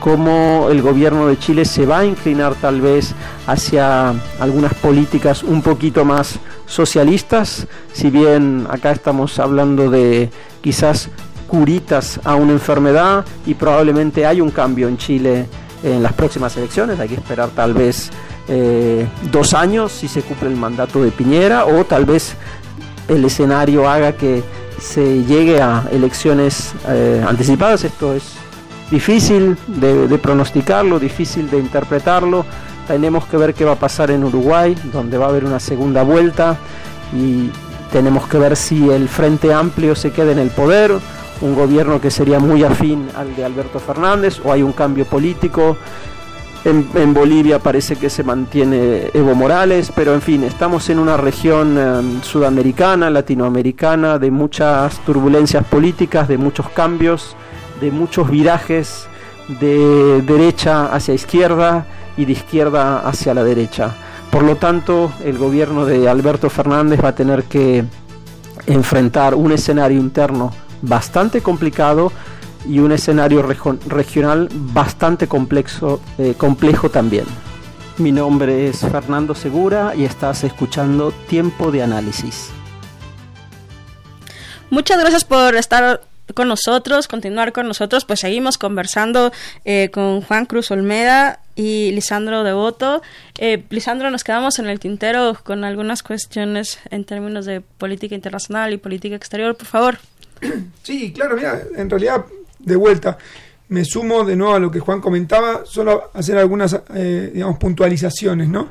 cómo 0.00 0.68
el 0.70 0.82
gobierno 0.82 1.26
de 1.26 1.38
Chile 1.38 1.64
se 1.64 1.84
va 1.84 1.98
a 1.98 2.04
inclinar 2.06 2.54
tal 2.54 2.80
vez 2.80 3.14
hacia 3.46 4.14
algunas 4.40 4.74
políticas 4.74 5.42
un 5.42 5.62
poquito 5.62 6.04
más 6.04 6.38
socialistas, 6.66 7.66
si 7.92 8.10
bien 8.10 8.66
acá 8.70 8.92
estamos 8.92 9.38
hablando 9.38 9.90
de 9.90 10.30
quizás 10.60 11.10
curitas 11.48 12.20
a 12.22 12.36
una 12.36 12.52
enfermedad 12.52 13.24
y 13.46 13.54
probablemente 13.54 14.24
hay 14.24 14.40
un 14.40 14.50
cambio 14.50 14.86
en 14.86 14.96
Chile 14.96 15.46
en 15.82 16.02
las 16.02 16.12
próximas 16.12 16.56
elecciones, 16.56 17.00
hay 17.00 17.08
que 17.08 17.14
esperar 17.14 17.48
tal 17.50 17.74
vez 17.74 18.10
eh, 18.48 19.06
dos 19.30 19.54
años 19.54 19.92
si 19.92 20.08
se 20.08 20.22
cumple 20.22 20.48
el 20.48 20.56
mandato 20.56 21.02
de 21.02 21.10
Piñera 21.10 21.66
o 21.66 21.84
tal 21.84 22.04
vez 22.04 22.34
el 23.08 23.24
escenario 23.24 23.88
haga 23.88 24.12
que 24.12 24.42
se 24.80 25.24
llegue 25.24 25.60
a 25.60 25.84
elecciones 25.90 26.72
eh, 26.88 27.24
anticipadas. 27.26 27.84
Esto 27.84 28.14
es 28.14 28.34
difícil 28.90 29.56
de, 29.66 30.18
pronosticarlo, 30.18 30.98
difícil 30.98 31.50
de 31.50 31.58
interpretarlo. 31.58 32.44
Tenemos 32.86 33.26
que 33.26 33.36
ver 33.36 33.54
qué 33.54 33.64
va 33.64 33.72
a 33.72 33.78
pasar 33.78 34.10
en 34.10 34.24
Uruguay, 34.24 34.74
donde 34.92 35.18
va 35.18 35.26
a 35.26 35.28
haber 35.28 35.44
una 35.44 35.60
segunda 35.60 36.02
vuelta 36.02 36.56
y 37.14 37.50
tenemos 37.92 38.26
que 38.28 38.38
ver 38.38 38.56
si 38.56 38.88
el 38.90 39.08
Frente 39.08 39.52
Amplio 39.52 39.94
se 39.94 40.10
queda 40.10 40.32
en 40.32 40.38
el 40.38 40.50
poder, 40.50 40.92
un 41.40 41.54
gobierno 41.54 42.00
que 42.00 42.10
sería 42.10 42.38
muy 42.38 42.64
afín 42.64 43.08
al 43.16 43.34
de 43.36 43.44
Alberto 43.44 43.78
Fernández, 43.78 44.40
o 44.44 44.52
hay 44.52 44.62
un 44.62 44.72
cambio 44.72 45.04
político. 45.04 45.76
En, 46.64 47.14
Bolivia 47.14 47.60
parece 47.60 47.96
que 47.96 48.10
se 48.10 48.22
mantiene 48.22 49.10
Evo 49.14 49.34
Morales, 49.34 49.92
pero 49.94 50.12
en 50.12 50.20
fin, 50.20 50.42
estamos 50.42 50.90
en 50.90 50.98
una 50.98 51.16
región 51.16 51.78
em, 51.78 52.20
sudamericana, 52.20 53.08
latinoamericana, 53.10 54.18
de 54.18 54.30
muchas 54.30 54.98
turbulencias 55.06 55.64
políticas, 55.64 56.28
de 56.28 56.36
muchos 56.36 56.68
cambios, 56.70 57.36
de 57.80 57.90
muchos 57.90 58.28
virajes 58.28 59.06
de 59.60 60.20
derecha 60.22 60.92
hacia 60.92 61.14
izquierda 61.14 61.86
y 62.18 62.26
de 62.26 62.32
izquierda 62.32 62.98
hacia 63.08 63.32
la 63.32 63.44
derecha. 63.44 63.94
Por 64.30 64.42
lo 64.42 64.56
tanto, 64.56 65.10
el 65.24 65.38
gobierno 65.38 65.86
de 65.86 66.08
Alberto 66.08 66.50
Fernández 66.50 67.02
va 67.02 67.10
a 67.10 67.14
tener 67.14 67.44
que 67.44 67.84
enfrentar 68.66 69.34
un 69.34 69.52
escenario 69.52 69.98
interno 69.98 70.52
bastante 70.82 71.40
complicado 71.40 72.12
y 72.66 72.80
un 72.80 72.92
escenario 72.92 73.42
regional 73.42 74.48
bastante 74.52 75.28
complejo, 75.28 76.00
eh, 76.18 76.34
complejo 76.36 76.90
también. 76.90 77.24
Mi 77.98 78.12
nombre 78.12 78.68
es 78.68 78.80
Fernando 78.80 79.34
Segura 79.34 79.92
y 79.96 80.04
estás 80.04 80.44
escuchando 80.44 81.12
Tiempo 81.28 81.70
de 81.72 81.82
Análisis. 81.82 82.50
Muchas 84.70 85.00
gracias 85.00 85.24
por 85.24 85.56
estar 85.56 86.02
con 86.34 86.48
nosotros, 86.48 87.08
continuar 87.08 87.52
con 87.52 87.66
nosotros, 87.66 88.04
pues 88.04 88.20
seguimos 88.20 88.58
conversando 88.58 89.32
eh, 89.64 89.90
con 89.92 90.20
Juan 90.20 90.46
Cruz 90.46 90.70
Olmeda 90.70 91.40
y 91.56 91.90
Lisandro 91.92 92.44
Devoto. 92.44 93.02
Eh, 93.38 93.64
Lisandro, 93.70 94.10
nos 94.10 94.24
quedamos 94.24 94.58
en 94.58 94.66
el 94.66 94.78
tintero 94.78 95.36
con 95.42 95.64
algunas 95.64 96.02
cuestiones 96.02 96.78
en 96.90 97.04
términos 97.04 97.46
de 97.46 97.62
política 97.62 98.14
internacional 98.14 98.72
y 98.72 98.76
política 98.76 99.16
exterior, 99.16 99.56
por 99.56 99.66
favor. 99.66 99.98
Sí, 100.82 101.12
claro, 101.12 101.36
mira, 101.36 101.62
en 101.76 101.90
realidad 101.90 102.24
de 102.58 102.76
vuelta, 102.76 103.18
me 103.68 103.84
sumo 103.84 104.24
de 104.24 104.36
nuevo 104.36 104.54
a 104.54 104.58
lo 104.58 104.70
que 104.70 104.80
Juan 104.80 105.00
comentaba, 105.00 105.62
solo 105.64 106.10
hacer 106.14 106.38
algunas, 106.38 106.80
eh, 106.94 107.30
digamos, 107.34 107.58
puntualizaciones, 107.58 108.48
¿no? 108.48 108.68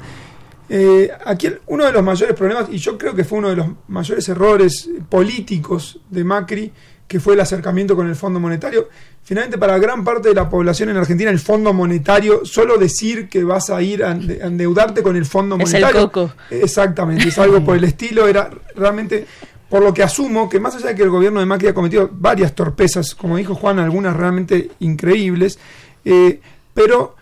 Eh, 0.69 1.09
aquí 1.25 1.49
uno 1.67 1.85
de 1.85 1.91
los 1.91 2.03
mayores 2.03 2.35
problemas, 2.35 2.67
y 2.71 2.77
yo 2.77 2.97
creo 2.97 3.15
que 3.15 3.23
fue 3.23 3.37
uno 3.37 3.49
de 3.49 3.55
los 3.55 3.67
mayores 3.87 4.27
errores 4.27 4.89
políticos 5.09 5.99
de 6.09 6.23
Macri, 6.23 6.71
que 7.07 7.19
fue 7.21 7.35
el 7.35 7.39
acercamiento 7.39 7.95
con 7.95 8.07
el 8.07 8.15
Fondo 8.15 8.39
Monetario. 8.39 8.89
Finalmente, 9.23 9.57
para 9.57 9.77
gran 9.77 10.03
parte 10.03 10.29
de 10.29 10.35
la 10.35 10.49
población 10.49 10.89
en 10.89 10.97
Argentina, 10.97 11.29
el 11.29 11.39
Fondo 11.39 11.71
Monetario, 11.71 12.45
solo 12.45 12.77
decir 12.77 13.29
que 13.29 13.43
vas 13.43 13.69
a 13.69 13.81
ir 13.81 14.03
a 14.03 14.11
endeudarte 14.11 15.03
con 15.03 15.15
el 15.15 15.25
Fondo 15.25 15.57
Monetario. 15.57 15.87
Es 15.87 15.95
el 15.95 16.01
coco. 16.01 16.31
Exactamente, 16.49 17.29
es 17.29 17.37
algo 17.37 17.63
por 17.63 17.77
el 17.77 17.85
estilo, 17.85 18.27
era 18.27 18.49
realmente 18.75 19.25
por 19.69 19.83
lo 19.83 19.93
que 19.93 20.03
asumo 20.03 20.49
que 20.49 20.59
más 20.59 20.75
allá 20.75 20.87
de 20.87 20.95
que 20.95 21.03
el 21.03 21.09
gobierno 21.09 21.39
de 21.39 21.45
Macri 21.45 21.67
ha 21.67 21.73
cometido 21.73 22.09
varias 22.11 22.53
torpezas, 22.55 23.15
como 23.15 23.37
dijo 23.37 23.55
Juan, 23.55 23.79
algunas 23.79 24.15
realmente 24.15 24.71
increíbles, 24.79 25.59
eh, 26.05 26.39
pero 26.73 27.15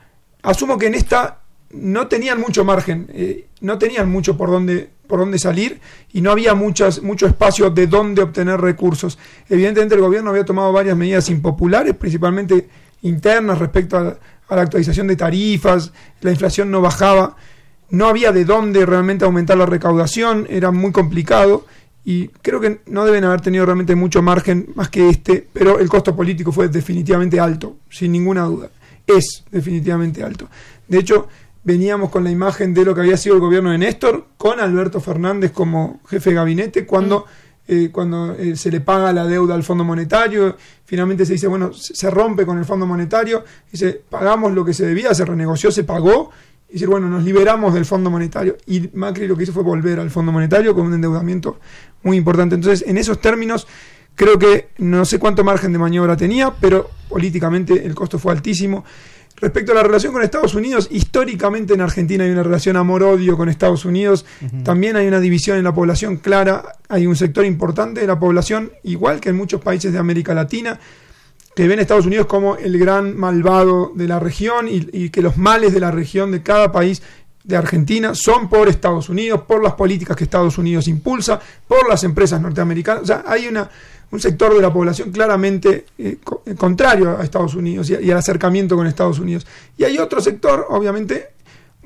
asumo 0.43 0.77
que 0.77 0.87
en 0.87 0.95
esta 0.95 1.39
no 1.71 2.07
tenían 2.07 2.39
mucho 2.39 2.63
margen, 2.63 3.07
eh, 3.13 3.47
no 3.61 3.77
tenían 3.77 4.09
mucho 4.09 4.37
por 4.37 4.51
dónde, 4.51 4.89
por 5.07 5.19
dónde 5.19 5.39
salir 5.39 5.81
y 6.13 6.21
no 6.21 6.31
había 6.31 6.53
muchas, 6.53 7.01
mucho 7.01 7.25
espacio 7.25 7.69
de 7.69 7.87
dónde 7.87 8.21
obtener 8.21 8.61
recursos. 8.61 9.17
Evidentemente 9.49 9.95
el 9.95 10.01
gobierno 10.01 10.29
había 10.29 10.45
tomado 10.45 10.71
varias 10.71 10.95
medidas 10.95 11.29
impopulares, 11.29 11.95
principalmente 11.95 12.69
internas 13.01 13.57
respecto 13.57 13.97
a, 13.97 14.17
a 14.47 14.55
la 14.55 14.61
actualización 14.61 15.07
de 15.07 15.15
tarifas, 15.15 15.91
la 16.21 16.31
inflación 16.31 16.69
no 16.69 16.81
bajaba, 16.81 17.35
no 17.89 18.07
había 18.07 18.31
de 18.31 18.45
dónde 18.45 18.85
realmente 18.85 19.25
aumentar 19.25 19.57
la 19.57 19.65
recaudación, 19.65 20.47
era 20.49 20.71
muy 20.71 20.91
complicado 20.91 21.65
y 22.07 22.27
creo 22.27 22.61
que 22.61 22.81
no 22.85 23.03
deben 23.03 23.23
haber 23.23 23.41
tenido 23.41 23.65
realmente 23.65 23.95
mucho 23.95 24.21
margen 24.21 24.69
más 24.75 24.89
que 24.89 25.09
este, 25.09 25.45
pero 25.51 25.79
el 25.79 25.89
costo 25.89 26.15
político 26.15 26.51
fue 26.51 26.69
definitivamente 26.69 27.39
alto, 27.39 27.77
sin 27.89 28.11
ninguna 28.11 28.43
duda. 28.43 28.69
Es 29.07 29.43
definitivamente 29.49 30.23
alto. 30.23 30.47
De 30.87 30.99
hecho, 30.99 31.27
veníamos 31.63 32.11
con 32.11 32.23
la 32.23 32.29
imagen 32.29 32.75
de 32.75 32.85
lo 32.85 32.93
que 32.93 33.01
había 33.01 33.17
sido 33.17 33.35
el 33.35 33.41
gobierno 33.41 33.71
de 33.71 33.79
Néstor, 33.79 34.27
con 34.37 34.59
Alberto 34.59 35.01
Fernández 35.01 35.51
como 35.51 35.99
jefe 36.07 36.29
de 36.29 36.35
gabinete, 36.35 36.85
cuando, 36.85 37.25
eh, 37.67 37.89
cuando 37.91 38.33
eh, 38.33 38.55
se 38.55 38.69
le 38.69 38.81
paga 38.81 39.11
la 39.11 39.25
deuda 39.25 39.55
al 39.55 39.63
Fondo 39.63 39.83
Monetario, 39.83 40.55
finalmente 40.85 41.25
se 41.25 41.33
dice, 41.33 41.47
bueno, 41.47 41.73
se 41.73 42.11
rompe 42.11 42.45
con 42.45 42.59
el 42.59 42.65
Fondo 42.65 42.85
Monetario, 42.85 43.43
dice, 43.71 43.99
pagamos 44.07 44.53
lo 44.53 44.63
que 44.63 44.75
se 44.75 44.85
debía, 44.85 45.11
se 45.15 45.25
renegoció, 45.25 45.71
se 45.71 45.83
pagó, 45.83 46.29
y 46.75 46.77
decir, 46.77 46.89
bueno, 46.89 47.07
nos 47.07 47.23
liberamos 47.23 47.73
del 47.73 47.85
Fondo 47.85 48.11
Monetario. 48.11 48.57
Y 48.67 48.89
Macri 48.95 49.29
lo 49.29 49.37
que 49.37 49.43
hizo 49.43 49.53
fue 49.53 49.63
volver 49.63 49.97
al 49.97 50.11
Fondo 50.11 50.33
Monetario 50.33 50.75
con 50.75 50.87
un 50.87 50.93
endeudamiento 50.93 51.57
muy 52.03 52.17
importante. 52.17 52.55
Entonces, 52.55 52.85
en 52.85 52.97
esos 52.97 53.21
términos, 53.21 53.65
creo 54.13 54.37
que 54.37 54.71
no 54.79 55.05
sé 55.05 55.17
cuánto 55.17 55.45
margen 55.45 55.71
de 55.71 55.79
maniobra 55.79 56.17
tenía, 56.17 56.53
pero 56.53 56.91
políticamente 57.07 57.85
el 57.85 57.95
costo 57.95 58.19
fue 58.19 58.33
altísimo. 58.33 58.83
Respecto 59.37 59.71
a 59.71 59.75
la 59.75 59.83
relación 59.83 60.11
con 60.11 60.21
Estados 60.21 60.53
Unidos, 60.53 60.89
históricamente 60.91 61.75
en 61.75 61.79
Argentina 61.79 62.25
hay 62.25 62.31
una 62.31 62.43
relación 62.43 62.75
amor-odio 62.75 63.37
con 63.37 63.47
Estados 63.47 63.85
Unidos, 63.85 64.25
también 64.65 64.97
hay 64.97 65.07
una 65.07 65.21
división 65.21 65.57
en 65.57 65.63
la 65.63 65.73
población 65.73 66.17
clara, 66.17 66.75
hay 66.89 67.07
un 67.07 67.15
sector 67.15 67.45
importante 67.45 68.01
de 68.01 68.07
la 68.07 68.19
población, 68.19 68.73
igual 68.83 69.21
que 69.21 69.29
en 69.29 69.37
muchos 69.37 69.61
países 69.61 69.93
de 69.93 69.99
América 69.99 70.33
Latina, 70.33 70.77
que 71.55 71.67
ven 71.67 71.79
a 71.79 71.81
Estados 71.81 72.05
Unidos 72.05 72.27
como 72.27 72.57
el 72.57 72.77
gran 72.77 73.17
malvado 73.17 73.91
de 73.95 74.07
la 74.07 74.19
región 74.19 74.67
y, 74.69 75.09
que 75.09 75.21
los 75.21 75.37
males 75.37 75.73
de 75.73 75.79
la 75.79 75.89
región 75.89 76.31
de 76.31 76.43
cada 76.43 76.71
país 76.71 77.01
de 77.43 77.55
Argentina 77.55 78.13
son 78.13 78.49
por 78.49 78.67
Estados 78.67 79.07
Unidos, 79.07 79.41
por 79.47 79.63
las 79.63 79.73
políticas 79.73 80.17
que 80.17 80.25
Estados 80.25 80.57
Unidos 80.57 80.87
impulsa, 80.87 81.39
por 81.67 81.87
las 81.87 82.03
empresas 82.03 82.41
norteamericanas. 82.41 83.03
O 83.03 83.05
sea, 83.05 83.23
hay 83.25 83.47
una, 83.47 83.69
un 84.11 84.19
sector 84.19 84.53
de 84.53 84.61
la 84.61 84.73
población 84.73 85.11
claramente 85.11 85.85
eh, 85.97 86.17
eh, 86.45 86.55
contrario 86.55 87.17
a 87.17 87.23
Estados 87.23 87.55
Unidos 87.55 87.89
y, 87.89 88.11
al 88.11 88.17
acercamiento 88.17 88.75
con 88.75 88.85
Estados 88.87 89.19
Unidos. 89.19 89.47
Y 89.77 89.85
hay 89.85 89.97
otro 89.97 90.19
sector, 90.19 90.65
obviamente, 90.69 91.29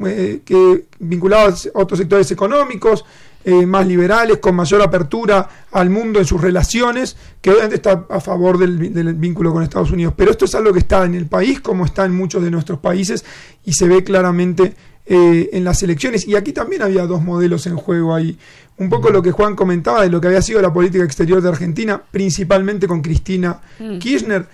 eh, 0.03 0.41
que 0.43 0.85
vinculado 0.99 1.49
a 1.49 1.79
otros 1.79 1.99
sectores 1.99 2.31
económicos, 2.31 3.05
más 3.65 3.87
liberales, 3.87 4.37
con 4.37 4.55
mayor 4.55 4.81
apertura 4.81 5.49
al 5.71 5.89
mundo 5.89 6.19
en 6.19 6.25
sus 6.25 6.39
relaciones, 6.39 7.15
que 7.41 7.49
obviamente 7.49 7.77
está 7.77 8.05
a 8.09 8.19
favor 8.19 8.57
del, 8.57 8.93
del, 8.93 9.13
vínculo 9.15 9.51
con 9.51 9.63
Estados 9.63 9.91
Unidos. 9.91 10.13
Pero 10.15 10.31
esto 10.31 10.45
es 10.45 10.53
algo 10.53 10.71
que 10.71 10.79
está 10.79 11.05
en 11.05 11.15
el 11.15 11.25
país, 11.25 11.59
como 11.61 11.85
está 11.85 12.05
en 12.05 12.13
muchos 12.13 12.43
de 12.43 12.51
nuestros 12.51 12.79
países, 12.79 13.25
y 13.65 13.73
se 13.73 13.87
ve 13.87 14.03
claramente 14.03 14.75
eh, 15.11 15.49
en 15.53 15.63
las 15.63 15.81
elecciones. 15.81 16.27
Y 16.27 16.35
aquí 16.35 16.53
también 16.53 16.83
había 16.83 17.07
dos 17.07 17.23
modelos 17.23 17.65
en 17.65 17.75
juego 17.75 18.13
ahí. 18.13 18.37
Un 18.77 18.89
poco 18.89 19.09
lo 19.09 19.23
que 19.23 19.31
Juan 19.31 19.55
comentaba 19.55 20.03
de 20.03 20.09
lo 20.09 20.21
que 20.21 20.27
había 20.27 20.43
sido 20.43 20.61
la 20.61 20.71
política 20.71 21.03
exterior 21.03 21.41
de 21.41 21.49
Argentina, 21.49 21.99
principalmente 22.11 22.87
con 22.87 23.01
Cristina 23.01 23.59
mm. 23.79 23.97
Kirchner. 23.97 24.45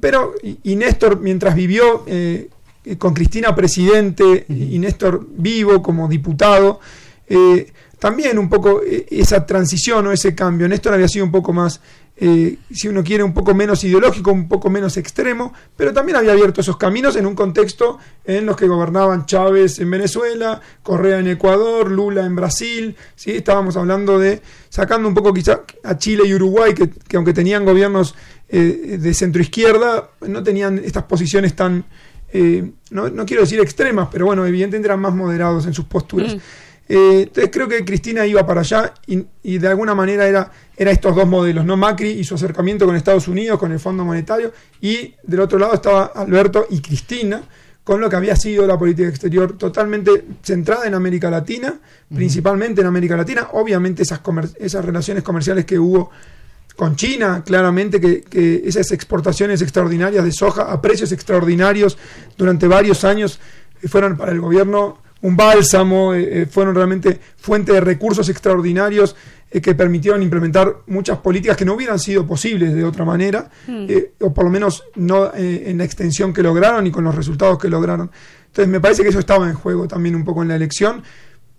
Pero, 0.00 0.32
y, 0.42 0.76
Néstor, 0.76 1.20
mientras 1.20 1.54
vivió 1.54 2.04
eh, 2.06 2.48
con 2.96 3.12
Cristina 3.12 3.54
presidente 3.54 4.46
y 4.48 4.78
Néstor 4.78 5.26
vivo 5.36 5.82
como 5.82 6.08
diputado, 6.08 6.80
eh, 7.26 7.70
también 7.98 8.38
un 8.38 8.48
poco 8.48 8.80
esa 8.82 9.44
transición 9.44 10.06
o 10.06 10.12
ese 10.12 10.34
cambio. 10.34 10.68
Néstor 10.68 10.94
había 10.94 11.08
sido 11.08 11.24
un 11.24 11.32
poco 11.32 11.52
más 11.52 11.80
eh, 12.20 12.58
si 12.72 12.88
uno 12.88 13.04
quiere, 13.04 13.22
un 13.22 13.32
poco 13.32 13.54
menos 13.54 13.84
ideológico, 13.84 14.32
un 14.32 14.48
poco 14.48 14.68
menos 14.70 14.96
extremo, 14.96 15.52
pero 15.76 15.92
también 15.92 16.16
había 16.16 16.32
abierto 16.32 16.60
esos 16.60 16.76
caminos 16.76 17.14
en 17.14 17.26
un 17.26 17.36
contexto 17.36 17.98
en 18.24 18.44
los 18.44 18.56
que 18.56 18.66
gobernaban 18.66 19.24
Chávez 19.24 19.78
en 19.78 19.88
Venezuela, 19.88 20.60
Correa 20.82 21.20
en 21.20 21.28
Ecuador, 21.28 21.88
Lula 21.88 22.26
en 22.26 22.34
Brasil, 22.34 22.96
¿sí? 23.14 23.30
estábamos 23.30 23.76
hablando 23.76 24.18
de, 24.18 24.42
sacando 24.68 25.06
un 25.06 25.14
poco 25.14 25.32
quizá 25.32 25.62
a 25.84 25.96
Chile 25.96 26.24
y 26.26 26.34
Uruguay, 26.34 26.74
que, 26.74 27.16
aunque 27.16 27.32
tenían 27.32 27.64
gobiernos 27.64 28.16
eh, 28.48 28.98
de 29.00 29.14
centroizquierda, 29.14 30.10
no 30.22 30.42
tenían 30.42 30.78
estas 30.78 31.04
posiciones 31.04 31.54
tan, 31.54 31.84
eh, 32.32 32.68
no, 32.90 33.26
quiero 33.26 33.42
decir 33.42 33.60
extremas, 33.60 34.08
pero 34.10 34.26
bueno, 34.26 34.44
evidentemente 34.44 34.88
eran 34.88 35.00
más 35.00 35.14
moderados 35.14 35.66
en 35.66 35.74
sus 35.74 35.84
posturas. 35.84 36.34
Mm. 36.34 36.38
Eh, 36.88 37.24
entonces 37.24 37.50
creo 37.52 37.68
que 37.68 37.84
Cristina 37.84 38.24
iba 38.24 38.46
para 38.46 38.62
allá 38.62 38.94
y, 39.06 39.58
de 39.58 39.68
alguna 39.68 39.94
manera 39.94 40.26
era, 40.26 40.50
era 40.76 40.90
estos 40.90 41.14
dos 41.14 41.28
modelos, 41.28 41.64
¿no? 41.64 41.76
Macri 41.76 42.10
y 42.10 42.24
su 42.24 42.34
acercamiento 42.34 42.86
con 42.86 42.96
Estados 42.96 43.28
Unidos, 43.28 43.58
con 43.58 43.72
el 43.72 43.78
Fondo 43.78 44.04
Monetario, 44.04 44.52
y 44.80 45.14
del 45.22 45.40
otro 45.40 45.58
lado 45.58 45.74
estaba 45.74 46.06
Alberto 46.06 46.66
y 46.70 46.80
Cristina, 46.80 47.42
con 47.84 48.00
lo 48.00 48.08
que 48.08 48.16
había 48.16 48.36
sido 48.36 48.66
la 48.66 48.78
política 48.78 49.08
exterior 49.08 49.56
totalmente 49.56 50.24
centrada 50.42 50.86
en 50.86 50.94
América 50.94 51.30
Latina, 51.30 51.74
principalmente 52.14 52.80
en 52.80 52.86
América 52.86 53.16
Latina, 53.16 53.48
obviamente 53.52 54.02
esas, 54.02 54.20
esas 54.58 54.84
relaciones 54.84 55.22
comerciales 55.22 55.64
que 55.64 55.78
hubo 55.78 56.10
con 56.76 56.96
China, 56.96 57.42
claramente 57.44 58.00
que, 58.00 58.20
que, 58.22 58.62
esas 58.64 58.92
exportaciones 58.92 59.60
extraordinarias 59.62 60.24
de 60.24 60.32
soja 60.32 60.70
a 60.70 60.80
precios 60.80 61.12
extraordinarios 61.12 61.98
durante 62.36 62.68
varios 62.68 63.04
años 63.04 63.40
fueron 63.86 64.16
para 64.16 64.32
el 64.32 64.40
gobierno 64.40 64.98
un 65.20 65.36
bálsamo, 65.36 66.14
eh, 66.14 66.42
eh, 66.42 66.46
fueron 66.46 66.74
realmente 66.74 67.18
fuente 67.36 67.72
de 67.72 67.80
recursos 67.80 68.28
extraordinarios 68.28 69.16
eh, 69.50 69.60
que 69.60 69.74
permitieron 69.74 70.22
implementar 70.22 70.76
muchas 70.86 71.18
políticas 71.18 71.56
que 71.56 71.64
no 71.64 71.74
hubieran 71.74 71.98
sido 71.98 72.26
posibles 72.26 72.74
de 72.74 72.84
otra 72.84 73.04
manera, 73.04 73.50
hmm. 73.66 73.86
o 74.20 74.32
por 74.32 74.44
lo 74.44 74.50
menos 74.50 74.84
no 74.94 75.32
en 75.34 75.78
la 75.78 75.84
extensión 75.84 76.32
que 76.32 76.42
lograron 76.42 76.86
y 76.86 76.90
con 76.90 77.04
los 77.04 77.14
resultados 77.14 77.58
que 77.58 77.68
lograron. 77.68 78.10
Entonces 78.46 78.68
me 78.68 78.80
parece 78.80 79.02
que 79.02 79.08
eso 79.08 79.18
estaba 79.18 79.48
en 79.48 79.54
juego 79.54 79.88
también 79.88 80.14
un 80.14 80.24
poco 80.24 80.42
en 80.42 80.48
la 80.48 80.56
elección. 80.56 81.02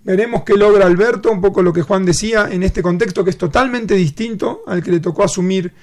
Veremos 0.03 0.43
qué 0.43 0.55
logra 0.55 0.85
Alberto, 0.85 1.31
un 1.31 1.41
poco 1.41 1.61
lo 1.61 1.73
que 1.73 1.81
Juan 1.81 2.05
decía, 2.05 2.47
en 2.49 2.63
este 2.63 2.81
contexto 2.81 3.23
que 3.23 3.31
es 3.31 3.37
totalmente 3.37 3.95
distinto 3.95 4.61
al 4.65 4.81
que 4.81 4.91
le 4.91 4.99
tocó 4.99 5.23
asumir 5.23 5.73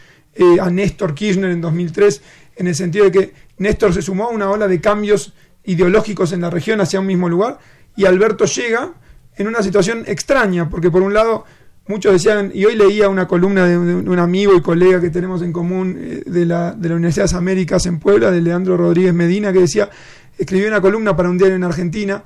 a 0.61 0.71
Néstor 0.71 1.15
Kirchner 1.15 1.51
en 1.51 1.61
2003, 1.63 2.23
en 2.57 2.67
el 2.67 2.75
sentido 2.75 3.07
de 3.07 3.11
que 3.11 3.33
Néstor 3.59 3.93
se 3.95 4.03
sumó 4.03 4.25
a 4.25 4.31
una 4.31 4.51
ola 4.51 4.69
de 4.69 4.81
cambios 4.81 5.33
ideológicos 5.67 6.33
en 6.33 6.41
la 6.41 6.51
región 6.51 6.81
hacia 6.81 7.01
un 7.01 7.07
mismo 7.07 7.29
lugar, 7.29 7.59
y 7.97 8.05
Alberto 8.05 8.45
llega 8.47 8.93
en 9.37 9.47
una 9.47 9.63
situación 9.63 10.05
extraña, 10.07 10.69
porque 10.69 10.91
por 10.91 11.03
un 11.03 11.13
lado 11.13 11.45
muchos 11.89 12.13
decían, 12.13 12.51
y 12.53 12.65
hoy 12.65 12.75
leía 12.75 13.09
una 13.09 13.29
columna 13.29 13.67
de, 13.67 13.77
un 13.77 14.19
amigo 14.19 14.55
y 14.57 14.63
colega 14.63 15.01
que 15.01 15.11
tenemos 15.11 15.43
en 15.43 15.53
común 15.53 15.97
eh, 15.99 16.23
de, 16.27 16.47
la, 16.47 16.73
de 16.73 16.89
la 16.89 16.97
Universidad 16.97 17.27
de 17.27 17.33
las 17.33 17.39
Américas 17.39 17.87
en 17.87 17.99
Puebla, 17.99 18.31
de 18.31 18.41
Leandro 18.41 18.77
Rodríguez 18.77 19.15
Medina, 19.15 19.53
que 19.53 19.61
decía, 19.61 19.89
escribió 20.37 20.69
una 20.69 20.81
columna 20.81 21.17
para 21.17 21.31
un 21.31 21.39
diario 21.39 21.57
en 21.57 21.65
Argentina, 21.65 22.25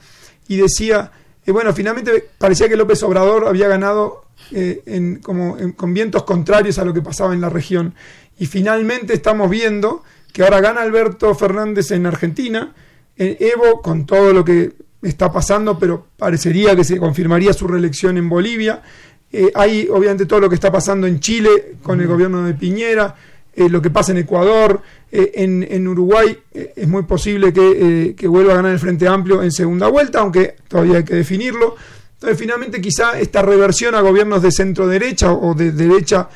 y 0.49 0.57
decía, 0.57 1.11
eh, 1.45 1.53
bueno, 1.53 1.72
finalmente 1.72 2.28
parecía 2.38 2.68
que 2.68 2.76
López 2.76 3.03
Obrador 3.03 3.47
había 3.47 3.68
ganado 3.68 4.24
eh, 4.53 4.82
en, 4.86 5.16
como, 5.16 5.57
con 5.76 5.95
vientos 5.95 6.24
contrarios 6.24 6.78
a 6.78 6.84
lo 6.84 6.95
que 6.95 7.03
pasaba 7.03 7.34
en 7.34 7.41
la 7.41 7.51
región. 7.51 7.95
Y 8.38 8.47
finalmente 8.47 9.12
estamos 9.12 9.51
viendo 9.51 10.03
que 10.32 10.43
ahora 10.43 10.61
gana 10.61 10.80
Alberto 10.80 11.34
Fernández 11.34 11.91
en 11.91 12.07
Argentina, 12.07 12.72
Evo, 13.23 13.83
con 13.83 14.07
todo 14.07 14.33
lo 14.33 14.43
que 14.45 14.73
está 15.03 15.33
pasando, 15.33 15.79
pero 15.79 16.07
parecería 16.16 16.77
que 16.77 16.85
se 16.85 16.99
confirmaría 16.99 17.53
su 17.53 17.66
reelección 17.66 18.16
en 18.18 18.29
Bolivia. 18.29 18.83
Eh, 19.33 19.51
hay 19.55 19.89
obviamente 19.91 20.27
todo 20.27 20.41
lo 20.41 20.49
que 20.49 20.57
está 20.57 20.73
pasando 20.73 21.07
en 21.07 21.21
Chile 21.21 21.77
con 21.83 22.01
el 22.01 22.07
gobierno 22.07 22.45
de 22.45 22.55
Piñera, 22.55 23.14
eh, 23.55 23.68
lo 23.68 23.81
que 23.81 23.91
pasa 23.91 24.12
en 24.12 24.18
Ecuador, 24.18 24.81
eh, 25.11 25.33
en, 25.35 25.89
Uruguay 25.89 26.37
es 26.53 26.87
muy 26.87 27.03
posible 27.03 27.53
que, 27.53 28.14
que, 28.16 28.29
vuelva 28.29 28.53
a 28.53 28.57
ganar 28.57 28.73
el 28.73 28.79
Frente 28.79 29.09
Amplio 29.09 29.43
en 29.43 29.51
segunda 29.51 29.89
vuelta, 29.89 30.21
aunque 30.21 30.57
todavía 30.68 30.99
hay 30.99 31.05
que 31.05 31.16
definirlo. 31.16 31.77
Entonces 32.14 32.39
finalmente 32.39 32.81
quizá 32.81 33.18
esta 33.18 33.43
reversión 33.43 33.95
a 33.95 34.01
gobiernos 34.01 34.43
de 34.43 34.53
centro 34.53 34.87
derecha 34.87 35.33
o 35.33 35.55
de 35.55 35.73
derecha 35.73 36.29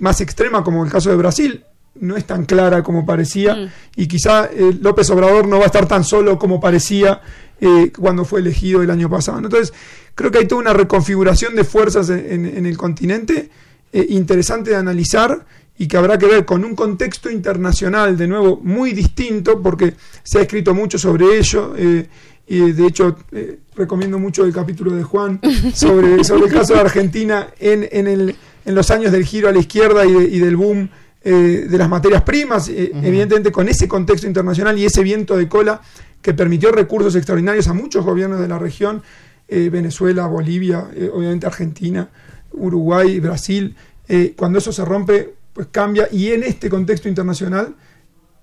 más 0.00 0.20
extrema, 0.20 0.62
como 0.62 0.84
el 0.84 0.90
caso 0.90 1.08
de 1.08 1.16
Brasil, 1.16 1.64
no 2.00 2.16
es 2.16 2.24
tan 2.26 2.44
clara 2.44 2.82
como 2.82 3.06
parecía 3.06 3.54
mm. 3.54 3.68
y 3.96 4.06
quizá 4.08 4.46
eh, 4.46 4.76
López 4.80 5.08
Obrador 5.10 5.46
no 5.46 5.58
va 5.58 5.64
a 5.64 5.66
estar 5.66 5.86
tan 5.86 6.04
solo 6.04 6.38
como 6.38 6.60
parecía 6.60 7.20
eh, 7.60 7.92
cuando 7.96 8.24
fue 8.24 8.40
elegido 8.40 8.82
el 8.82 8.90
año 8.90 9.10
pasado. 9.10 9.38
Entonces, 9.38 9.72
creo 10.14 10.30
que 10.30 10.38
hay 10.38 10.46
toda 10.46 10.62
una 10.62 10.72
reconfiguración 10.72 11.54
de 11.54 11.64
fuerzas 11.64 12.08
en, 12.08 12.66
el 12.66 12.76
continente 12.76 13.50
eh, 13.92 14.06
interesante 14.08 14.70
de 14.70 14.76
analizar 14.76 15.44
y 15.76 15.86
que 15.86 15.96
habrá 15.96 16.18
que 16.18 16.26
ver 16.26 16.44
con 16.44 16.64
un 16.64 16.74
contexto 16.74 17.30
internacional, 17.30 18.16
de 18.16 18.26
nuevo, 18.26 18.60
muy 18.62 18.92
distinto, 18.92 19.62
porque 19.62 19.94
se 20.22 20.38
ha 20.38 20.42
escrito 20.42 20.74
mucho 20.74 20.98
sobre 20.98 21.38
ello. 21.38 21.74
y 22.46 22.72
de 22.72 22.86
hecho, 22.86 23.16
recomiendo 23.76 24.18
mucho 24.18 24.44
el 24.44 24.52
capítulo 24.52 24.92
de 24.92 25.02
Juan 25.02 25.40
sobre, 25.74 26.22
sobre 26.24 26.46
el 26.46 26.52
caso 26.52 26.74
de 26.74 26.80
Argentina 26.80 27.48
en, 27.58 27.88
en, 27.90 28.06
el, 28.06 28.36
en 28.66 28.74
los 28.74 28.90
años 28.90 29.10
del 29.12 29.24
giro 29.24 29.48
a 29.48 29.52
la 29.52 29.58
izquierda 29.58 30.04
y, 30.04 30.10
y 30.10 30.38
del 30.38 30.56
boom 30.56 30.90
eh, 31.22 31.66
de 31.68 31.76
las 31.76 31.86
materias 31.86 32.22
primas, 32.22 32.70
eh, 32.70 32.92
evidentemente 32.94 33.52
con 33.52 33.68
ese 33.68 33.86
contexto 33.86 34.26
internacional 34.26 34.78
y 34.78 34.86
ese 34.86 35.02
viento 35.02 35.36
de 35.36 35.50
cola 35.50 35.82
que 36.22 36.32
permitió 36.32 36.72
recursos 36.72 37.14
extraordinarios 37.14 37.68
a 37.68 37.74
muchos 37.74 38.06
gobiernos 38.06 38.40
de 38.40 38.48
la 38.48 38.58
región, 38.58 39.02
eh, 39.46 39.68
Venezuela, 39.70 40.26
Bolivia, 40.26 40.88
obviamente 41.12 41.46
Argentina, 41.46 42.08
Uruguay, 42.52 43.20
Brasil, 43.20 43.76
cuando 44.34 44.58
eso 44.58 44.72
se 44.72 44.82
rompe, 44.82 45.34
pues 45.52 45.68
cambia 45.70 46.08
y 46.10 46.28
en 46.28 46.42
este 46.42 46.70
contexto 46.70 47.08
internacional 47.08 47.76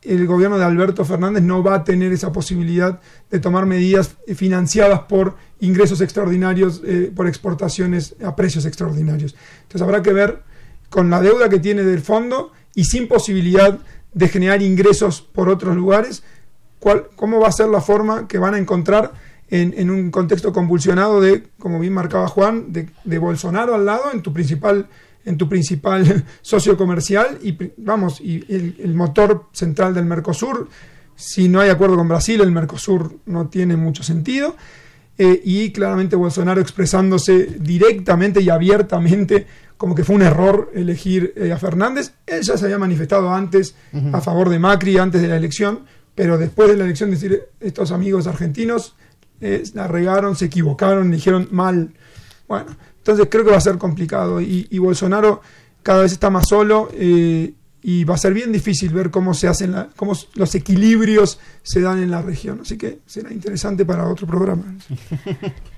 el 0.04 0.28
gobierno 0.28 0.60
de 0.60 0.64
Alberto 0.64 1.04
Fernández 1.04 1.42
no 1.42 1.64
va 1.64 1.76
a 1.76 1.84
tener 1.84 2.14
esa 2.14 2.32
posibilidad 2.32 3.02
de 3.32 3.40
tomar 3.40 3.66
medidas 3.66 4.16
financiadas 4.36 5.02
por 5.02 5.36
ingresos 5.60 6.00
extraordinarios, 6.00 6.82
por 7.16 7.28
exportaciones 7.28 8.16
a 8.24 8.36
precios 8.36 8.66
extraordinarios. 8.66 9.36
Entonces 9.64 9.82
habrá 9.82 10.04
que 10.04 10.14
ver 10.14 10.44
con 10.90 11.10
la 11.10 11.22
deuda 11.22 11.50
que 11.50 11.60
tiene 11.60 11.84
del 11.84 12.02
fondo 12.02 12.54
y 12.78 12.84
sin 12.84 13.08
posibilidad 13.08 13.80
de 14.14 14.28
generar 14.28 14.62
ingresos 14.62 15.20
por 15.24 15.50
otros 15.50 15.76
lugares, 15.76 16.22
¿cuál, 16.78 17.08
¿cómo 17.16 17.40
va 17.40 17.48
a 17.48 17.52
ser 17.52 17.70
la 17.70 17.82
forma 17.82 18.28
que 18.28 18.38
van 18.38 18.54
a 18.54 18.60
encontrar 18.60 19.14
en, 19.50 19.90
un 19.90 20.12
contexto 20.12 20.54
convulsionado 20.54 21.20
de, 21.20 21.48
como 21.58 21.80
bien 21.80 21.94
marcaba 21.94 22.28
Juan, 22.28 22.72
de, 22.72 23.18
Bolsonaro 23.18 23.74
al 23.74 23.86
lado 23.88 24.12
en 24.14 24.22
tu 24.22 24.32
principal 24.32 24.88
en 25.26 25.38
tu 25.38 25.50
principal 25.50 26.24
socio 26.42 26.78
comercial 26.78 27.40
y 27.42 27.58
vamos 27.78 28.22
y 28.22 28.46
el, 28.48 28.94
motor 28.94 29.46
central 29.54 29.96
del 29.96 30.06
Mercosur 30.06 30.70
si 31.16 31.50
no 31.50 31.60
hay 31.60 31.72
acuerdo 31.72 31.96
con 31.96 32.08
Brasil 32.08 32.42
el 32.42 32.52
Mercosur 32.52 33.18
no 33.26 33.48
tiene 33.48 33.76
mucho 33.76 34.04
sentido. 34.04 34.56
Eh, 35.20 35.42
y 35.44 35.72
claramente 35.72 36.16
Bolsonaro 36.16 36.62
expresándose 36.62 37.58
directamente 37.60 38.40
y 38.40 38.50
abiertamente 38.50 39.48
como 39.78 39.96
que 39.96 40.04
fue 40.04 40.16
un 40.16 40.24
error 40.24 40.72
elegir 40.74 41.34
eh, 41.36 41.52
a 41.52 41.58
Fernández. 41.58 42.14
Él 42.26 42.42
ya 42.42 42.58
se 42.58 42.66
había 42.66 42.78
manifestado 42.78 43.34
antes 43.34 43.76
a 44.12 44.22
favor 44.22 44.50
de 44.50 44.60
Macri, 44.60 44.98
antes 44.98 45.22
de 45.22 45.28
la 45.28 45.38
elección, 45.38 45.86
pero 46.16 46.38
después 46.38 46.70
de 46.70 46.78
la 46.78 46.86
elección 46.86 47.12
decir, 47.12 47.44
estos 47.60 47.92
amigos 47.92 48.28
argentinos 48.28 48.96
eh, 49.40 49.64
la 49.74 49.88
regaron, 49.88 50.36
se 50.36 50.46
equivocaron, 50.46 51.12
dijeron 51.12 51.48
mal. 51.52 51.94
Bueno, 52.48 52.76
entonces 52.98 53.28
creo 53.30 53.46
que 53.46 53.52
va 53.52 53.58
a 53.58 53.62
ser 53.62 53.78
complicado 53.78 54.42
y, 54.42 54.78
Bolsonaro 54.80 55.42
cada 55.84 56.02
vez 56.02 56.12
está 56.12 56.30
más 56.30 56.50
solo 56.50 56.90
eh, 56.94 57.54
y 57.82 58.04
va 58.04 58.16
a 58.16 58.18
ser 58.18 58.34
bien 58.34 58.52
difícil 58.52 58.90
ver 58.90 59.12
cómo 59.12 59.34
se 59.34 59.48
hacen, 59.48 59.72
la, 59.72 59.90
cómo 59.96 60.14
los 60.34 60.56
equilibrios 60.56 61.40
se 61.62 61.82
dan 61.82 62.02
en 62.02 62.12
la 62.12 62.22
región. 62.22 62.60
Así 62.62 62.78
que 62.78 63.00
será 63.06 63.32
interesante 63.32 63.86
para 63.86 64.08
otro 64.08 64.26
programa. 64.28 64.64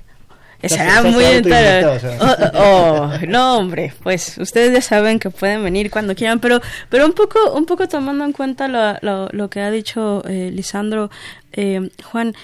Será 0.68 1.04
muy 1.04 1.24
interesante. 1.24 2.18
Oh, 2.20 2.60
oh, 2.60 3.12
no, 3.28 3.58
hombre, 3.58 3.94
pues 4.04 4.38
ustedes 4.38 4.74
ya 4.74 4.82
saben 4.82 5.20
que 5.20 5.30
pueden 5.30 5.64
venir 5.64 5.90
cuando 5.90 6.16
quieran, 6.16 6.40
pero, 6.40 6.60
pero 6.90 7.06
un 7.06 7.14
poco, 7.14 7.54
un 7.54 7.66
poco 7.66 7.88
tomando 7.88 8.26
en 8.26 8.34
cuenta 8.34 8.68
lo, 8.68 9.30
lo, 9.32 9.50
que 9.50 9.62
ha 9.62 9.72
dicho 9.72 10.22
eh, 10.28 10.52
Lisandro, 10.52 11.10
eh, 11.54 11.90
Juan, 12.04 12.36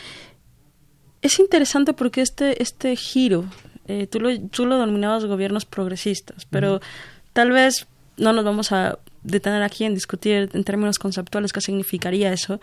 es 1.22 1.40
interesante 1.40 1.94
porque 1.94 2.22
este, 2.22 2.62
este 2.62 2.96
giro, 2.96 3.46
eh, 3.88 4.08
tú, 4.08 4.20
lo, 4.22 4.40
tú 4.50 4.66
lo 4.66 4.80
denominabas 4.80 5.26
gobiernos 5.26 5.66
progresistas, 5.66 6.46
pero 6.46 6.80
tal 7.34 7.52
vez 7.52 7.88
no 8.18 8.32
nos 8.32 8.46
vamos 8.46 8.72
a 8.72 8.98
detener 9.26 9.64
aquí 9.64 9.84
en 9.84 9.94
discutir 9.94 10.50
en 10.54 10.64
términos 10.64 11.00
conceptuales 11.00 11.52
qué 11.52 11.62
significaría 11.62 12.32
eso, 12.32 12.60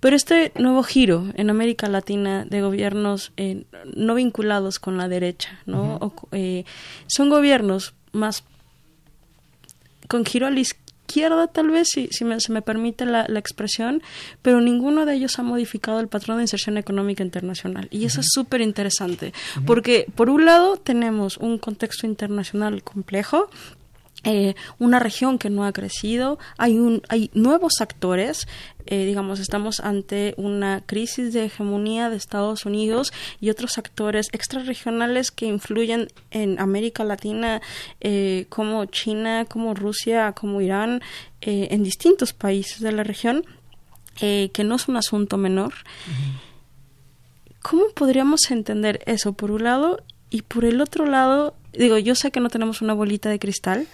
pero 0.00 0.16
este 0.16 0.52
nuevo 0.58 0.82
giro 0.82 1.28
en 1.34 1.50
América 1.50 1.88
Latina 1.88 2.44
de 2.44 2.60
gobiernos 2.60 3.32
eh, 3.36 3.64
no 3.94 4.14
vinculados 4.14 4.78
con 4.78 4.96
la 4.96 5.08
derecha, 5.08 5.60
¿no? 5.66 6.12
Eh, 6.32 6.64
son 7.06 7.30
gobiernos 7.30 7.94
más 8.12 8.44
con 10.08 10.24
giro 10.24 10.46
a 10.46 10.50
la 10.50 10.60
izquierda 10.60 10.82
tal 11.52 11.70
vez, 11.70 11.88
si, 11.88 12.08
si 12.08 12.24
se 12.38 12.52
me 12.52 12.62
permite 12.62 13.04
la, 13.04 13.26
expresión, 13.38 14.02
pero 14.40 14.60
ninguno 14.60 15.04
de 15.04 15.14
ellos 15.14 15.38
ha 15.38 15.42
modificado 15.42 16.00
el 16.00 16.08
patrón 16.08 16.38
de 16.38 16.44
inserción 16.44 16.78
económica 16.78 17.22
internacional. 17.22 17.88
Y 17.90 18.04
eso 18.04 18.20
es 18.20 18.26
súper 18.32 18.60
interesante, 18.60 19.32
porque 19.66 20.06
por 20.14 20.30
un 20.30 20.44
lado 20.44 20.76
tenemos 20.76 21.36
un 21.36 21.58
contexto 21.58 22.06
internacional 22.06 22.82
complejo, 22.82 23.50
eh, 24.24 24.54
una 24.78 25.00
región 25.00 25.38
que 25.38 25.50
no 25.50 25.64
ha 25.64 25.72
crecido, 25.72 26.38
hay, 26.56 26.78
un, 26.78 27.02
hay 27.08 27.30
nuevos 27.34 27.80
actores, 27.80 28.46
eh, 28.86 29.04
digamos, 29.04 29.40
estamos 29.40 29.80
ante 29.80 30.34
una 30.36 30.82
crisis 30.86 31.32
de 31.32 31.46
hegemonía 31.46 32.08
de 32.08 32.16
Estados 32.16 32.64
Unidos 32.64 33.12
y 33.40 33.50
otros 33.50 33.78
actores 33.78 34.28
extrarregionales 34.32 35.30
que 35.32 35.46
influyen 35.46 36.08
en 36.30 36.60
América 36.60 37.02
Latina, 37.02 37.60
eh, 38.00 38.46
como 38.48 38.84
China, 38.86 39.44
como 39.46 39.74
Rusia, 39.74 40.32
como 40.32 40.60
Irán, 40.60 41.02
en 41.44 41.82
distintos 41.82 42.32
países 42.32 42.78
de 42.78 42.92
la 42.92 43.02
región, 43.02 43.44
que 44.16 44.64
no 44.64 44.76
es 44.76 44.86
un 44.86 44.96
asunto 44.96 45.36
menor. 45.36 45.74
¿Cómo 47.62 47.88
podríamos 47.94 48.48
entender 48.52 49.02
eso 49.06 49.32
por 49.32 49.50
un 49.50 49.64
lado? 49.64 50.02
Y 50.30 50.42
por 50.42 50.64
el 50.64 50.80
otro 50.80 51.04
lado, 51.04 51.56
digo, 51.72 51.98
yo 51.98 52.14
sé 52.14 52.30
que 52.30 52.40
no 52.40 52.48
tenemos 52.48 52.82
una 52.82 52.94
bolita 52.94 53.30
de 53.30 53.38
cristal 53.38 53.86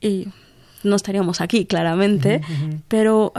y 0.00 0.28
no 0.82 0.96
estaríamos 0.96 1.40
aquí, 1.40 1.66
claramente, 1.66 2.40
pero 2.88 3.32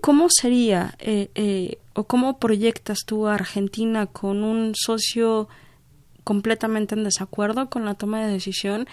¿cómo 0.00 0.28
sería 0.30 0.94
eh, 0.98 1.30
eh, 1.34 1.78
o 1.94 2.04
cómo 2.04 2.38
proyectas 2.38 3.00
tú 3.06 3.26
a 3.26 3.34
Argentina 3.34 4.06
con 4.06 4.42
un 4.44 4.74
socio 4.74 5.48
completamente 6.26 6.96
en 6.96 7.04
desacuerdo 7.04 7.70
con 7.70 7.84
la 7.84 7.94
toma 7.94 8.20
de 8.26 8.32
decisión. 8.32 8.88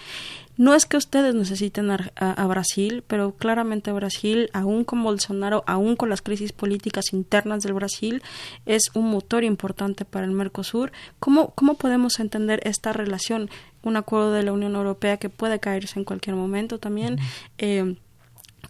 No 0.56 0.72
es 0.72 0.86
que 0.86 0.96
ustedes 0.96 1.34
necesiten 1.34 1.90
a, 1.90 2.46
Brasil, 2.46 3.02
pero 3.08 3.32
claramente 3.32 3.90
Brasil, 3.90 4.50
aún 4.52 4.84
con 4.84 5.02
Bolsonaro, 5.02 5.64
aún 5.66 5.96
con 5.96 6.10
las 6.10 6.22
crisis 6.22 6.52
políticas 6.52 7.06
internas 7.12 7.64
del 7.64 7.72
Brasil, 7.72 8.22
es 8.66 8.82
un 8.94 9.10
motor 9.10 9.42
importante 9.42 10.04
para 10.04 10.26
el 10.26 10.30
Mercosur. 10.30 10.92
¿Cómo, 11.18 11.50
cómo 11.56 11.74
podemos 11.74 12.20
entender 12.20 12.60
esta 12.62 12.92
relación? 12.92 13.50
Un 13.82 13.96
acuerdo 13.96 14.30
de 14.30 14.44
la 14.44 14.52
Unión 14.52 14.76
Europea 14.76 15.16
que 15.16 15.28
puede 15.28 15.58
caerse 15.58 15.98
en 15.98 16.04
cualquier 16.04 16.36
momento 16.36 16.78
también 16.78 17.18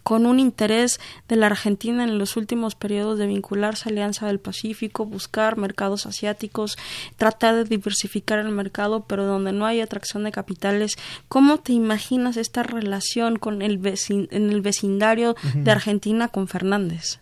con 0.05 0.27
un 0.27 0.39
interés 0.39 0.99
de 1.27 1.35
la 1.35 1.47
Argentina 1.47 2.03
en 2.03 2.19
los 2.19 2.37
últimos 2.37 2.75
periodos 2.75 3.17
de 3.17 3.25
vincularse 3.25 3.89
a 3.89 3.91
Alianza 3.91 4.27
del 4.27 4.39
Pacífico, 4.39 5.07
buscar 5.07 5.57
mercados 5.57 6.05
asiáticos, 6.05 6.77
tratar 7.17 7.55
de 7.55 7.63
diversificar 7.63 8.37
el 8.37 8.49
mercado, 8.49 9.05
pero 9.07 9.25
donde 9.25 9.51
no 9.51 9.65
hay 9.65 9.81
atracción 9.81 10.23
de 10.23 10.31
capitales. 10.31 10.91
¿Cómo 11.27 11.57
te 11.57 11.73
imaginas 11.73 12.37
esta 12.37 12.61
relación 12.61 13.37
con 13.37 13.63
el 13.63 13.81
en 14.07 14.49
el 14.51 14.61
vecindario 14.61 15.35
de 15.55 15.71
Argentina 15.71 16.27
con 16.27 16.47
Fernández? 16.47 17.19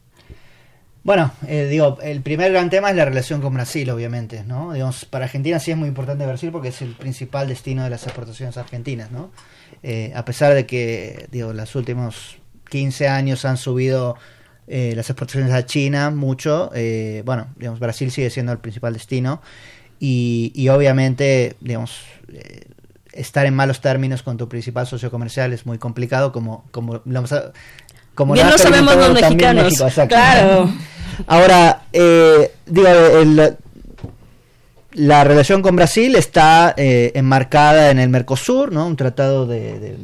Bueno, 1.05 1.31
eh, 1.47 1.67
digo, 1.69 1.99
el 2.01 2.21
primer 2.21 2.51
gran 2.51 2.69
tema 2.69 2.89
es 2.89 2.97
la 2.97 3.05
relación 3.05 3.39
con 3.39 3.53
Brasil, 3.53 3.89
obviamente, 3.91 4.43
¿no? 4.43 4.73
Digamos, 4.73 5.05
para 5.05 5.23
Argentina 5.23 5.57
sí 5.59 5.71
es 5.71 5.77
muy 5.77 5.87
importante 5.87 6.25
Brasil 6.25 6.51
porque 6.51 6.69
es 6.69 6.81
el 6.81 6.95
principal 6.95 7.47
destino 7.47 7.85
de 7.85 7.89
las 7.89 8.03
exportaciones 8.03 8.57
argentinas, 8.57 9.09
¿no? 9.09 9.31
Eh, 9.83 10.11
a 10.15 10.25
pesar 10.25 10.53
de 10.53 10.65
que, 10.65 11.27
digo, 11.31 11.53
los 11.53 11.75
últimos 11.75 12.42
15 12.69 13.07
años 13.07 13.45
han 13.45 13.57
subido 13.57 14.15
eh, 14.65 14.93
las 14.95 15.09
exportaciones 15.09 15.53
a 15.53 15.65
China 15.65 16.09
mucho. 16.09 16.71
Eh, 16.73 17.21
bueno, 17.25 17.47
digamos, 17.57 17.79
Brasil 17.79 18.11
sigue 18.11 18.29
siendo 18.29 18.51
el 18.51 18.59
principal 18.59 18.93
destino. 18.93 19.41
Y, 19.99 20.67
obviamente, 20.67 21.55
digamos, 21.61 22.01
eh, 22.33 22.65
estar 23.13 23.45
en 23.45 23.53
malos 23.53 23.79
términos 23.79 24.21
con 24.21 24.35
tu 24.35 24.49
principal 24.49 24.85
socio 24.85 25.09
comercial 25.09 25.53
es 25.53 25.65
muy 25.65 25.77
complicado, 25.77 26.33
como, 26.33 26.65
como 26.71 27.01
lo 27.05 27.23
como 28.13 28.33
Bien 28.33 28.49
lo 28.49 28.57
sabemos 28.57 28.97
los 28.97 29.13
mexicanos. 29.13 29.73
claro. 30.09 30.69
Ahora, 31.27 31.83
digo, 32.65 32.89
la 34.91 35.23
relación 35.23 35.61
con 35.61 35.77
Brasil 35.77 36.15
está 36.15 36.73
enmarcada 36.75 37.91
en 37.91 37.99
el 37.99 38.09
Mercosur, 38.09 38.73
¿no? 38.73 38.85
Un 38.85 38.97
tratado 38.97 39.45
de 39.45 39.97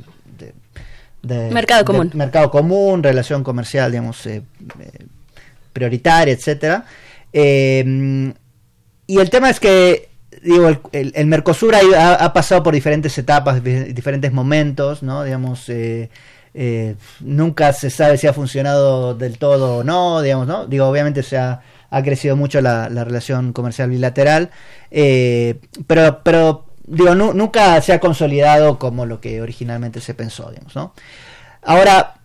mercado 1.22 1.86
común. 1.86 2.12
mercado 2.14 2.52
común, 2.52 3.04
relación 3.04 3.44
comercial, 3.44 3.92
digamos, 3.92 4.26
eh, 4.26 4.42
eh, 4.80 5.06
prioritaria, 5.74 6.34
etcétera. 6.34 6.86
Eh, 7.34 8.34
y 9.08 9.18
el 9.20 9.30
tema 9.30 9.50
es 9.50 9.60
que, 9.60 10.10
digo, 10.44 10.70
el, 10.92 11.26
Mercosur 11.26 11.76
ha, 11.76 12.34
pasado 12.34 12.64
por 12.64 12.74
diferentes 12.74 13.18
etapas, 13.18 13.64
diferentes 13.64 14.32
momentos, 14.32 15.02
¿no? 15.02 15.24
Digamos, 15.24 15.70
nunca 17.22 17.74
se 17.74 17.90
sabe 17.90 18.18
si 18.18 18.28
ha 18.28 18.34
funcionado 18.34 19.16
del 19.16 19.38
todo 19.38 19.78
o 19.78 19.84
no, 19.84 20.22
digamos, 20.22 20.48
¿no? 20.48 20.68
Digo, 20.68 20.88
obviamente 20.88 21.24
se 21.24 21.38
ha, 21.38 21.62
crecido 22.04 22.36
mucho 22.36 22.62
la, 22.62 22.88
relación 22.88 23.52
comercial 23.52 23.90
bilateral, 23.90 24.52
pero, 24.92 26.22
pero 26.24 26.69
digo, 26.90 27.16
nunca 27.16 27.80
se 27.82 27.94
ha 27.94 28.00
consolidado 28.00 28.80
como 28.80 29.06
lo 29.06 29.22
que 29.22 29.42
originalmente 29.42 30.02
se 30.02 30.14
pensó, 30.14 30.50
digamos, 30.50 30.76
¿no? 30.76 30.94
Ahora, 31.62 32.16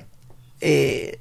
eh, 0.61 1.21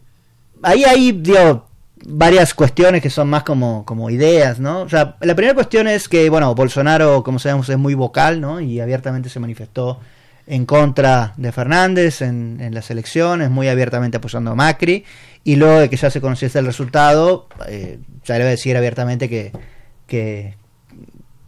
ahí 0.62 0.84
hay, 0.86 1.12
digo, 1.12 1.68
varias 2.06 2.54
cuestiones 2.54 3.02
que 3.02 3.10
son 3.10 3.30
más 3.30 3.44
como, 3.44 3.86
como 3.86 4.10
ideas, 4.10 4.60
¿no? 4.60 4.82
O 4.82 4.89
sea, 4.89 5.18
la 5.22 5.36
primera 5.36 5.54
cuestión 5.54 5.88
es 5.88 6.08
que, 6.08 6.30
bueno, 6.30 6.56
Bolsonaro, 6.56 7.24
como 7.24 7.39
sabemos, 7.39 7.70
es 7.70 7.78
muy 7.78 7.94
vocal, 7.94 8.39
¿no? 8.41 8.62
Y 8.62 8.80
abiertamente 8.80 9.30
se 9.30 9.39
manifestó 9.39 10.00
en 10.46 10.66
contra 10.66 11.34
de 11.38 11.52
Fernández 11.52 12.22
en, 12.22 12.74
las 12.74 12.91
elecciones, 12.91 13.50
muy 13.50 13.68
abiertamente 13.68 14.18
apoyando 14.18 14.52
a 14.52 14.56
Macri, 14.56 15.06
y 15.44 15.56
luego 15.56 15.80
de 15.80 15.89
que 15.89 15.98
ya 15.98 16.10
se 16.10 16.22
conociese 16.22 16.60
el 16.60 16.66
resultado, 16.66 17.48
eh, 17.68 18.00
ya 18.26 18.36
le 18.36 18.41
voy 18.41 18.48
a 18.48 18.52
decir 18.52 18.76
abiertamente 18.78 19.30
que, 19.30 20.56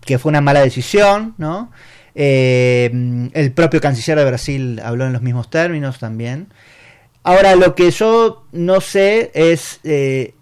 que 0.06 0.20
fue 0.20 0.30
una 0.30 0.42
mala 0.42 0.62
decisión, 0.62 1.34
¿no? 1.38 1.72
Eh, 2.14 3.30
el 3.34 3.52
propio 3.52 3.82
canciller 3.82 4.18
de 4.18 4.26
Brasil 4.26 4.82
habló 4.84 5.06
en 5.06 5.14
los 5.14 5.22
mismos 5.22 5.50
términos 5.50 6.00
también. 6.00 6.48
Ahora, 7.24 7.56
lo 7.56 7.76
que 7.76 7.92
yo 7.92 8.46
no 8.54 8.80
sé 8.80 9.32
es 9.34 9.82
eh, 9.84 10.34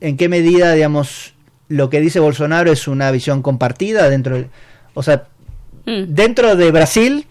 en 0.00 0.16
qué 0.16 0.28
medida, 0.28 0.72
digamos, 0.72 1.34
lo 1.68 1.90
que 1.90 2.00
dice 2.00 2.20
Bolsonaro 2.20 2.70
es 2.70 2.86
una 2.86 3.10
visión 3.10 3.42
compartida 3.42 4.08
dentro, 4.08 4.36
de, 4.36 4.48
o 4.94 5.02
sea, 5.02 5.24
mm. 5.86 6.04
dentro 6.08 6.54
de 6.54 6.70
Brasil, 6.70 7.26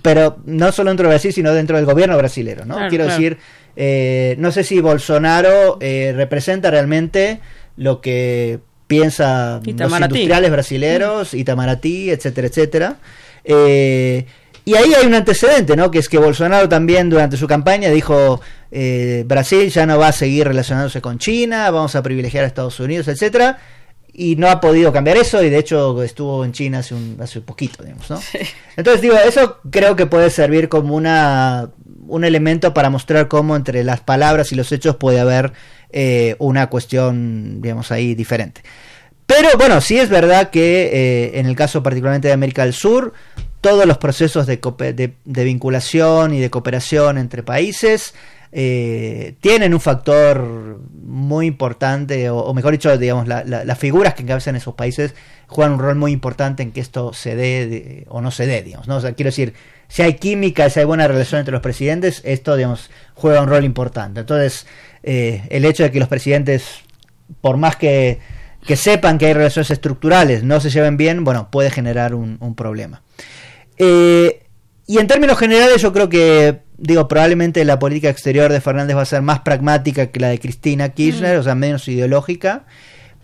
pero 0.00 0.38
no 0.46 0.72
solo 0.72 0.90
dentro 0.90 1.08
de 1.08 1.14
Brasil, 1.14 1.32
sino 1.32 1.52
dentro 1.52 1.76
del 1.76 1.84
gobierno 1.84 2.16
brasilero, 2.16 2.64
¿no? 2.64 2.88
Quiero 2.88 3.06
decir, 3.06 3.36
eh, 3.74 4.36
no 4.38 4.52
sé 4.52 4.64
si 4.64 4.80
Bolsonaro 4.80 5.78
representa 5.80 6.70
realmente 6.70 7.40
lo 7.76 8.00
que 8.00 8.60
piensa 8.86 9.60
los 9.64 9.92
industriales 9.92 10.50
brasileros. 10.50 11.34
Itamaraty, 11.34 12.10
etcétera, 12.10 12.48
etcétera. 12.48 12.96
Eh, 13.44 14.26
y 14.64 14.74
ahí 14.74 14.94
hay 14.94 15.06
un 15.06 15.14
antecedente, 15.14 15.76
¿no? 15.76 15.90
Que 15.90 16.00
es 16.00 16.08
que 16.08 16.18
Bolsonaro 16.18 16.68
también 16.68 17.08
durante 17.08 17.36
su 17.36 17.46
campaña 17.46 17.88
dijo 17.88 18.40
eh, 18.72 19.24
Brasil 19.26 19.70
ya 19.70 19.86
no 19.86 19.96
va 19.96 20.08
a 20.08 20.12
seguir 20.12 20.48
relacionándose 20.48 21.00
con 21.00 21.18
China, 21.18 21.70
vamos 21.70 21.94
a 21.94 22.02
privilegiar 22.02 22.42
a 22.42 22.48
Estados 22.48 22.80
Unidos, 22.80 23.06
etcétera. 23.06 23.58
Y 24.12 24.36
no 24.36 24.48
ha 24.48 24.60
podido 24.60 24.92
cambiar 24.92 25.18
eso 25.18 25.42
y 25.42 25.50
de 25.50 25.58
hecho 25.58 26.02
estuvo 26.02 26.44
en 26.44 26.52
China 26.52 26.78
hace, 26.78 26.94
un, 26.94 27.16
hace 27.20 27.40
poquito, 27.42 27.84
digamos, 27.84 28.10
¿no? 28.10 28.18
Entonces 28.76 29.02
digo, 29.02 29.14
eso 29.16 29.58
creo 29.70 29.94
que 29.94 30.06
puede 30.06 30.30
servir 30.30 30.68
como 30.68 30.96
una 30.96 31.70
un 32.08 32.24
elemento 32.24 32.72
para 32.72 32.90
mostrar 32.90 33.28
cómo 33.28 33.56
entre 33.56 33.84
las 33.84 34.00
palabras 34.00 34.52
y 34.52 34.54
los 34.56 34.70
hechos 34.72 34.96
puede 34.96 35.20
haber 35.20 35.52
eh, 35.90 36.36
una 36.38 36.68
cuestión, 36.68 37.60
digamos, 37.60 37.92
ahí 37.92 38.14
diferente. 38.14 38.62
Pero 39.26 39.48
bueno, 39.58 39.80
sí 39.80 39.98
es 39.98 40.08
verdad 40.08 40.50
que 40.50 40.90
eh, 40.92 41.40
en 41.40 41.46
el 41.46 41.56
caso 41.56 41.82
particularmente 41.82 42.28
de 42.28 42.34
América 42.34 42.62
del 42.64 42.72
Sur, 42.72 43.12
todos 43.60 43.84
los 43.84 43.98
procesos 43.98 44.46
de, 44.46 45.14
vinculación 45.24 46.32
y 46.32 46.40
de 46.40 46.50
cooperación 46.50 47.18
entre 47.18 47.42
países 47.42 48.14
eh, 48.52 49.34
tienen 49.40 49.74
un 49.74 49.80
factor 49.80 50.80
muy 51.02 51.46
importante, 51.46 52.30
o, 52.30 52.54
mejor 52.54 52.72
dicho, 52.72 52.96
digamos, 52.96 53.26
las 53.26 53.78
figuras 53.78 54.14
que 54.14 54.22
encabezan 54.22 54.54
esos 54.54 54.74
países 54.74 55.14
juegan 55.48 55.74
un 55.74 55.80
rol 55.80 55.96
muy 55.96 56.12
importante 56.12 56.62
en 56.62 56.70
que 56.70 56.80
esto 56.80 57.12
se 57.12 57.34
dé 57.34 58.06
o 58.08 58.20
no 58.20 58.30
se 58.30 58.46
dé, 58.46 58.62
digamos, 58.62 58.86
¿no? 58.86 59.00
Quiero 59.00 59.28
decir, 59.28 59.54
si 59.88 60.02
hay 60.02 60.14
química, 60.14 60.70
si 60.70 60.80
hay 60.80 60.86
buena 60.86 61.06
relación 61.08 61.40
entre 61.40 61.52
los 61.52 61.60
presidentes, 61.60 62.22
esto, 62.24 62.56
digamos, 62.56 62.90
juega 63.14 63.42
un 63.42 63.48
rol 63.48 63.64
importante. 63.64 64.20
Entonces, 64.20 64.66
eh, 65.08 65.42
el 65.50 65.64
hecho 65.64 65.84
de 65.84 65.92
que 65.92 66.00
los 66.00 66.08
presidentes, 66.08 66.64
por 67.40 67.56
más 67.58 67.76
que, 67.76 68.18
que, 68.66 68.74
sepan 68.74 69.18
que 69.18 69.26
hay 69.26 69.34
relaciones 69.34 69.70
estructurales, 69.70 70.42
no 70.42 70.58
se 70.58 70.68
lleven 70.68 70.96
bien, 70.96 71.22
bueno, 71.22 71.48
puede 71.48 71.70
generar 71.70 72.12
un, 72.12 72.54
problema. 72.56 73.02
Eh, 73.78 74.42
y 74.84 74.98
en 74.98 75.06
términos 75.06 75.38
generales, 75.38 75.80
yo 75.80 75.92
creo 75.92 76.08
que, 76.08 76.62
digo, 76.76 77.06
probablemente 77.06 77.64
la 77.64 77.78
política 77.78 78.10
exterior 78.10 78.50
de 78.50 78.60
Fernández 78.60 78.96
va 78.96 79.02
a 79.02 79.06
ser 79.06 79.22
más 79.22 79.40
pragmática 79.40 80.08
que 80.08 80.18
la 80.18 80.28
de 80.28 80.40
Cristina 80.40 80.88
Kirchner, 80.88 81.36
mm. 81.36 81.40
o 81.40 81.42
sea, 81.44 81.54
menos 81.54 81.86
ideológica, 81.86 82.64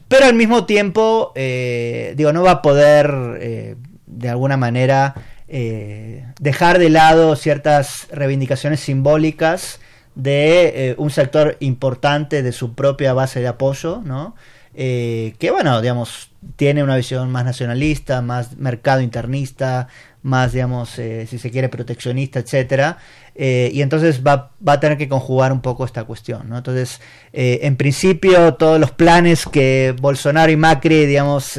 pero 0.06 0.26
al 0.26 0.34
mismo 0.34 0.66
tiempo, 0.66 1.32
eh, 1.34 2.14
digo, 2.16 2.32
no 2.32 2.44
va 2.44 2.52
a 2.52 2.62
poder, 2.62 3.76
de 4.06 4.28
alguna 4.28 4.56
manera, 4.56 5.14
dejar 5.48 6.78
de 6.78 6.90
lado 6.90 7.34
ciertas 7.34 8.06
reivindicaciones 8.12 8.78
simbólicas 8.78 9.80
de 10.14 10.90
eh, 10.90 10.94
un 10.98 11.10
sector 11.10 11.56
importante 11.60 12.42
de 12.42 12.52
su 12.52 12.74
propia 12.74 13.12
base 13.12 13.40
de 13.40 13.48
apoyo, 13.48 14.02
¿no? 14.04 14.34
Eh, 14.74 15.34
que 15.38 15.50
bueno, 15.50 15.80
digamos, 15.82 16.30
tiene 16.56 16.82
una 16.82 16.96
visión 16.96 17.30
más 17.30 17.44
nacionalista, 17.44 18.22
más 18.22 18.56
mercado 18.56 19.02
internista, 19.02 19.88
más, 20.22 20.52
digamos, 20.52 20.90
si 20.90 21.26
se 21.26 21.50
quiere, 21.50 21.68
proteccionista, 21.68 22.38
etcétera. 22.38 22.98
y 23.34 23.82
entonces 23.82 24.22
va, 24.24 24.52
a 24.66 24.80
tener 24.80 24.96
que 24.96 25.08
conjugar 25.08 25.52
un 25.52 25.60
poco 25.60 25.84
esta 25.84 26.04
cuestión, 26.04 26.48
¿no? 26.48 26.58
Entonces, 26.58 27.00
en 27.32 27.76
principio, 27.76 28.54
todos 28.54 28.78
los 28.78 28.92
planes 28.92 29.46
que 29.46 29.94
Bolsonaro 30.00 30.52
y 30.52 30.56
Macri, 30.56 31.06
digamos, 31.06 31.58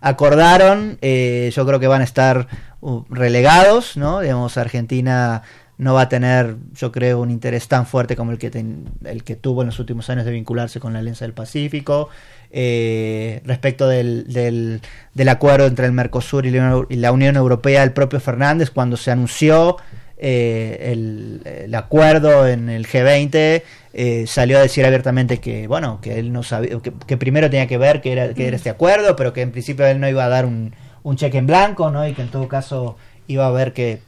acordaron, 0.00 0.98
yo 1.00 1.66
creo 1.66 1.78
que 1.78 1.86
van 1.86 2.00
a 2.00 2.04
estar 2.04 2.48
relegados, 3.08 3.96
¿no? 3.96 4.20
Digamos, 4.20 4.58
Argentina 4.58 5.42
no 5.82 5.94
va 5.94 6.02
a 6.02 6.08
tener, 6.08 6.56
yo 6.74 6.92
creo, 6.92 7.20
un 7.20 7.30
interés 7.30 7.66
tan 7.66 7.86
fuerte 7.86 8.14
como 8.14 8.30
el 8.30 8.38
que, 8.38 8.50
el 9.04 9.24
que 9.24 9.36
tuvo 9.36 9.62
en 9.62 9.66
los 9.66 9.80
últimos 9.80 10.08
años 10.10 10.24
de 10.24 10.30
vincularse 10.30 10.78
con 10.78 10.92
la 10.92 11.00
Alianza 11.00 11.24
del 11.24 11.34
Pacífico. 11.34 12.08
Eh, 12.52 13.40
respecto 13.44 13.88
del, 13.88 14.26
del, 14.28 15.28
acuerdo 15.28 15.66
entre 15.66 15.86
el 15.86 15.92
Mercosur 15.92 16.46
y 16.46 16.50
la, 16.50 17.12
Unión 17.12 17.36
Europea, 17.36 17.82
el 17.82 17.92
propio 17.92 18.20
Fernández, 18.20 18.70
cuando 18.70 18.96
se 18.96 19.10
anunció 19.10 19.78
eh, 20.18 20.92
el, 20.92 21.74
acuerdo 21.74 22.46
en 22.46 22.68
el 22.68 22.86
G20, 22.86 23.62
eh, 23.94 24.24
salió 24.28 24.58
a 24.58 24.62
decir 24.62 24.86
abiertamente 24.86 25.40
que, 25.40 25.66
bueno, 25.66 25.98
que 26.00 26.20
él 26.20 26.32
no 26.32 26.44
sabía, 26.44 26.78
que, 26.80 27.16
primero 27.16 27.50
tenía 27.50 27.66
que 27.66 27.78
ver 27.78 28.00
que 28.00 28.12
era, 28.12 28.32
que 28.34 28.46
era 28.46 28.56
este 28.56 28.70
acuerdo, 28.70 29.16
pero 29.16 29.32
que 29.32 29.40
en 29.40 29.50
principio 29.50 29.84
él 29.86 29.98
no 29.98 30.08
iba 30.08 30.24
a 30.24 30.28
dar 30.28 30.46
un, 30.46 30.74
un 31.02 31.16
cheque 31.16 31.38
en 31.38 31.48
blanco, 31.48 31.90
¿no? 31.90 32.06
Y 32.06 32.12
que 32.12 32.22
en 32.22 32.28
todo 32.28 32.46
caso 32.46 32.96
iba 33.26 33.46
a 33.46 33.50
ver 33.50 33.72
que 33.72 34.00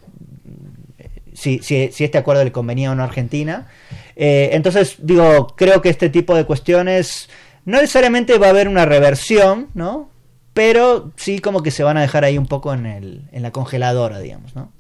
si, 1.35 1.59
si, 1.59 1.85
este 1.85 2.19
acuerdo 2.19 2.45
le 2.45 2.53
convenía 2.53 2.91
o 2.91 2.95
no 2.95 3.03
a 3.03 3.07
Argentina. 3.07 3.69
Eh, 4.17 4.51
entonces, 4.53 4.97
digo, 4.99 5.49
creo 5.57 5.83
que 5.83 5.91
este 5.91 6.09
tipo 6.09 6.35
de 6.35 6.45
cuestiones 6.45 7.29
no 7.65 7.79
necesariamente 7.81 8.39
va 8.39 8.47
a 8.47 8.51
haber 8.51 8.69
una 8.69 8.87
reversión, 8.87 9.69
¿no? 9.75 10.09
Pero 10.53 11.13
sí 11.17 11.41
como 11.41 11.63
que 11.63 11.71
se 11.71 11.83
van 11.83 11.97
a 11.97 12.03
dejar 12.03 12.25
ahí 12.25 12.39
un 12.39 12.47
poco 12.47 12.73
en, 12.73 12.87
el, 12.87 13.23
en 13.33 13.43
la 13.43 13.51
congeladora, 13.51 14.21
digamos, 14.21 14.55
¿no? 14.55 14.71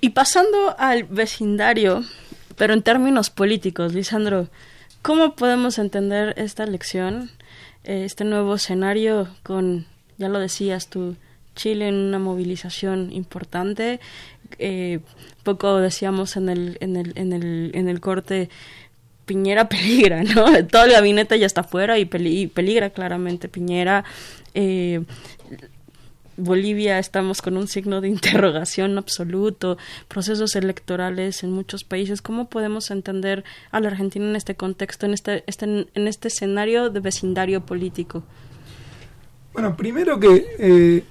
Y 0.00 0.10
pasando 0.10 0.74
al 0.78 1.04
vecindario, 1.04 2.02
pero 2.56 2.74
en 2.74 2.82
términos 2.82 3.30
políticos, 3.30 3.94
Lisandro, 3.94 4.48
¿cómo 5.02 5.34
podemos 5.34 5.78
entender 5.78 6.34
esta 6.36 6.64
elección, 6.64 7.30
eh, 7.84 8.04
este 8.04 8.24
nuevo 8.24 8.54
escenario 8.54 9.28
con 9.42 9.86
ya 10.16 10.28
lo 10.28 10.38
decías 10.38 10.88
tú, 10.88 11.16
Chile 11.54 11.88
en 11.88 11.94
una 11.94 12.18
movilización 12.18 13.12
importante. 13.12 14.00
Eh, 14.58 15.00
poco 15.42 15.78
decíamos 15.78 16.36
en 16.36 16.48
el, 16.48 16.78
en 16.80 16.96
el, 16.96 17.12
en 17.16 17.32
el, 17.32 17.70
en 17.74 17.88
el 17.88 18.00
corte, 18.00 18.48
Piñera 19.26 19.68
peligra, 19.68 20.22
¿no? 20.22 20.44
Todo 20.66 20.84
el 20.84 20.92
gabinete 20.92 21.38
ya 21.38 21.46
está 21.46 21.62
fuera 21.62 21.98
y, 21.98 22.06
peligra 22.06 22.90
claramente 22.90 23.48
Piñera. 23.48 24.04
Eh, 24.54 25.02
Bolivia 26.36 26.98
estamos 26.98 27.42
con 27.42 27.56
un 27.56 27.68
signo 27.68 28.00
de 28.00 28.08
interrogación 28.16 28.98
absoluto, 28.98 29.78
procesos 30.08 30.56
electorales 30.56 31.42
en 31.42 31.52
muchos 31.52 31.84
países. 31.84 32.22
¿Cómo 32.22 32.48
podemos 32.48 32.90
entender 32.90 33.44
a 33.70 33.80
la 33.80 33.88
Argentina 33.88 34.28
en 34.28 34.36
este 34.36 34.54
contexto, 34.54 35.06
en 35.06 35.14
este, 35.14 35.44
este, 35.46 35.64
en 35.64 36.08
este 36.08 36.28
escenario 36.28 36.90
de 36.90 37.00
vecindario 37.00 37.64
político? 37.64 38.24
Bueno, 39.52 39.76
primero 39.76 40.18
que 40.18 40.46
eh, 40.58 41.04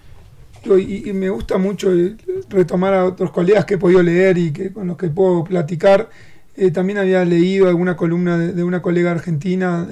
y, 0.66 1.12
me 1.14 1.30
gusta 1.30 1.58
mucho 1.58 1.94
eh, 1.94 2.16
retomar 2.50 2.94
a 2.94 3.06
otros 3.06 3.32
colegas 3.32 3.66
que 3.66 3.76
he 3.76 3.78
podido 3.78 4.02
leer 4.02 4.38
y 4.38 4.52
que 4.52 4.72
con 4.72 4.88
los 4.88 4.98
que 4.98 5.10
puedo 5.10 5.44
platicar. 5.44 6.10
Eh, 6.56 6.72
también 6.72 7.00
había 7.00 7.26
leído 7.26 7.68
alguna 7.68 7.96
columna 7.96 8.38
de, 8.38 8.64
una 8.64 8.82
colega 8.82 9.12
argentina, 9.12 9.88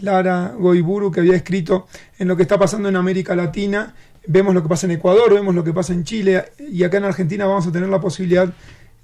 Lara 0.00 0.54
Goiburu, 0.58 1.10
que 1.10 1.20
había 1.20 1.36
escrito 1.36 1.86
en 2.18 2.28
lo 2.28 2.36
que 2.36 2.42
está 2.42 2.58
pasando 2.58 2.88
en 2.88 2.96
América 2.96 3.34
Latina. 3.34 3.94
Vemos 4.26 4.54
lo 4.54 4.62
que 4.62 4.68
pasa 4.68 4.86
en 4.86 4.92
Ecuador, 4.92 5.32
vemos 5.32 5.54
lo 5.54 5.64
que 5.64 5.72
pasa 5.72 5.94
en 5.94 6.04
Chile 6.04 6.44
y 6.70 6.82
acá 6.82 6.98
en 6.98 7.04
Argentina 7.04 7.46
vamos 7.46 7.66
a 7.66 7.72
tener 7.72 7.88
la 7.88 8.00
posibilidad 8.00 8.52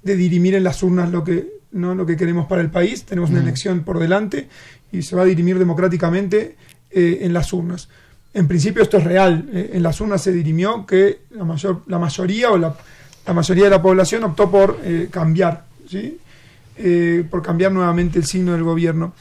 de 0.03 0.15
dirimir 0.15 0.53
en 0.53 0.63
las 0.63 0.83
urnas 0.83 1.09
lo 1.09 1.23
que 1.23 1.55
no 1.71 1.95
lo 1.95 2.05
que 2.05 2.15
queremos 2.15 2.45
para 2.45 2.61
el 2.61 2.69
país. 2.69 3.05
Tenemos 3.05 3.31
una 3.31 3.39
elección 3.39 3.83
por 3.83 3.99
delante 3.99 4.49
y 4.91 5.01
se 5.01 5.15
va 5.15 5.23
a 5.23 5.25
dirimir 5.25 5.57
democráticamente 5.57 6.57
en 6.91 7.33
las 7.33 7.51
urnas 7.51 7.89
en 8.35 8.49
principio 8.49 8.83
esto 8.83 8.97
es 8.97 9.03
real. 9.05 9.49
Eh, 9.51 9.71
en 9.73 9.81
las 9.81 9.99
urnas 10.01 10.21
se 10.21 10.31
dirimió 10.31 10.85
que 10.85 11.21
la, 11.31 11.45
mayor, 11.45 11.81
la 11.87 11.97
mayoría 11.97 12.51
o 12.51 12.57
la, 12.57 12.75
mayoría 13.33 13.63
de 13.63 13.69
la 13.69 13.81
población 13.81 14.25
optó 14.25 14.51
por 14.51 14.77
eh, 14.83 15.07
cambiar, 15.09 15.63
¿sí? 15.89 16.19
Eh, 16.77 17.23
por 17.29 17.41
cambiar 17.41 17.71
nuevamente 17.71 18.19
el 18.19 18.25
signo 18.25 18.51
del 18.51 18.63
gobierno. 18.63 19.13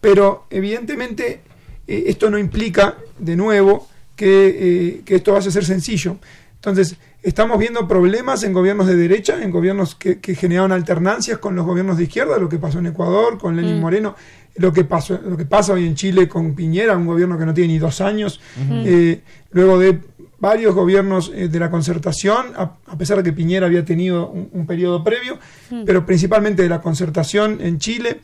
Pero 0.00 0.46
evidentemente 0.50 1.42
esto 1.86 2.30
no 2.30 2.38
implica, 2.38 2.96
de 3.18 3.36
nuevo, 3.36 3.88
que, 4.16 5.02
esto 5.06 5.32
vaya 5.34 5.48
a 5.48 5.52
ser 5.52 5.64
sencillo. 5.64 6.16
Entonces, 6.54 6.96
estamos 7.22 7.58
viendo 7.58 7.86
problemas 7.86 8.42
en 8.44 8.52
gobiernos 8.54 8.86
de 8.86 8.96
derecha, 8.96 9.42
en 9.42 9.50
gobiernos 9.50 9.94
que, 9.94 10.18
que 10.18 10.34
generaron 10.34 10.72
alternancias 10.72 11.38
con 11.38 11.54
los 11.54 11.66
gobiernos 11.66 11.98
de 11.98 12.04
izquierda, 12.04 12.38
lo 12.38 12.48
que 12.48 12.58
pasó 12.58 12.78
en 12.78 12.86
Ecuador, 12.86 13.38
con 13.38 13.54
Lenín 13.54 13.78
mm. 13.78 13.80
Moreno 13.80 14.16
lo 14.56 14.72
que, 14.72 14.84
pasó, 14.84 15.18
lo 15.24 15.36
que 15.36 15.46
pasa 15.46 15.72
hoy 15.72 15.86
en 15.86 15.94
Chile 15.94 16.28
con 16.28 16.54
Piñera, 16.54 16.96
un 16.96 17.06
gobierno 17.06 17.38
que 17.38 17.46
no 17.46 17.54
tiene 17.54 17.74
ni 17.74 17.78
dos 17.78 18.00
años, 18.00 18.40
eh, 18.70 19.20
luego 19.50 19.78
de 19.78 19.98
varios 20.38 20.74
gobiernos 20.74 21.30
eh, 21.34 21.48
de 21.48 21.58
la 21.58 21.70
concertación, 21.70 22.46
a, 22.56 22.98
pesar 22.98 23.18
de 23.18 23.22
que 23.22 23.32
Piñera 23.32 23.66
había 23.66 23.84
tenido 23.84 24.28
un, 24.28 24.66
periodo 24.66 25.02
previo, 25.02 25.38
pero 25.86 26.04
principalmente 26.04 26.62
de 26.62 26.68
la 26.68 26.80
concertación 26.80 27.58
en 27.60 27.78
Chile, 27.78 28.20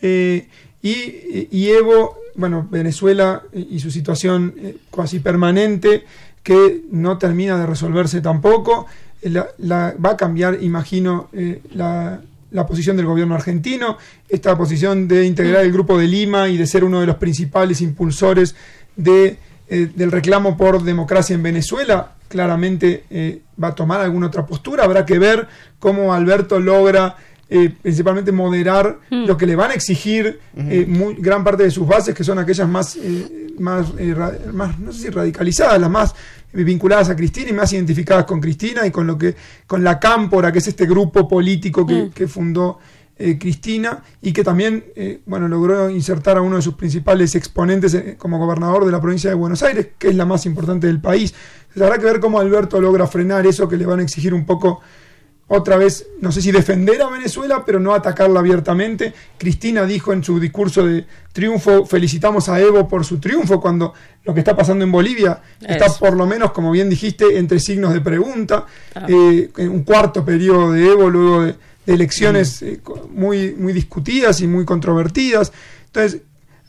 eh, 0.00 0.48
y, 0.82 1.68
Evo, 1.68 2.18
bueno, 2.34 2.66
Venezuela 2.68 3.42
y 3.52 3.78
su 3.78 3.90
situación 3.90 4.54
casi 4.94 5.20
permanente, 5.20 6.04
que 6.42 6.82
no 6.90 7.18
termina 7.18 7.56
de 7.56 7.66
resolverse 7.66 8.20
tampoco, 8.20 8.86
va 9.24 10.10
a 10.10 10.16
cambiar, 10.16 10.58
imagino, 10.60 11.28
la 11.72 12.20
la 12.52 12.66
posición 12.66 12.96
del 12.96 13.06
gobierno 13.06 13.34
argentino, 13.34 13.96
esta 14.28 14.56
posición 14.56 15.08
de 15.08 15.24
integrar 15.24 15.64
el 15.64 15.72
Grupo 15.72 15.98
de 15.98 16.06
Lima 16.06 16.48
y 16.48 16.56
de 16.56 16.66
ser 16.66 16.84
uno 16.84 17.00
de 17.00 17.06
los 17.06 17.16
principales 17.16 17.80
impulsores 17.80 18.54
de, 18.96 19.38
eh, 19.68 19.90
del 19.94 20.12
reclamo 20.12 20.56
por 20.56 20.82
democracia 20.82 21.34
en 21.34 21.42
Venezuela, 21.42 22.12
claramente 22.28 23.04
eh, 23.10 23.42
va 23.62 23.68
a 23.68 23.74
tomar 23.74 24.00
alguna 24.00 24.26
otra 24.26 24.46
postura. 24.46 24.84
Habrá 24.84 25.04
que 25.04 25.18
ver 25.18 25.48
cómo 25.78 26.14
Alberto 26.14 26.60
logra 26.60 27.16
eh, 27.48 27.74
principalmente 27.82 28.32
moderar 28.32 28.98
mm. 29.10 29.26
lo 29.26 29.36
que 29.36 29.46
le 29.46 29.56
van 29.56 29.72
a 29.72 29.74
exigir 29.74 30.40
muy, 30.54 31.14
gran 31.18 31.44
parte 31.44 31.64
de 31.64 31.70
sus 31.70 31.86
bases, 31.86 32.14
que 32.14 32.24
son 32.24 32.38
aquellas 32.38 32.68
más, 32.68 32.98
más, 33.58 33.92
más, 34.52 34.78
no 34.78 34.92
sé 34.92 35.02
si 35.02 35.10
radicalizadas, 35.10 35.78
las 35.78 35.90
más 35.90 36.14
vinculadas 36.52 37.08
a 37.08 37.16
Cristina 37.16 37.50
y 37.50 37.52
más 37.52 37.72
identificadas 37.72 38.24
con 38.24 38.40
Cristina 38.40 38.86
y 38.86 38.90
con 38.90 39.06
lo 39.06 39.16
que 39.16 39.34
con 39.66 39.82
la 39.82 39.98
Cámpora, 39.98 40.52
que 40.52 40.58
es 40.58 40.68
este 40.68 40.86
grupo 40.86 41.26
político 41.26 41.86
que, 41.86 42.26
mm. 42.26 42.28
fundó 42.28 42.78
eh, 43.16 43.38
Cristina 43.38 44.02
y 44.20 44.32
que 44.32 44.44
también 44.44 44.84
eh, 44.96 45.20
bueno 45.26 45.48
logró 45.48 45.88
insertar 45.90 46.36
a 46.36 46.42
uno 46.42 46.56
de 46.56 46.62
sus 46.62 46.74
principales 46.74 47.34
exponentes 47.34 47.94
eh, 47.94 48.16
como 48.18 48.38
gobernador 48.38 48.84
de 48.84 48.92
la 48.92 49.00
provincia 49.00 49.30
de 49.30 49.36
Buenos 49.36 49.62
Aires, 49.62 49.88
que 49.98 50.08
es 50.08 50.14
la 50.14 50.24
más 50.24 50.46
importante 50.46 50.86
del 50.86 51.00
país. 51.00 51.34
habrá 51.76 51.98
que 51.98 52.04
ver 52.04 52.20
cómo 52.20 52.38
Alberto 52.38 52.80
logra 52.80 53.06
frenar 53.06 53.46
eso 53.46 53.68
que 53.68 53.76
le 53.76 53.86
van 53.86 54.00
a 54.00 54.02
exigir 54.02 54.34
un 54.34 54.44
poco 54.44 54.80
otra 55.54 55.76
vez, 55.76 56.06
no 56.22 56.32
sé 56.32 56.40
si 56.40 56.50
defender 56.50 57.02
a 57.02 57.10
Venezuela, 57.10 57.62
pero 57.66 57.78
no 57.78 57.94
atacarla 57.94 58.40
abiertamente. 58.40 59.12
Cristina 59.36 59.84
dijo 59.84 60.14
en 60.14 60.24
su 60.24 60.40
discurso 60.40 60.86
de 60.86 61.04
triunfo, 61.30 61.84
felicitamos 61.84 62.48
a 62.48 62.58
Evo 62.58 62.88
por 62.88 63.04
su 63.04 63.18
triunfo, 63.18 63.60
cuando 63.60 63.92
lo 64.24 64.32
que 64.32 64.40
está 64.40 64.56
pasando 64.56 64.82
en 64.82 64.90
Bolivia 64.90 65.42
está 65.60 65.92
por 65.92 66.16
lo 66.16 66.26
menos, 66.26 66.52
como 66.52 66.70
bien 66.70 66.88
dijiste, 66.88 67.36
entre 67.36 67.60
signos 67.60 67.92
de 67.92 68.00
pregunta. 68.00 68.64
Eh, 69.06 69.50
un 69.58 69.82
cuarto 69.82 70.24
periodo 70.24 70.72
de 70.72 70.86
Evo, 70.86 71.10
luego 71.10 71.52
elecciones 71.86 72.62
eh, 72.62 72.80
muy, 73.10 73.54
muy 73.54 73.74
discutidas 73.74 74.40
y 74.40 74.46
muy 74.46 74.64
controvertidas. 74.64 75.52
Entonces, 75.84 76.22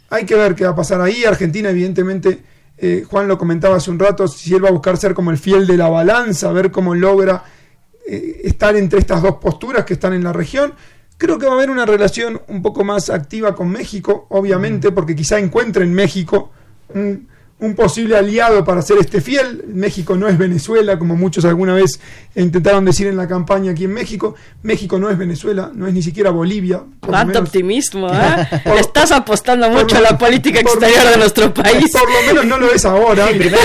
hay 0.09 0.25
que 0.25 0.35
ver 0.35 0.55
qué 0.55 0.65
va 0.65 0.71
a 0.71 0.75
pasar 0.75 0.99
ahí. 0.99 1.23
Argentina, 1.23 1.69
evidentemente, 1.69 2.43
eh, 2.77 3.05
Juan 3.09 3.29
lo 3.29 3.37
comentaba 3.37 3.77
hace 3.77 3.91
un 3.91 3.99
rato, 3.99 4.27
si 4.27 4.53
él 4.53 4.65
va 4.65 4.67
a 4.67 4.73
buscar 4.73 4.97
ser 4.97 5.13
como 5.13 5.31
el 5.31 5.37
fiel 5.37 5.65
de 5.67 5.77
la 5.77 5.87
balanza, 5.87 6.51
ver 6.51 6.69
cómo 6.69 6.95
logra 6.95 7.45
eh, 8.07 8.41
estar 8.43 8.75
entre 8.75 8.99
estas 8.99 9.21
dos 9.21 9.35
posturas 9.35 9.85
que 9.85 9.93
están 9.93 10.13
en 10.13 10.23
la 10.23 10.33
región. 10.33 10.73
Creo 11.17 11.37
que 11.37 11.45
va 11.45 11.53
a 11.53 11.55
haber 11.55 11.69
una 11.69 11.85
relación 11.85 12.41
un 12.47 12.61
poco 12.61 12.83
más 12.83 13.09
activa 13.09 13.55
con 13.55 13.69
México, 13.69 14.25
obviamente, 14.29 14.91
porque 14.91 15.15
quizá 15.15 15.39
encuentre 15.39 15.83
en 15.83 15.93
México 15.93 16.51
un, 16.93 17.27
un 17.63 17.75
posible 17.75 18.17
aliado 18.17 18.65
para 18.65 18.81
ser 18.81 18.97
este 18.99 19.21
fiel. 19.21 19.63
México 19.67 20.17
no 20.17 20.27
es 20.27 20.37
Venezuela, 20.37 20.99
como 20.99 21.15
muchos 21.15 21.45
alguna 21.45 21.73
vez 21.73 21.99
intentaron 22.35 22.83
decir 22.83 23.07
en 23.07 23.15
la 23.15 23.25
campaña 23.25 23.71
aquí 23.71 23.85
en 23.85 23.93
México. 23.93 24.35
México 24.63 24.99
no 24.99 25.09
es 25.09 25.17
Venezuela, 25.17 25.71
no 25.73 25.87
es 25.87 25.93
ni 25.93 26.01
siquiera 26.01 26.29
Bolivia. 26.29 26.81
Cuánto 26.99 27.39
optimismo, 27.39 28.09
¿eh? 28.13 28.47
Estás 28.77 29.13
apostando 29.13 29.69
mucho 29.69 29.95
a 29.95 30.01
la 30.01 30.17
política 30.17 30.59
exterior 30.59 31.09
de 31.11 31.17
nuestro 31.17 31.53
país. 31.53 31.89
Por 31.91 32.11
lo 32.11 32.21
menos 32.27 32.45
no 32.45 32.57
lo 32.57 32.73
es 32.73 32.83
ahora. 32.83 33.27
primero, 33.27 33.57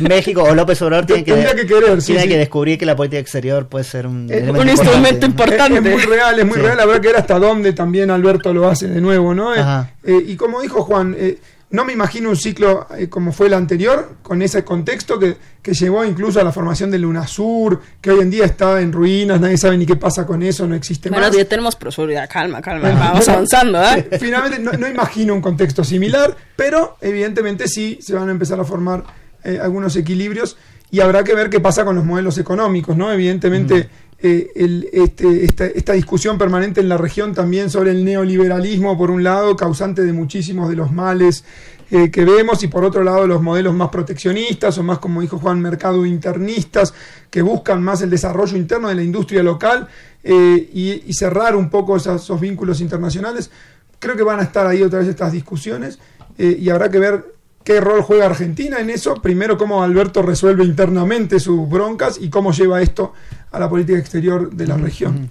México 0.00 0.42
o 0.42 0.54
López 0.54 0.82
Obrador 0.82 1.06
tiene 1.06 1.22
que, 1.22 1.32
que, 1.32 1.66
querer, 1.66 2.02
tiene 2.02 2.26
que 2.26 2.38
descubrir 2.38 2.76
que 2.76 2.86
la 2.86 2.96
política 2.96 3.20
exterior 3.20 3.68
puede 3.68 3.84
ser 3.84 4.08
un, 4.08 4.28
un 4.30 4.68
instrumento 4.68 5.26
importante. 5.26 5.76
Es, 5.76 5.94
muy 5.94 6.02
real, 6.02 6.38
es 6.40 6.46
muy 6.46 6.56
real. 6.56 6.80
Habrá 6.80 7.00
que 7.00 7.06
ver 7.06 7.16
hasta 7.18 7.38
dónde 7.38 7.72
también 7.72 8.10
Alberto 8.10 8.52
lo 8.52 8.68
hace 8.68 8.88
de 8.88 9.00
nuevo, 9.00 9.32
¿no? 9.32 9.54
Eh, 9.54 9.86
eh, 10.02 10.24
y 10.26 10.36
como 10.36 10.60
dijo 10.60 10.82
Juan, 10.82 11.14
eh, 11.18 11.38
no 11.70 11.84
me 11.84 11.92
imagino 11.92 12.30
un 12.30 12.36
ciclo 12.36 12.86
eh, 12.96 13.08
como 13.08 13.32
fue 13.32 13.48
el 13.48 13.54
anterior, 13.54 14.16
con 14.22 14.40
ese 14.40 14.64
contexto 14.64 15.18
que, 15.18 15.36
que, 15.60 15.74
llevó 15.74 16.04
incluso 16.04 16.40
a 16.40 16.44
la 16.44 16.52
formación 16.52 16.90
del 16.90 17.04
UNASUR, 17.04 17.80
que 18.00 18.10
hoy 18.10 18.20
en 18.20 18.30
día 18.30 18.44
está 18.44 18.80
en 18.80 18.92
ruinas, 18.92 19.40
nadie 19.40 19.58
sabe 19.58 19.76
ni 19.76 19.84
qué 19.84 19.96
pasa 19.96 20.24
con 20.24 20.42
eso, 20.42 20.66
no 20.66 20.76
existe 20.76 21.08
bueno, 21.08 21.26
más. 21.26 21.36
ya 21.36 21.44
tenemos 21.44 21.74
prosperidad, 21.74 22.28
calma, 22.30 22.62
calma, 22.62 22.90
vamos 22.92 23.28
avanzando. 23.28 23.82
¿eh? 23.82 24.08
Finalmente, 24.20 24.78
no, 24.78 24.88
imagino 24.88 25.34
un 25.34 25.40
contexto 25.40 25.82
similar, 25.82 26.36
pero 26.54 26.98
evidentemente 27.00 27.66
sí 27.66 27.98
se 28.00 28.14
van 28.14 28.28
a 28.28 28.32
empezar 28.32 28.60
a 28.60 28.64
formar 28.64 29.02
eh, 29.42 29.58
algunos 29.60 29.96
equilibrios 29.96 30.56
y 30.92 31.00
habrá 31.00 31.24
que 31.24 31.34
ver 31.34 31.50
qué 31.50 31.58
pasa 31.58 31.84
con 31.84 31.96
los 31.96 32.04
modelos 32.04 32.38
económicos, 32.38 32.96
¿no? 32.96 33.12
Evidentemente. 33.12 33.88
Eh, 34.18 34.50
este, 34.92 35.44
esta, 35.44 35.66
esta, 35.66 35.92
discusión 35.92 36.38
permanente 36.38 36.80
en 36.80 36.88
la 36.88 36.96
región 36.96 37.34
también 37.34 37.68
sobre 37.68 37.90
el 37.90 38.02
neoliberalismo, 38.02 38.96
por 38.96 39.10
un 39.10 39.22
lado, 39.22 39.56
causante 39.56 40.02
de 40.02 40.14
muchísimos 40.14 40.70
de 40.70 40.76
los 40.76 40.90
males 40.90 41.44
eh, 41.90 42.10
que 42.10 42.24
vemos, 42.24 42.62
y 42.62 42.68
por 42.68 42.82
otro 42.82 43.04
lado, 43.04 43.26
los 43.26 43.42
modelos 43.42 43.74
más 43.74 43.90
proteccionistas 43.90 44.78
o 44.78 44.82
más, 44.82 44.98
como 44.98 45.20
dijo 45.20 45.38
Juan, 45.38 45.60
mercado 45.60 46.06
internistas, 46.06 46.94
que 47.30 47.42
buscan 47.42 47.82
más 47.82 48.00
el 48.00 48.08
desarrollo 48.08 48.56
interno 48.56 48.88
de 48.88 48.94
la 48.94 49.02
industria 49.02 49.42
local 49.42 49.86
eh, 50.24 50.70
y, 50.72 51.12
cerrar 51.12 51.54
un 51.54 51.68
poco 51.68 51.96
esos, 51.96 52.40
vínculos 52.40 52.80
internacionales. 52.80 53.50
Creo 53.98 54.16
que 54.16 54.22
van 54.22 54.40
a 54.40 54.44
estar 54.44 54.66
ahí 54.66 54.82
otra 54.82 55.00
vez 55.00 55.08
estas 55.08 55.32
discusiones 55.32 55.98
y 56.38 56.68
habrá 56.68 56.90
que 56.90 56.98
ver 56.98 57.35
qué 57.66 57.80
rol 57.80 58.00
juega 58.00 58.26
Argentina 58.26 58.78
en 58.78 58.90
eso. 58.90 59.16
Primero, 59.16 59.58
cómo 59.58 59.82
Alberto 59.82 60.22
resuelve 60.22 60.64
internamente 60.64 61.40
sus 61.40 61.68
broncas 61.68 62.16
y 62.18 62.30
cómo 62.30 62.52
lleva 62.52 62.80
esto 62.80 63.12
a 63.50 63.58
la 63.58 63.68
política 63.68 63.98
exterior 63.98 64.54
de 64.54 64.68
la 64.68 64.76
región. 64.76 65.28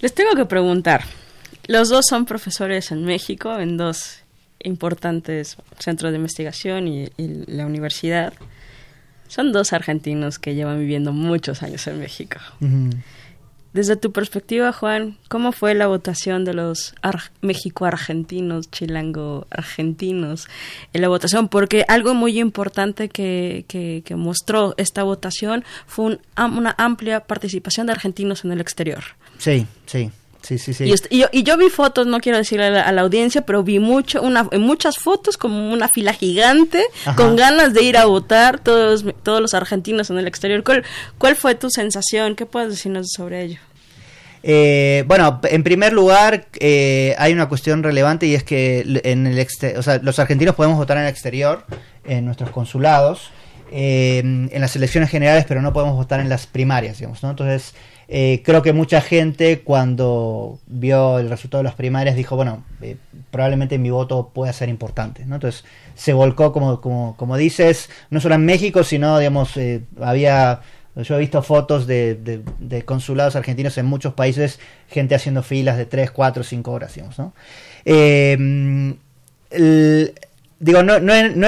Les 0.00 0.12
tengo 0.14 0.36
que 0.36 0.44
preguntar. 0.44 1.04
Los 1.66 1.88
dos 1.88 2.04
son 2.06 2.26
profesores 2.26 2.92
en 2.92 3.04
México, 3.04 3.58
en 3.58 3.78
dos 3.78 4.20
importantes 4.62 5.56
centros 5.78 6.12
de 6.12 6.18
investigación 6.18 6.86
y, 6.86 7.08
la 7.46 7.64
universidad. 7.64 8.34
Son 9.26 9.52
dos 9.52 9.72
argentinos 9.72 10.38
que 10.38 10.54
llevan 10.54 10.78
viviendo 10.78 11.12
muchos 11.12 11.62
años 11.62 11.86
en 11.86 11.98
México. 11.98 12.38
Desde 13.72 13.96
tu 13.96 14.12
perspectiva, 14.12 14.72
Juan, 14.72 15.18
¿cómo 15.28 15.52
fue 15.52 15.74
la 15.74 15.86
votación 15.86 16.44
de 16.44 16.54
los 16.54 16.94
México-argentinos, 17.42 18.70
chilango-argentinos 18.70 20.48
en 20.94 21.02
la 21.02 21.08
votación? 21.08 21.48
Porque 21.48 21.84
algo 21.86 22.14
muy 22.14 22.38
importante 22.40 23.10
que, 23.10 23.66
que, 23.68 24.16
mostró 24.16 24.74
esta 24.78 25.02
votación 25.02 25.64
fue 25.86 26.18
una 26.36 26.74
amplia 26.78 27.20
participación 27.20 27.86
de 27.86 27.92
argentinos 27.92 28.44
en 28.44 28.52
el 28.52 28.60
exterior. 28.60 29.04
Sí, 29.36 29.66
sí. 29.86 30.10
Sí, 30.42 30.56
sí, 30.58 30.72
sí. 30.72 30.92
Y, 31.10 31.24
y, 31.32 31.42
yo, 31.42 31.56
vi 31.56 31.68
fotos, 31.68 32.06
no 32.06 32.20
quiero 32.20 32.38
decirle 32.38 32.66
a 32.66 32.92
la, 32.92 33.00
audiencia, 33.02 33.42
pero 33.42 33.62
vi 33.62 33.80
mucho, 33.80 34.22
una, 34.22 34.44
muchas 34.44 34.96
fotos 34.96 35.36
como 35.36 35.72
una 35.72 35.88
fila 35.88 36.12
gigante, 36.12 36.84
con 37.16 37.36
ganas 37.36 37.74
de 37.74 37.82
ir 37.82 37.96
a 37.96 38.06
votar, 38.06 38.58
todos, 38.60 39.04
todos 39.22 39.40
los 39.40 39.54
argentinos 39.54 40.10
en 40.10 40.18
el 40.18 40.26
exterior. 40.26 40.62
¿Cuál, 40.62 40.84
cuál 41.18 41.36
fue 41.36 41.54
tu 41.54 41.70
sensación? 41.70 42.36
¿Qué 42.36 42.46
puedes 42.46 42.70
decirnos 42.70 43.08
sobre 43.10 43.42
ello? 43.42 43.58
Eh, 44.42 45.04
bueno, 45.06 45.40
en 45.44 45.64
primer 45.64 45.92
lugar, 45.92 46.46
eh, 46.60 47.14
hay 47.18 47.32
una 47.32 47.48
cuestión 47.48 47.82
relevante 47.82 48.26
y 48.26 48.34
es 48.34 48.44
que 48.44 49.00
en 49.04 49.26
el 49.26 49.46
o 49.76 49.82
sea, 49.82 49.98
los 49.98 50.18
argentinos 50.18 50.54
podemos 50.54 50.78
votar 50.78 50.96
en 50.96 51.04
el 51.04 51.08
exterior, 51.10 51.64
en 52.04 52.24
nuestros 52.24 52.50
consulados, 52.50 53.30
eh, 53.72 54.20
en 54.20 54.60
las 54.60 54.76
elecciones 54.76 55.10
generales, 55.10 55.44
pero 55.46 55.60
no 55.60 55.72
podemos 55.72 55.96
votar 55.96 56.20
en 56.20 56.28
las 56.28 56.46
primarias, 56.46 56.98
digamos, 56.98 57.22
¿no? 57.22 57.30
Entonces, 57.30 57.74
eh, 58.10 58.42
creo 58.42 58.62
que 58.62 58.72
mucha 58.72 59.02
gente 59.02 59.60
cuando 59.60 60.58
vio 60.66 61.18
el 61.18 61.28
resultado 61.28 61.62
de 61.62 61.68
las 61.68 61.74
primarias 61.74 62.16
dijo, 62.16 62.36
bueno, 62.36 62.64
eh, 62.80 62.96
probablemente 63.30 63.76
mi 63.76 63.90
voto 63.90 64.30
pueda 64.32 64.50
ser 64.54 64.70
importante. 64.70 65.22
Entonces 65.22 65.64
se 65.94 66.14
volcó, 66.14 66.52
como, 66.52 66.80
como, 66.80 67.16
como 67.18 67.36
dices, 67.36 67.90
no 68.08 68.20
solo 68.20 68.36
en 68.36 68.46
México, 68.46 68.82
sino, 68.82 69.18
digamos, 69.18 69.56
eh, 69.56 69.82
había... 70.00 70.60
Yo 70.96 71.14
he 71.14 71.20
visto 71.20 71.42
fotos 71.42 71.86
de, 71.86 72.42
de, 72.58 72.84
consulados 72.84 73.36
argentinos 73.36 73.78
en 73.78 73.86
muchos 73.86 74.14
países, 74.14 74.58
gente 74.88 75.14
haciendo 75.14 75.44
filas 75.44 75.76
de 75.76 75.86
3, 75.86 76.10
4, 76.10 76.42
5 76.42 76.72
horas, 76.72 76.92
digamos, 76.92 77.14
digo, 80.58 80.82
no, 80.82 80.98
no, 80.98 81.28
no, 81.28 81.46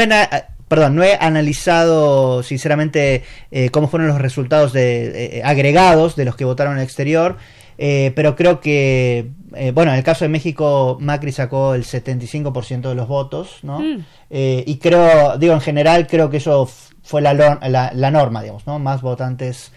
perdón, 0.70 0.94
no 0.94 1.02
he 1.02 1.16
analizado 1.20 2.44
sinceramente 2.44 3.24
eh, 3.50 3.70
cómo 3.70 3.88
fueron 3.88 4.06
los 4.06 4.20
resultados 4.20 4.72
de, 4.72 5.38
eh, 5.38 5.42
agregados 5.44 6.14
de 6.14 6.24
los 6.24 6.36
que 6.36 6.44
votaron 6.44 6.74
en 6.74 6.78
el 6.78 6.84
exterior, 6.84 7.38
eh, 7.76 8.12
pero 8.14 8.36
creo 8.36 8.60
que, 8.60 9.32
bueno, 9.74 9.90
en 9.90 9.98
el 9.98 10.04
caso 10.04 10.24
de 10.24 10.28
México, 10.28 10.96
Macri 11.00 11.32
sacó 11.32 11.74
el 11.74 11.82
75% 11.82 12.88
de 12.88 12.94
los 12.94 13.08
votos, 13.08 13.58
¿no? 13.64 13.80
Mm. 13.80 14.04
y 14.30 14.76
creo, 14.76 15.36
digo, 15.38 15.54
en 15.54 15.60
general 15.60 16.06
creo 16.06 16.30
que 16.30 16.36
eso 16.36 16.70
fue 17.02 17.20
la, 17.20 17.34
la, 17.34 18.10
norma, 18.12 18.40
digamos, 18.40 18.64
¿no? 18.64 18.78
Más 18.78 19.02
votantes 19.02 19.72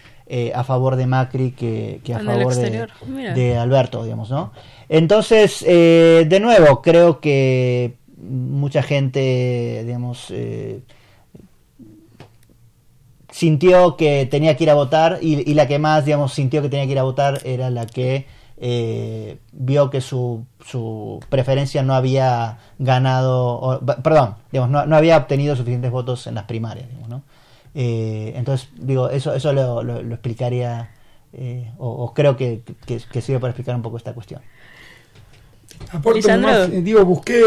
a 0.54 0.62
favor 0.62 0.94
de 0.94 1.06
Macri 1.08 1.50
que, 1.50 2.00
a 2.14 2.20
favor 2.20 2.54
de, 2.54 2.86
de, 3.34 3.58
Alberto, 3.58 4.04
digamos, 4.04 4.30
¿no? 4.30 4.52
Entonces, 4.88 5.64
de 5.64 6.38
nuevo, 6.40 6.82
creo 6.82 7.18
que 7.18 7.96
mucha 8.24 8.82
gente, 8.82 9.82
digamos, 9.84 10.28
eh, 10.30 10.82
sintió 13.30 13.96
que 13.96 14.26
tenía 14.26 14.56
que 14.56 14.64
ir 14.64 14.70
a 14.70 14.74
votar 14.74 15.18
y, 15.20 15.54
la 15.54 15.66
que 15.66 15.78
más, 15.78 16.04
digamos, 16.04 16.32
sintió 16.32 16.62
que 16.62 16.68
tenía 16.68 16.86
que 16.86 16.92
ir 16.92 16.98
a 16.98 17.02
votar 17.02 17.40
era 17.44 17.70
la 17.70 17.86
que 17.86 18.26
eh, 18.56 19.38
vio 19.52 19.90
que 19.90 20.00
su, 20.00 20.46
su, 20.64 21.20
preferencia 21.28 21.82
no 21.82 21.94
había 21.94 22.58
ganado, 22.78 23.80
perdón, 24.02 24.36
digamos, 24.52 24.86
no, 24.86 24.96
había 24.96 25.16
obtenido 25.16 25.56
suficientes 25.56 25.90
votos 25.90 26.26
en 26.26 26.36
las 26.36 26.44
primarias, 26.44 26.88
¿no? 27.08 27.22
Eh, 27.74 28.32
entonces, 28.36 28.68
digo, 28.76 29.10
eso, 29.10 29.34
eso 29.34 29.52
lo, 29.52 29.98
explicaría, 29.98 30.90
o, 31.78 32.12
creo 32.14 32.36
que, 32.36 32.62
que 32.86 33.20
sirve 33.20 33.40
para 33.40 33.50
explicar 33.50 33.74
un 33.74 33.82
poco 33.82 33.96
esta 33.96 34.14
cuestión. 34.14 34.40
Eh, 35.92 36.80
digo, 36.82 37.04
busqué. 37.04 37.40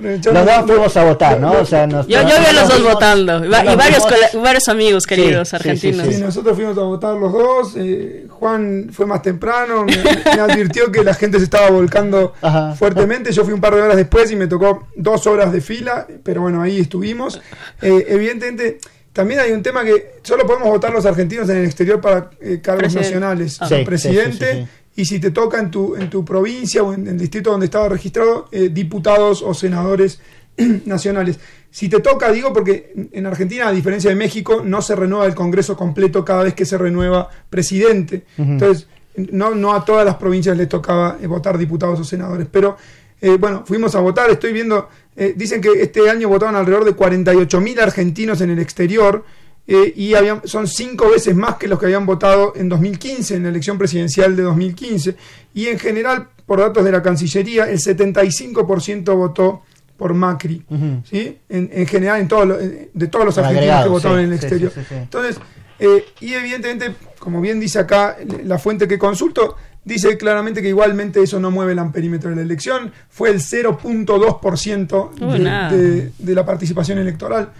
Los 0.00 0.22
dos 0.22 0.66
fuimos 0.66 0.96
a 0.96 1.04
votar, 1.04 1.40
¿no? 1.40 1.52
O 1.52 1.66
sea, 1.66 1.88
yo, 1.88 2.02
yo 2.06 2.24
vi 2.24 2.46
a 2.46 2.52
los 2.52 2.68
dos 2.68 2.82
votando. 2.82 3.44
Y, 3.44 3.48
varios, 3.48 4.04
varios 4.34 4.68
amigos 4.68 5.06
queridos 5.06 5.52
argentinos. 5.54 6.06
Sí, 6.06 6.20
nosotros 6.20 6.56
fuimos 6.56 6.76
a 6.78 6.82
votar 6.82 7.16
los 7.16 7.32
dos. 7.32 7.74
Eh, 7.76 8.26
Juan 8.28 8.88
fue 8.92 9.06
más 9.06 9.22
temprano. 9.22 9.84
Me, 9.84 10.40
advirtió 10.40 10.90
que 10.90 11.02
la 11.04 11.14
gente 11.14 11.38
se 11.38 11.44
estaba 11.44 11.70
volcando 11.70 12.34
fuertemente. 12.76 13.32
Yo 13.32 13.44
fui 13.44 13.52
un 13.52 13.60
par 13.60 13.74
de 13.74 13.82
horas 13.82 13.96
después 13.96 14.30
y 14.30 14.36
me 14.36 14.46
tocó 14.46 14.88
dos 14.96 15.26
horas 15.26 15.52
de 15.52 15.60
fila. 15.60 16.06
Pero 16.22 16.42
bueno, 16.42 16.62
ahí 16.62 16.80
estuvimos. 16.80 17.40
Eh, 17.80 18.06
evidentemente. 18.08 18.78
También 19.12 19.40
hay 19.40 19.52
un 19.52 19.62
tema 19.62 19.84
que 19.84 20.14
solo 20.22 20.46
podemos 20.46 20.70
votar 20.70 20.90
los 20.90 21.04
argentinos 21.04 21.46
en 21.50 21.58
el 21.58 21.66
exterior 21.66 22.00
para 22.00 22.30
cargos 22.62 22.94
nacionales. 22.94 23.58
Ah. 23.60 23.68
presidente 23.84 24.66
y 24.94 25.04
si 25.04 25.18
te 25.18 25.30
toca 25.30 25.58
en 25.58 25.70
tu, 25.70 25.96
en 25.96 26.10
tu 26.10 26.24
provincia 26.24 26.82
o 26.82 26.92
en, 26.92 27.06
el 27.06 27.18
distrito 27.18 27.50
donde 27.50 27.66
estaba 27.66 27.88
registrado, 27.88 28.48
eh, 28.52 28.68
diputados 28.70 29.42
o 29.42 29.54
senadores 29.54 30.20
nacionales. 30.84 31.38
Si 31.70 31.88
te 31.88 32.00
toca, 32.00 32.30
digo, 32.30 32.52
porque 32.52 33.08
en 33.12 33.24
Argentina, 33.24 33.68
a 33.68 33.72
diferencia 33.72 34.10
de 34.10 34.16
México, 34.16 34.62
no 34.62 34.82
se 34.82 34.94
renueva 34.94 35.24
el 35.24 35.34
Congreso 35.34 35.74
completo 35.76 36.22
cada 36.24 36.42
vez 36.42 36.52
que 36.52 36.66
se 36.66 36.76
renueva 36.76 37.30
presidente. 37.48 38.24
Entonces, 38.36 38.88
no, 39.16 39.54
no 39.54 39.72
a 39.72 39.82
todas 39.82 40.04
las 40.04 40.16
provincias 40.16 40.56
les 40.56 40.68
tocaba 40.68 41.16
eh, 41.20 41.26
votar 41.26 41.56
diputados 41.56 41.98
o 42.00 42.04
senadores. 42.04 42.46
Pero, 42.50 42.76
eh, 43.22 43.38
bueno, 43.40 43.64
fuimos 43.64 43.94
a 43.94 44.00
votar, 44.00 44.30
estoy 44.30 44.52
viendo, 44.52 44.90
dicen 45.36 45.62
que 45.62 45.70
este 45.80 46.10
año 46.10 46.28
votaron 46.28 46.56
alrededor 46.56 46.84
de 46.84 46.92
48 46.92 47.60
mil 47.62 47.80
argentinos 47.80 48.42
en 48.42 48.50
el 48.50 48.58
exterior. 48.58 49.24
Eh, 49.66 49.92
y 49.94 50.14
habían, 50.14 50.46
son 50.46 50.66
cinco 50.66 51.10
veces 51.10 51.36
más 51.36 51.56
que 51.56 51.68
los 51.68 51.78
que 51.78 51.86
habían 51.86 52.04
votado 52.04 52.54
en 52.56 52.68
2015, 52.68 53.36
en 53.36 53.44
la 53.44 53.48
elección 53.50 53.78
presidencial 53.78 54.34
de 54.34 54.42
2015. 54.42 55.16
Y 55.54 55.66
en 55.66 55.78
general, 55.78 56.28
por 56.46 56.60
datos 56.60 56.84
de 56.84 56.92
la 56.92 57.02
Cancillería, 57.02 57.70
el 57.70 57.78
75% 57.78 59.16
votó 59.16 59.62
por 59.96 60.14
Macri, 60.14 60.64
¿sí? 61.04 61.38
En, 61.48 61.86
general, 61.86 62.20
en 62.20 62.26
todo 62.26 62.46
de 62.46 63.06
todos 63.06 63.24
los 63.24 63.38
argentinos 63.38 63.84
que 63.84 63.88
votaron 63.88 64.18
en 64.18 64.26
el 64.26 64.32
exterior. 64.32 64.72
Entonces, 64.90 65.38
eh, 65.78 66.06
y 66.20 66.34
evidentemente, 66.34 66.96
como 67.20 67.40
bien 67.40 67.60
dice 67.60 67.78
acá 67.78 68.16
la 68.44 68.58
fuente 68.58 68.88
que 68.88 68.98
consulto, 68.98 69.54
dice 69.84 70.16
claramente 70.16 70.60
que 70.60 70.68
igualmente 70.68 71.22
eso 71.22 71.38
no 71.38 71.52
mueve 71.52 71.72
el 71.72 71.78
amperímetro 71.78 72.30
de 72.30 72.36
la 72.36 72.42
elección, 72.42 72.90
fue 73.08 73.30
el 73.30 73.38
0.2% 73.38 75.70
de, 75.70 76.10
de, 76.18 76.34
la 76.34 76.44
participación 76.44 76.98
electoral. 76.98 77.52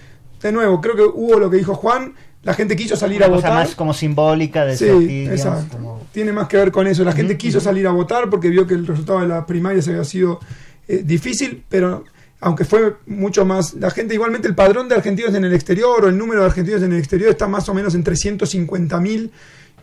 De 0.43 0.53
nuevo, 0.53 0.81
creo 0.81 0.97
que 0.97 1.03
hubo 1.03 1.39
lo 1.39 1.51
que 1.51 1.57
dijo 1.57 1.75
Juan, 1.75 2.15
la 2.43 2.55
gente 2.55 2.75
quiso 2.75 2.97
salir 2.97 3.23
a 3.23 3.29
votar. 3.29 3.53
más 3.53 3.75
como 3.75 3.95
simbólica 3.95 4.65
de 4.65 4.77
Sí, 4.77 5.27
exacto. 5.31 6.01
Tiene 6.13 6.33
más 6.33 6.49
que 6.49 6.57
ver 6.57 6.73
con 6.73 6.87
eso. 6.87 7.05
La 7.05 7.13
gente 7.13 7.37
quiso 7.37 7.61
salir 7.61 7.87
a 7.87 7.93
votar 7.93 8.29
porque 8.29 8.49
vio 8.49 8.67
que 8.67 8.75
el 8.75 8.87
resultado 8.87 9.21
de 9.21 9.29
la 9.29 9.47
primaria 9.47 9.81
se 9.81 9.91
había 9.91 10.05
sido 10.05 10.41
eh, 10.89 11.03
difícil, 11.05 11.63
pero 11.69 12.05
aunque 12.41 12.65
fue 12.65 12.97
mucho 13.07 13.45
más, 13.45 13.75
la 13.75 13.91
gente 13.91 14.15
igualmente 14.15 14.49
el 14.49 14.57
padrón 14.57 14.89
de 14.89 14.97
argentinos 14.97 15.33
en 15.35 15.45
el 15.45 15.53
exterior 15.53 16.05
o 16.05 16.09
el 16.09 16.19
número 16.19 16.41
de 16.41 16.47
argentinos 16.47 16.83
en 16.83 16.93
el 16.93 16.99
exterior 16.99 17.31
está 17.31 17.47
más 17.47 17.69
o 17.69 17.75
menos 17.75 17.95
en 17.95 18.03
350 18.03 19.01
mil 19.01 19.31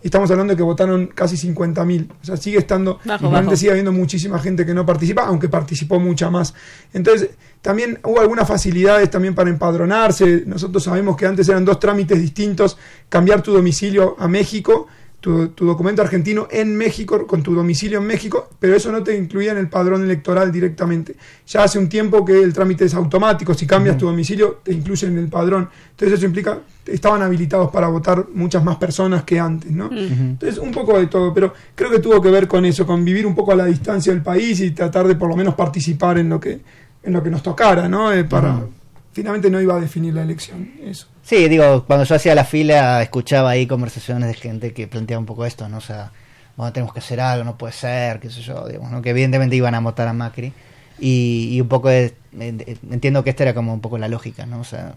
estamos 0.04 0.30
hablando 0.32 0.54
de 0.54 0.58
que 0.58 0.64
votaron 0.64 1.08
casi 1.08 1.38
50 1.38 1.86
mil. 1.86 2.12
O 2.22 2.26
sea, 2.26 2.38
sigue 2.38 2.60
estando, 2.60 3.00
igualmente 3.04 3.58
sigue 3.58 3.72
habiendo 3.72 3.92
muchísima 3.92 4.40
gente 4.40 4.66
que 4.66 4.74
no 4.74 4.86
participa, 4.86 5.26
aunque 5.26 5.50
participó 5.50 6.00
mucha 6.00 6.30
más. 6.30 6.54
Entonces, 6.94 7.32
también 7.62 8.00
hubo 8.04 8.20
algunas 8.22 8.48
facilidades 8.48 9.10
también 9.10 9.36
para 9.36 9.50
empadronarse. 9.50 10.44
Nosotros 10.46 10.84
sabemos 10.84 11.18
que 11.18 11.26
antes 11.26 11.48
eran 11.50 11.66
dos 11.66 11.80
trámites 11.80 12.20
distintos, 12.20 12.78
cambiar 13.10 13.42
tu 13.42 13.54
domicilio 13.54 14.16
a 14.20 14.28
México 14.28 14.88
tu, 15.20 15.52
documento 15.66 16.02
argentino 16.02 16.48
en 16.50 16.76
México, 16.76 17.28
con 17.28 17.44
tu 17.44 17.54
domicilio 17.54 18.00
en 18.00 18.08
México, 18.08 18.50
pero 18.58 18.76
eso 18.76 18.92
no 18.92 19.04
te 19.04 19.18
incluía 19.18 19.52
en 19.52 19.58
el 19.58 19.68
padrón 19.68 20.04
electoral 20.04 20.52
directamente. 20.52 21.16
Ya 21.48 21.64
hace 21.64 21.78
un 21.78 21.90
tiempo 21.90 22.24
que 22.24 22.42
el 22.42 22.54
trámite 22.54 22.86
es 22.86 22.94
automático, 22.94 23.54
si 23.54 23.68
cambias 23.68 23.98
tu 23.98 24.06
domicilio 24.06 24.62
te 24.64 24.72
incluyen 24.72 25.12
en 25.12 25.20
el 25.20 25.28
padrón. 25.28 25.70
Entonces 25.92 26.18
eso 26.18 26.26
implica, 26.26 26.60
estaban 26.86 27.22
habilitados 27.22 27.70
para 27.70 27.88
votar 27.88 28.28
muchas 28.34 28.64
más 28.64 28.78
personas 28.78 29.24
que 29.24 29.40
antes, 29.40 29.72
¿no? 29.72 29.90
Entonces 29.92 30.58
un 30.58 30.72
poco 30.72 30.98
de 30.98 31.08
todo, 31.08 31.34
pero 31.34 31.54
creo 31.76 31.92
que 31.92 32.00
tuvo 32.00 32.22
que 32.22 32.32
ver 32.32 32.48
con 32.48 32.64
eso, 32.66 32.86
con 32.86 33.04
vivir 33.04 33.28
un 33.28 33.36
poco 33.36 33.52
a 33.52 33.56
la 33.56 33.66
distancia 33.66 34.14
del 34.14 34.24
país 34.24 34.62
y 34.62 34.72
tratar 34.72 35.08
de 35.08 35.16
por 35.16 35.30
lo 35.30 35.36
menos 35.36 35.56
participar 35.56 36.18
en 36.18 36.30
lo 36.30 36.40
que, 36.40 36.62
en 37.04 37.14
lo 37.14 37.22
que 37.22 37.30
nos 37.30 37.44
tocara, 37.44 37.90
¿no? 37.90 38.14
Eh, 38.14 38.24
para, 38.24 38.64
Finalmente 39.12 39.50
no 39.50 39.60
iba 39.60 39.76
a 39.76 39.80
definir 39.80 40.14
la 40.14 40.24
elección, 40.24 40.72
eso. 40.84 41.08
Sí, 41.30 41.48
digo, 41.48 41.84
cuando 41.86 42.06
yo 42.06 42.16
hacía 42.16 42.34
la 42.34 42.44
fila 42.44 43.04
escuchaba 43.04 43.52
ahí 43.52 43.68
conversaciones 43.68 44.28
de 44.30 44.34
gente 44.34 44.74
que 44.74 44.88
planteaba 44.88 45.20
un 45.20 45.28
poco 45.28 45.46
esto, 45.46 45.70
¿no? 45.70 45.78
O 45.78 45.82
sea, 45.82 46.12
bueno, 46.58 46.74
tenemos 46.74 46.92
que 46.92 47.02
hacer 47.02 47.22
algo, 47.22 47.44
no 47.44 47.56
puede 47.56 47.72
ser, 47.72 48.20
qué 48.20 48.32
sé 48.32 48.42
yo, 48.42 48.68
digamos, 48.68 48.90
¿no? 48.90 49.04
Que 49.04 49.12
evidentemente 49.12 49.56
iban 49.56 49.76
a 49.76 49.80
votar 49.80 50.08
a 50.08 50.14
Macri. 50.14 50.52
Y, 51.00 51.62
un 51.62 51.68
poco 51.68 51.92
entiendo 51.92 53.24
que 53.24 53.30
esta 53.30 53.44
era 53.44 53.54
como 53.54 53.76
un 53.76 53.80
poco 53.80 54.00
la 54.00 54.08
lógica, 54.08 54.48
¿no? 54.48 54.62
O 54.62 54.64
sea, 54.64 54.96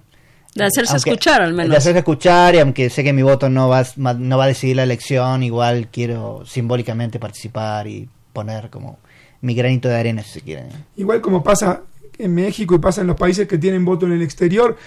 de 0.55 0.65
hacerse 0.65 0.97
escuchar 0.97 1.43
al 1.43 1.53
menos. 1.53 1.71
De 1.71 1.77
hacerse 1.77 1.99
escuchar 1.99 2.55
y 2.55 2.61
aunque 2.61 2.89
sé 2.89 3.05
que 3.05 3.13
mi 3.13 3.21
voto 3.21 3.51
no 3.51 3.69
va, 3.69 3.85
no 3.97 4.39
va 4.39 4.45
a 4.45 4.49
decidir 4.49 4.77
la 4.77 4.85
elección, 4.85 5.43
igual 5.43 5.89
quiero 5.93 6.47
simbólicamente 6.47 7.19
participar 7.19 7.87
y 7.89 8.09
poner 8.33 8.71
como 8.71 8.99
mi 9.43 9.55
granito 9.55 9.91
de 9.91 9.97
arena 9.97 10.23
si 10.23 10.31
se 10.31 10.41
quiere. 10.41 10.65
Igual 10.97 11.21
como 11.21 11.45
pasa 11.45 11.83
en 12.17 12.35
México 12.35 12.75
y 12.75 12.79
pasa 12.79 13.03
en 13.03 13.09
los 13.09 13.17
países 13.17 13.47
que 13.47 13.59
tienen 13.59 13.85
voto 13.85 14.07
en 14.07 14.13
el 14.13 14.23
exterior, 14.23 14.79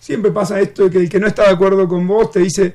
siempre 0.00 0.32
pasa 0.32 0.58
esto 0.58 0.84
de 0.84 0.90
que 0.90 0.98
el 0.98 1.08
que 1.08 1.20
no 1.20 1.28
está 1.28 1.44
de 1.44 1.50
acuerdo 1.50 1.86
con 1.86 2.08
vos 2.08 2.32
te 2.32 2.40
dice, 2.40 2.74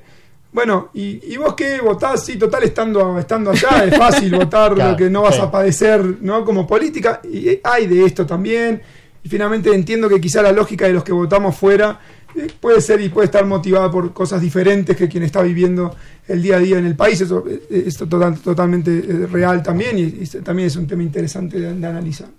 bueno, 0.54 0.90
¿y, 0.94 1.36
vos 1.36 1.54
qué 1.56 1.82
votás? 1.82 2.24
Sí, 2.24 2.38
total, 2.38 2.64
estando, 2.64 3.20
estando 3.20 3.52
allá 3.52 3.84
es 3.84 3.98
fácil 3.98 4.34
votar 4.34 4.78
lo 4.78 4.96
que 4.96 5.10
no 5.10 5.24
vas 5.24 5.38
a 5.40 5.52
padecer, 5.52 6.02
¿no? 6.22 6.46
Como 6.46 6.66
política, 6.66 7.20
y 7.30 7.60
hay 7.62 7.88
de 7.88 8.06
esto 8.06 8.26
también. 8.26 8.82
Y 9.22 9.28
finalmente 9.28 9.74
entiendo 9.74 10.08
que 10.08 10.22
quizá 10.22 10.42
la 10.42 10.52
lógica 10.52 10.86
de 10.86 10.94
los 10.94 11.04
que 11.04 11.12
votamos 11.12 11.58
fuera 11.58 12.00
eh, 12.36 12.48
puede 12.60 12.80
ser 12.80 13.02
y 13.02 13.10
puede 13.10 13.26
estar 13.26 13.44
motivada 13.46 13.90
por 13.90 14.14
cosas 14.14 14.40
diferentes 14.40 14.96
que 14.96 15.10
quien 15.10 15.24
está 15.24 15.42
viviendo 15.42 15.94
el 16.28 16.42
día 16.42 16.58
a 16.58 16.60
día 16.60 16.78
en 16.78 16.86
el 16.86 16.96
país. 16.96 17.20
Eso 17.20 17.44
eh, 17.50 17.86
es 17.88 17.98
total, 17.98 18.38
totalmente 18.40 19.00
eh, 19.00 19.28
real 19.28 19.64
también 19.64 19.98
y, 19.98 20.26
también 20.42 20.68
es 20.68 20.76
un 20.76 20.86
tema 20.86 21.02
interesante 21.02 21.60
de 21.60 21.88
analizar. 21.88 22.30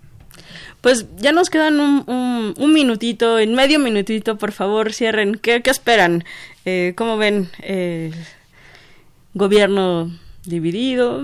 Pues 0.81 1.05
ya 1.17 1.31
nos 1.31 1.49
quedan 1.49 1.79
un, 1.79 2.53
un, 2.57 2.73
minutito, 2.73 3.39
en 3.39 3.53
medio 3.53 3.79
minutito, 3.79 4.37
por 4.37 4.51
favor, 4.51 4.93
cierren. 4.93 5.35
¿Qué, 5.35 5.61
qué 5.61 5.69
esperan? 5.69 6.23
Eh, 6.65 6.93
¿Cómo 6.95 7.17
ven 7.17 7.49
el 7.61 8.13
gobierno 9.33 10.11
dividido? 10.45 11.23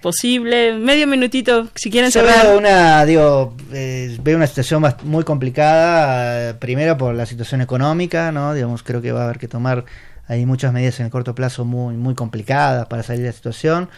posible, 0.00 0.72
medio 0.78 1.06
minutito, 1.06 1.68
si 1.74 1.90
quieren 1.90 2.10
cerrar. 2.10 2.46
Veo 2.46 2.56
una, 2.56 3.04
digo, 3.04 3.54
eh, 3.70 4.16
veo 4.22 4.38
una 4.38 4.46
situación 4.46 4.82
muy 5.02 5.24
complicada, 5.24 6.58
primero 6.58 6.96
por 6.96 7.14
la 7.14 7.26
situación 7.26 7.60
económica, 7.60 8.32
¿no? 8.32 8.54
Digamos, 8.54 8.82
creo 8.82 9.02
que 9.02 9.12
va 9.12 9.20
a 9.20 9.24
haber 9.24 9.38
que 9.38 9.46
tomar 9.46 9.84
hay 10.30 10.46
muchas 10.46 10.72
medidas 10.72 11.00
en 11.00 11.06
el 11.06 11.10
corto 11.10 11.34
plazo 11.34 11.64
muy, 11.64 11.96
muy 11.96 12.14
complicadas 12.14 12.86
para 12.86 13.02
salir 13.02 13.22
de 13.22 13.28
la 13.30 13.32
situación. 13.32 13.90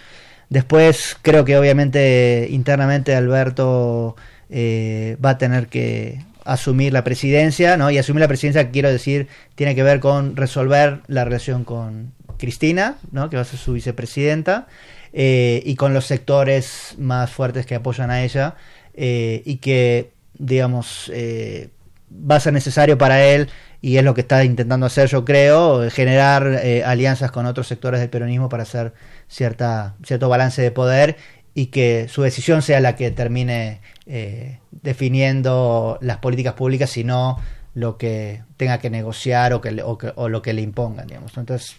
Después, 0.53 1.17
creo 1.23 1.47
que 1.47 1.57
obviamente 1.57 2.47
internamente 2.51 3.15
Alberto 3.15 4.17
eh, 4.51 5.17
va 5.25 5.31
a 5.31 5.39
tener 5.39 5.69
que 5.69 6.27
asumir 6.45 6.93
la 6.93 7.03
presidencia, 7.05 7.79
¿no? 7.79 7.91
Y 7.91 7.97
asumir 7.97 8.21
la 8.21 8.29
presidencia, 8.29 8.71
quiero 8.71 8.91
decir, 8.91 9.29
tiene 9.55 9.75
que 9.75 9.83
ver 9.83 9.99
con 9.99 10.37
resolver 10.37 11.01
la 11.07 11.25
relación 11.25 11.65
con 11.65 12.13
Cristina, 12.37 12.97
¿no? 13.13 13.31
Que 13.31 13.37
va 13.37 13.43
a 13.43 13.47
ser 13.47 13.59
su 13.59 13.73
vicepresidenta, 13.73 14.67
eh, 15.15 15.63
y 15.65 15.75
con 15.75 15.95
los 15.95 16.05
sectores 16.05 16.97
más 16.99 17.31
fuertes 17.31 17.65
que 17.65 17.77
apoyan 17.77 18.11
a 18.11 18.23
ella, 18.23 18.57
eh, 18.93 19.41
y 19.47 19.57
que, 19.57 20.11
digamos, 20.35 21.11
va 21.11 22.37
a 22.37 22.41
ser 22.41 22.53
necesario 22.53 22.99
para 22.99 23.25
él, 23.25 23.49
y 23.81 23.97
es 23.97 24.05
lo 24.05 24.13
que 24.13 24.21
está 24.21 24.45
intentando 24.45 24.85
hacer, 24.85 25.09
yo 25.09 25.25
creo, 25.25 25.89
generar 25.91 26.61
alianzas 26.85 27.31
con 27.31 27.47
otros 27.47 27.69
sectores 27.69 28.01
del 28.01 28.11
peronismo 28.11 28.51
para 28.51 28.65
hacer 28.65 28.93
cierta, 29.33 29.95
cierto 30.05 30.29
balance 30.29 30.61
de 30.61 30.71
poder 30.71 31.17
y 31.55 31.67
que 31.67 32.07
su 32.09 32.23
decisión 32.23 32.61
sea 32.63 32.81
la 32.81 32.97
que 32.97 33.11
termine 33.11 33.81
eh, 34.07 34.59
definiendo 34.71 35.99
las 36.03 36.19
políticas 36.19 36.55
públicas, 36.55 36.91
sino 36.91 37.39
lo 37.75 37.97
que 37.97 38.43
tenga 38.59 38.79
que 38.79 38.91
negociar 38.91 39.55
o, 39.55 39.61
que, 39.63 39.83
o, 39.83 40.29
lo 40.29 40.43
que 40.43 40.53
le 40.53 40.61
impongan, 40.61 41.07
digamos. 41.07 41.37
Entonces, 41.37 41.77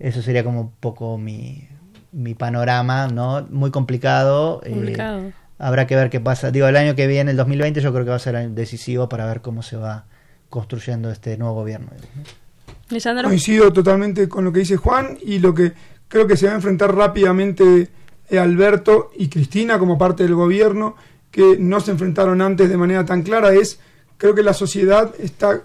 eso 0.00 0.22
sería 0.22 0.42
como 0.42 0.60
un 0.60 0.72
poco 0.72 1.18
mi, 1.18 1.68
mi 2.10 2.34
panorama, 2.34 3.06
¿no? 3.06 3.46
Muy 3.48 3.70
complicado. 3.70 4.60
Eh, 4.64 5.32
habrá 5.58 5.86
que 5.86 5.94
ver 5.94 6.10
qué 6.10 6.18
pasa. 6.18 6.50
Digo, 6.50 6.66
el 6.66 6.76
año 6.76 6.96
que 6.96 7.06
viene, 7.06 7.30
el 7.30 7.36
2020, 7.36 7.80
yo 7.80 7.92
creo 7.92 8.04
que 8.04 8.10
va 8.10 8.16
a 8.16 8.20
ser 8.20 8.50
decisivo 8.50 9.08
para 9.08 9.26
ver 9.26 9.40
cómo 9.40 9.62
se 9.62 9.76
va 9.76 10.06
construyendo 10.48 11.10
este 11.10 11.38
nuevo 11.38 11.54
gobierno. 11.54 11.90
Coincido 13.24 13.72
totalmente 13.72 14.28
con 14.28 14.44
lo 14.44 14.52
que 14.52 14.60
dice 14.60 14.76
Juan 14.76 15.18
y 15.24 15.40
lo 15.40 15.54
que 15.54 15.72
creo 16.08 16.26
que 16.26 16.36
se 16.36 16.46
va 16.46 16.52
a 16.52 16.56
enfrentar 16.56 16.94
rápidamente 16.94 17.88
eh, 18.28 18.38
Alberto 18.38 19.10
y 19.16 19.28
Cristina 19.28 19.78
como 19.78 19.98
parte 19.98 20.22
del 20.22 20.34
gobierno, 20.34 20.96
que 21.30 21.56
no 21.58 21.80
se 21.80 21.90
enfrentaron 21.92 22.40
antes 22.40 22.68
de 22.68 22.76
manera 22.76 23.04
tan 23.04 23.22
clara, 23.22 23.52
es, 23.54 23.78
creo 24.16 24.34
que 24.34 24.42
la 24.42 24.54
sociedad 24.54 25.14
está, 25.18 25.62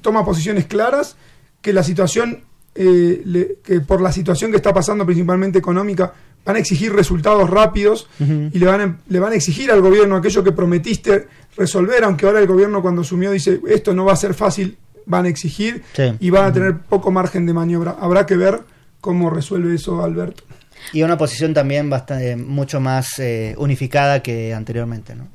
toma 0.00 0.24
posiciones 0.24 0.66
claras, 0.66 1.16
que 1.60 1.72
la 1.72 1.82
situación, 1.82 2.40
eh, 2.74 3.58
que 3.62 3.80
por 3.80 4.00
la 4.00 4.12
situación 4.12 4.50
que 4.50 4.56
está 4.56 4.72
pasando 4.72 5.04
principalmente 5.04 5.58
económica, 5.58 6.14
van 6.44 6.56
a 6.56 6.58
exigir 6.58 6.92
resultados 6.92 7.50
rápidos 7.50 8.08
y 8.18 8.58
le 8.58 8.66
van, 8.66 8.80
a, 8.80 8.98
le 9.08 9.20
van 9.20 9.32
a 9.32 9.36
exigir 9.36 9.70
al 9.70 9.82
gobierno 9.82 10.16
aquello 10.16 10.42
que 10.42 10.52
prometiste 10.52 11.28
resolver, 11.56 12.02
aunque 12.04 12.24
ahora 12.24 12.40
el 12.40 12.46
gobierno 12.46 12.80
cuando 12.80 13.02
asumió 13.02 13.30
dice, 13.30 13.60
esto 13.68 13.92
no 13.92 14.06
va 14.06 14.14
a 14.14 14.16
ser 14.16 14.32
fácil, 14.32 14.78
van 15.04 15.26
a 15.26 15.28
exigir 15.28 15.82
y 16.18 16.30
van 16.30 16.46
a 16.46 16.52
tener 16.52 16.78
poco 16.78 17.10
margen 17.10 17.44
de 17.44 17.52
maniobra. 17.52 17.96
Habrá 18.00 18.24
que 18.24 18.36
ver 18.36 18.60
cómo 19.00 19.30
resuelve 19.30 19.74
eso 19.74 20.02
Alberto. 20.02 20.44
Y 20.92 21.02
una 21.02 21.18
posición 21.18 21.52
también 21.52 21.90
bastante, 21.90 22.36
mucho 22.36 22.80
más 22.80 23.18
eh, 23.18 23.54
unificada 23.58 24.22
que 24.22 24.54
anteriormente, 24.54 25.14
¿no? 25.14 25.28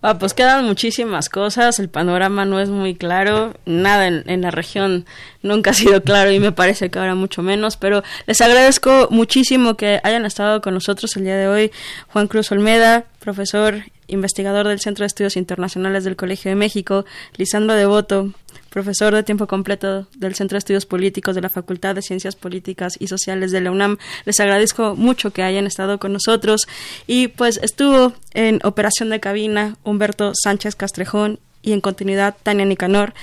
Ah, 0.00 0.16
pues 0.16 0.32
quedan 0.32 0.64
muchísimas 0.64 1.28
cosas, 1.28 1.80
el 1.80 1.88
panorama 1.88 2.44
no 2.44 2.60
es 2.60 2.68
muy 2.68 2.94
claro, 2.94 3.54
nada 3.66 4.06
en, 4.06 4.22
en, 4.30 4.42
la 4.42 4.52
región 4.52 5.06
nunca 5.42 5.70
ha 5.70 5.74
sido 5.74 6.02
claro 6.04 6.30
y 6.30 6.38
me 6.38 6.52
parece 6.52 6.88
que 6.88 7.00
ahora 7.00 7.16
mucho 7.16 7.42
menos, 7.42 7.76
pero 7.76 8.04
les 8.26 8.40
agradezco 8.40 9.08
muchísimo 9.10 9.76
que 9.76 10.00
hayan 10.04 10.24
estado 10.24 10.60
con 10.60 10.74
nosotros 10.74 11.16
el 11.16 11.24
día 11.24 11.36
de 11.36 11.48
hoy. 11.48 11.72
Juan 12.12 12.28
Cruz 12.28 12.52
Olmeda, 12.52 13.06
profesor, 13.18 13.82
investigador 14.08 14.66
del 14.66 14.80
Centro 14.80 15.04
de 15.04 15.06
Estudios 15.06 15.36
Internacionales 15.36 16.04
del 16.04 16.16
Colegio 16.16 16.50
de 16.50 16.56
México, 16.56 17.04
Lisandro 17.36 17.74
Devoto, 17.74 18.32
profesor 18.70 19.14
de 19.14 19.22
tiempo 19.22 19.46
completo 19.46 20.06
del 20.16 20.34
Centro 20.34 20.56
de 20.56 20.60
Estudios 20.60 20.86
Políticos 20.86 21.34
de 21.34 21.42
la 21.42 21.50
Facultad 21.50 21.94
de 21.94 22.02
Ciencias 22.02 22.36
Políticas 22.36 22.94
y 22.98 23.06
Sociales 23.06 23.52
de 23.52 23.60
la 23.60 23.70
UNAM. 23.70 23.98
Les 24.24 24.40
agradezco 24.40 24.96
mucho 24.96 25.30
que 25.30 25.42
hayan 25.42 25.66
estado 25.66 25.98
con 25.98 26.12
nosotros 26.12 26.66
y 27.06 27.28
pues 27.28 27.58
estuvo 27.62 28.12
en 28.34 28.60
operación 28.64 29.10
de 29.10 29.20
cabina 29.20 29.76
Humberto 29.84 30.32
Sánchez 30.34 30.74
Castrejón 30.74 31.38
y 31.62 31.72
en 31.72 31.80
continuidad 31.80 32.36
Tania 32.42 32.64
Nicanor. 32.64 33.14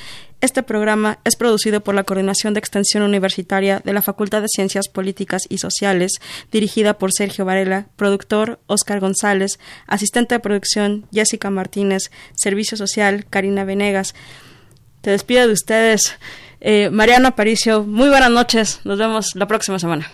Este 0.42 0.64
programa 0.64 1.20
es 1.24 1.36
producido 1.36 1.82
por 1.82 1.96
la 1.96 2.04
Coordinación 2.04 2.54
de 2.54 2.60
Extensión 2.60 3.04
Universitaria 3.04 3.82
de 3.84 3.94
la 3.94 4.02
Facultad 4.02 4.42
de 4.42 4.48
Ciencias 4.48 4.88
Políticas 4.88 5.44
y 5.50 5.58
Sociales, 5.58 6.14
dirigida 6.52 6.98
por 6.98 7.12
Sergio 7.14 7.46
Varela, 7.46 7.88
productor 7.96 8.60
Oscar 8.68 9.00
González, 9.00 9.60
asistente 9.88 10.36
de 10.36 10.40
producción 10.40 11.08
Jessica 11.12 11.50
Martínez, 11.50 12.12
Servicio 12.36 12.78
Social 12.78 13.26
Karina 13.30 13.64
Venegas. 13.64 14.14
Te 15.02 15.12
despido 15.12 15.48
de 15.48 15.54
ustedes, 15.54 16.18
eh, 16.62 16.90
Mariana 16.92 17.30
Aparicio. 17.30 17.84
Muy 17.84 18.10
buenas 18.10 18.32
noches. 18.32 18.82
Nos 18.84 18.98
vemos 19.00 19.36
la 19.36 19.48
próxima 19.48 19.80
semana. 19.80 20.12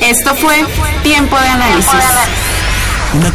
Esto 0.00 0.34
fue 0.34 0.56
Tiempo 1.02 1.38
de 1.40 1.48
Análisis. 1.48 1.94
Una 3.14 3.34